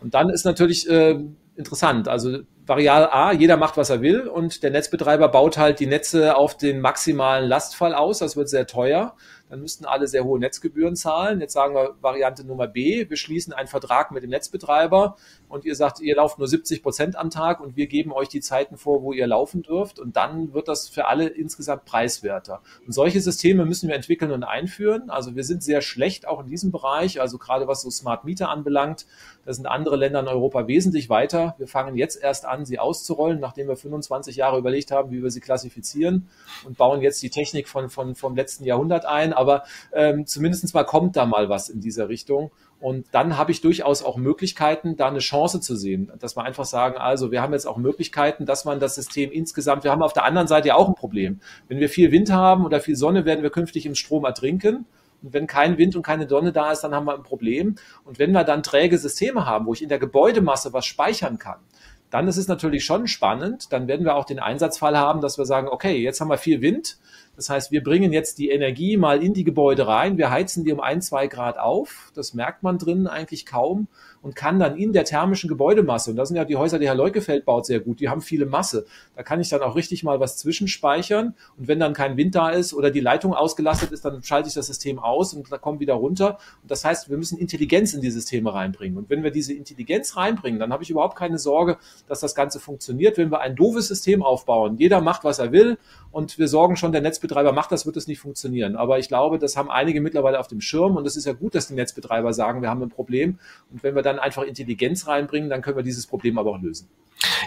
[0.04, 1.18] Und dann ist natürlich äh,
[1.56, 5.86] interessant, also Varial A, jeder macht, was er will und der Netzbetreiber baut halt die
[5.86, 9.16] Netze auf den maximalen Lastfall aus, das wird sehr teuer.
[9.50, 11.40] Dann müssten alle sehr hohe Netzgebühren zahlen.
[11.40, 15.16] Jetzt sagen wir Variante Nummer B, wir schließen einen Vertrag mit dem Netzbetreiber
[15.54, 18.42] und ihr sagt, ihr lauft nur 70 Prozent am Tag und wir geben euch die
[18.42, 22.62] Zeiten vor, wo ihr laufen dürft und dann wird das für alle insgesamt preiswerter.
[22.88, 25.10] Und solche Systeme müssen wir entwickeln und einführen.
[25.10, 28.50] Also wir sind sehr schlecht auch in diesem Bereich, also gerade was so Smart Meter
[28.50, 29.06] anbelangt,
[29.46, 31.56] da sind andere Länder in Europa wesentlich weiter.
[31.58, 35.32] Wir fangen jetzt erst an, sie auszurollen, nachdem wir 25 Jahre überlegt haben, wie wir
[35.32, 36.30] sie klassifizieren
[36.66, 40.84] und bauen jetzt die Technik von, von, vom letzten Jahrhundert ein aber ähm, zumindest mal
[40.86, 42.52] kommt da mal was in dieser Richtung.
[42.84, 46.66] Und dann habe ich durchaus auch Möglichkeiten, da eine Chance zu sehen, dass wir einfach
[46.66, 50.12] sagen, also wir haben jetzt auch Möglichkeiten, dass man das System insgesamt, wir haben auf
[50.12, 51.40] der anderen Seite ja auch ein Problem.
[51.70, 54.86] Wenn wir viel Wind haben oder viel Sonne, werden wir künftig im Strom ertrinken.
[55.22, 57.76] Und wenn kein Wind und keine Sonne da ist, dann haben wir ein Problem.
[58.04, 61.62] Und wenn wir dann träge Systeme haben, wo ich in der Gebäudemasse was speichern kann,
[62.10, 63.72] dann ist es natürlich schon spannend.
[63.72, 66.60] Dann werden wir auch den Einsatzfall haben, dass wir sagen, okay, jetzt haben wir viel
[66.60, 66.98] Wind,
[67.36, 70.72] Das heißt, wir bringen jetzt die Energie mal in die Gebäude rein, wir heizen die
[70.72, 73.88] um ein, zwei Grad auf, das merkt man drinnen eigentlich kaum
[74.22, 76.96] und kann dann in der thermischen Gebäudemasse, und das sind ja die Häuser, die Herr
[76.96, 80.20] Leukefeld baut, sehr gut, die haben viele Masse, da kann ich dann auch richtig mal
[80.20, 84.24] was zwischenspeichern und wenn dann kein Wind da ist oder die Leitung ausgelastet ist, dann
[84.24, 86.38] schalte ich das System aus und da kommt wieder runter.
[86.62, 88.98] Und das heißt, wir müssen Intelligenz in die Systeme reinbringen.
[88.98, 91.78] Und wenn wir diese Intelligenz reinbringen, dann habe ich überhaupt keine Sorge,
[92.08, 93.18] dass das Ganze funktioniert.
[93.18, 95.78] Wenn wir ein doofes System aufbauen, jeder macht, was er will
[96.12, 98.76] und wir sorgen schon, der Netzbetreiber macht das, wird es nicht funktionieren.
[98.76, 101.56] Aber ich glaube, das haben einige mittlerweile auf dem Schirm und es ist ja gut,
[101.56, 103.40] dass die Netzbetreiber sagen, wir haben ein Problem.
[103.72, 106.90] Und wenn wir dann einfach Intelligenz reinbringen, dann können wir dieses Problem aber auch lösen.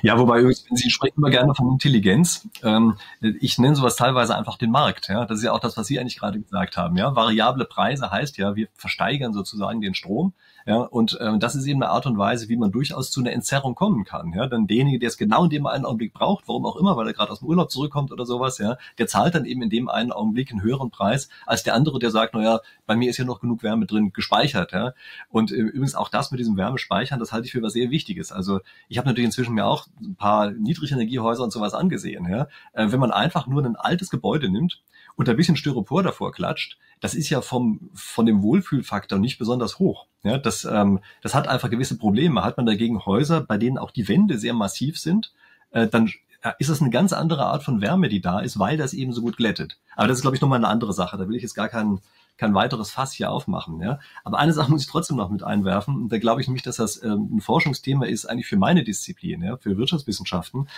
[0.03, 2.49] Ja, wobei Sie sprechen immer gerne von Intelligenz.
[2.63, 5.11] Ähm, ich nenne sowas teilweise einfach den Markt.
[5.11, 6.97] Das ist ja auch das, was Sie eigentlich gerade gesagt haben.
[6.97, 10.33] Variable Preise heißt ja, wir versteigern sozusagen den Strom.
[10.67, 13.31] Ja, und ähm, das ist eben eine Art und Weise, wie man durchaus zu einer
[13.31, 14.33] Entzerrung kommen kann.
[14.33, 17.07] Ja, dann derjenige, der es genau in dem einen Augenblick braucht, warum auch immer, weil
[17.07, 19.89] er gerade aus dem Urlaub zurückkommt oder sowas, ja, der zahlt dann eben in dem
[19.89, 23.25] einen Augenblick einen höheren Preis als der andere, der sagt, naja, bei mir ist ja
[23.25, 24.73] noch genug Wärme drin gespeichert.
[24.73, 24.93] Ja,
[25.31, 28.33] und äh, übrigens auch das mit diesem Wärmespeichern, das halte ich für was sehr Wichtiges.
[28.33, 32.27] Also ich habe natürlich inzwischen mir auch ein paar Niedrigenergiehäuser und sowas angesehen.
[32.29, 34.83] Ja, äh, wenn man einfach nur ein altes Gebäude nimmt
[35.17, 39.79] und ein bisschen Styropor davor klatscht, das ist ja vom, von dem Wohlfühlfaktor nicht besonders
[39.79, 40.07] hoch.
[40.23, 42.45] Ja, das, ähm, das hat einfach gewisse Probleme.
[42.45, 45.33] Hat man dagegen Häuser, bei denen auch die Wände sehr massiv sind,
[45.71, 46.11] äh, dann
[46.59, 49.23] ist das eine ganz andere Art von Wärme, die da ist, weil das eben so
[49.23, 49.79] gut glättet.
[49.97, 51.17] Aber das ist, glaube ich, nochmal eine andere Sache.
[51.17, 52.01] Da will ich jetzt gar kein,
[52.37, 53.81] kein weiteres Fass hier aufmachen.
[53.81, 53.99] Ja?
[54.23, 55.95] Aber eine Sache muss ich trotzdem noch mit einwerfen.
[55.97, 59.43] Und da glaube ich nämlich, dass das ähm, ein Forschungsthema ist, eigentlich für meine Disziplin,
[59.43, 60.69] ja, für Wirtschaftswissenschaften.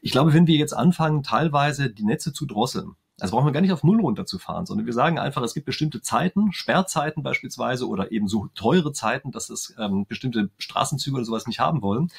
[0.00, 3.60] Ich glaube, wenn wir jetzt anfangen, teilweise die Netze zu drosseln, also brauchen wir gar
[3.60, 8.12] nicht auf Null runterzufahren, sondern wir sagen einfach, es gibt bestimmte Zeiten, Sperrzeiten beispielsweise oder
[8.12, 12.10] eben so teure Zeiten, dass es ähm, bestimmte Straßenzüge oder sowas nicht haben wollen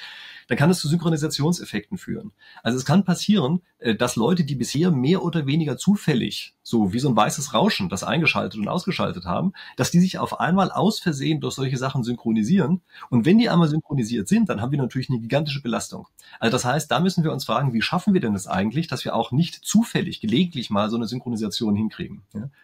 [0.52, 2.34] dann kann es zu Synchronisationseffekten führen.
[2.62, 7.00] Also es kann passieren, äh, dass Leute, die bisher mehr oder weniger zufällig, so wie
[7.00, 11.00] so ein weißes Rauschen, das eingeschaltet und ausgeschaltet haben, dass die sich auf einmal aus
[11.00, 12.82] Versehen durch solche Sachen synchronisieren.
[13.10, 16.10] Und wenn die einmal synchronisiert sind, dann haben wir natürlich eine gigantische Belastung.
[16.42, 19.06] Also das heißt, da müssen wir uns fragen, wie schaffen wir denn es eigentlich, dass
[19.06, 22.24] wir auch nicht zufällig, gelegentlich mal so eine Synchronisation hinkriegen.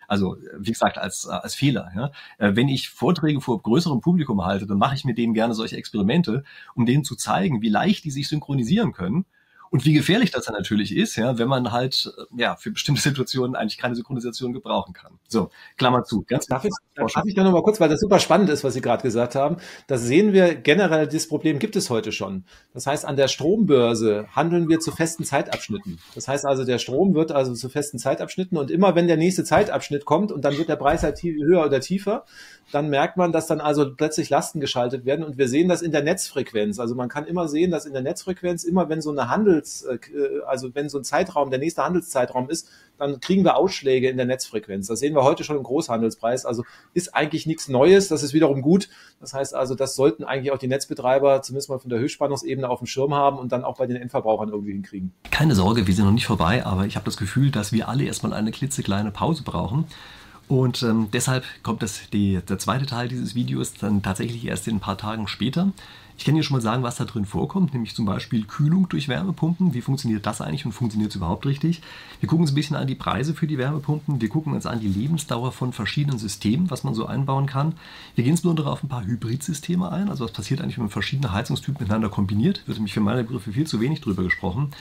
[0.09, 2.11] Also wie gesagt, als, als Fehler.
[2.37, 5.77] Äh, wenn ich Vorträge vor größerem Publikum halte, dann mache ich mit denen gerne solche
[5.77, 6.43] Experimente,
[6.75, 9.25] um denen zu zeigen, wie leicht die sich synchronisieren können
[9.69, 13.01] und wie gefährlich das dann natürlich ist, ja, wenn man halt äh, ja für bestimmte
[13.07, 15.19] Situationen eigentlich keine Synchronisation gebrauchen kann.
[15.27, 16.23] So, Klammer zu.
[16.27, 18.73] Ganz darf ich, darf ich da noch mal kurz, weil das super spannend ist, was
[18.73, 19.57] Sie gerade gesagt haben.
[19.87, 22.45] Das sehen wir generell, dieses Problem gibt es heute schon.
[22.73, 25.99] Das heißt, an der Strombörse handeln wir zu festen Zeitabschnitten.
[26.15, 29.43] Das heißt also, der Strom wird also zu festen Zeitabschnitten und immer wenn der nächste
[29.43, 32.25] Zeitabschnitt kommt und dann wird der Preis halt höher oder tiefer,
[32.71, 35.91] dann merkt man, dass dann also plötzlich Lasten geschaltet werden und wir sehen das in
[35.91, 36.79] der Netzfrequenz.
[36.79, 39.97] Also man kann immer sehen, dass in der Netzfrequenz immer, wenn so eine Handels, äh,
[40.45, 44.25] also wenn so ein Zeitraum, der nächste Handelszeitraum ist, dann kriegen wir Ausschläge in der
[44.25, 44.87] Netzfrequenz.
[44.87, 46.45] Das sehen wir heute schon im Großhandelspreis.
[46.45, 46.63] Also
[46.93, 48.07] ist eigentlich nichts Neues.
[48.07, 48.89] Das ist wiederum gut.
[49.19, 52.79] Das heißt also, das sollten eigentlich auch die Netzbetreiber zumindest mal von der Höchstspannungsebene auf
[52.79, 55.13] dem Schirm haben und dann auch bei den Endverbrauchern irgendwie hinkriegen.
[55.31, 58.03] Keine Sorge, wir sind noch nicht vorbei, aber ich habe das Gefühl, dass wir alle
[58.03, 59.85] erstmal eine klitzekleine Pause brauchen.
[60.47, 64.77] Und ähm, deshalb kommt das, die, der zweite Teil dieses Videos dann tatsächlich erst in
[64.77, 65.71] ein paar Tagen später.
[66.17, 69.07] Ich kann dir schon mal sagen, was da drin vorkommt, nämlich zum Beispiel Kühlung durch
[69.07, 69.75] Wärmepumpen.
[69.75, 71.81] Wie funktioniert das eigentlich und funktioniert es überhaupt richtig?
[72.19, 74.19] Wir gucken uns ein bisschen an die Preise für die Wärmepumpen.
[74.19, 77.73] Wir gucken uns an die Lebensdauer von verschiedenen Systemen, was man so einbauen kann.
[78.15, 80.09] Wir gehen insbesondere auf ein paar Hybridsysteme ein.
[80.09, 82.63] Also was passiert eigentlich, wenn man verschiedene Heizungstypen miteinander kombiniert?
[82.65, 84.71] Wird nämlich für meine Begriffe viel zu wenig drüber gesprochen.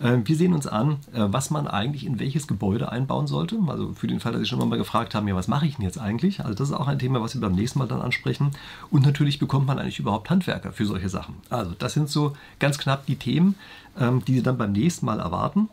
[0.00, 3.58] Ähm, wir sehen uns an, äh, was man eigentlich in welches Gebäude einbauen sollte.
[3.66, 5.84] Also für den Fall, dass Sie schon mal gefragt haben, ja, was mache ich denn
[5.84, 6.40] jetzt eigentlich?
[6.40, 8.52] Also das ist auch ein Thema, was wir beim nächsten Mal dann ansprechen.
[8.90, 11.34] Und natürlich bekommt man eigentlich überhaupt Handwerker für solche Sachen.
[11.50, 13.56] Also das sind so ganz knapp die Themen,
[13.98, 15.68] ähm, die Sie dann beim nächsten Mal erwarten.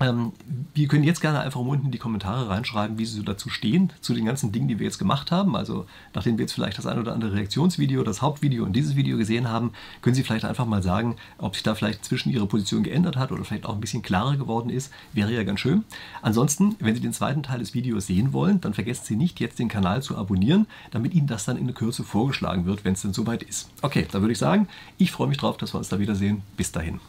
[0.00, 0.32] Ähm,
[0.74, 3.92] wir können jetzt gerne einfach unten in die Kommentare reinschreiben, wie Sie so dazu stehen,
[4.00, 5.54] zu den ganzen Dingen, die wir jetzt gemacht haben.
[5.56, 9.18] Also, nachdem wir jetzt vielleicht das ein oder andere Reaktionsvideo, das Hauptvideo und dieses Video
[9.18, 12.82] gesehen haben, können Sie vielleicht einfach mal sagen, ob sich da vielleicht zwischen Ihre Position
[12.82, 14.90] geändert hat oder vielleicht auch ein bisschen klarer geworden ist.
[15.12, 15.84] Wäre ja ganz schön.
[16.22, 19.58] Ansonsten, wenn Sie den zweiten Teil des Videos sehen wollen, dann vergessen Sie nicht, jetzt
[19.58, 23.02] den Kanal zu abonnieren, damit Ihnen das dann in der Kürze vorgeschlagen wird, wenn es
[23.02, 23.70] denn soweit ist.
[23.82, 24.66] Okay, dann würde ich sagen,
[24.96, 26.42] ich freue mich drauf, dass wir uns da wiedersehen.
[26.56, 26.98] Bis dahin.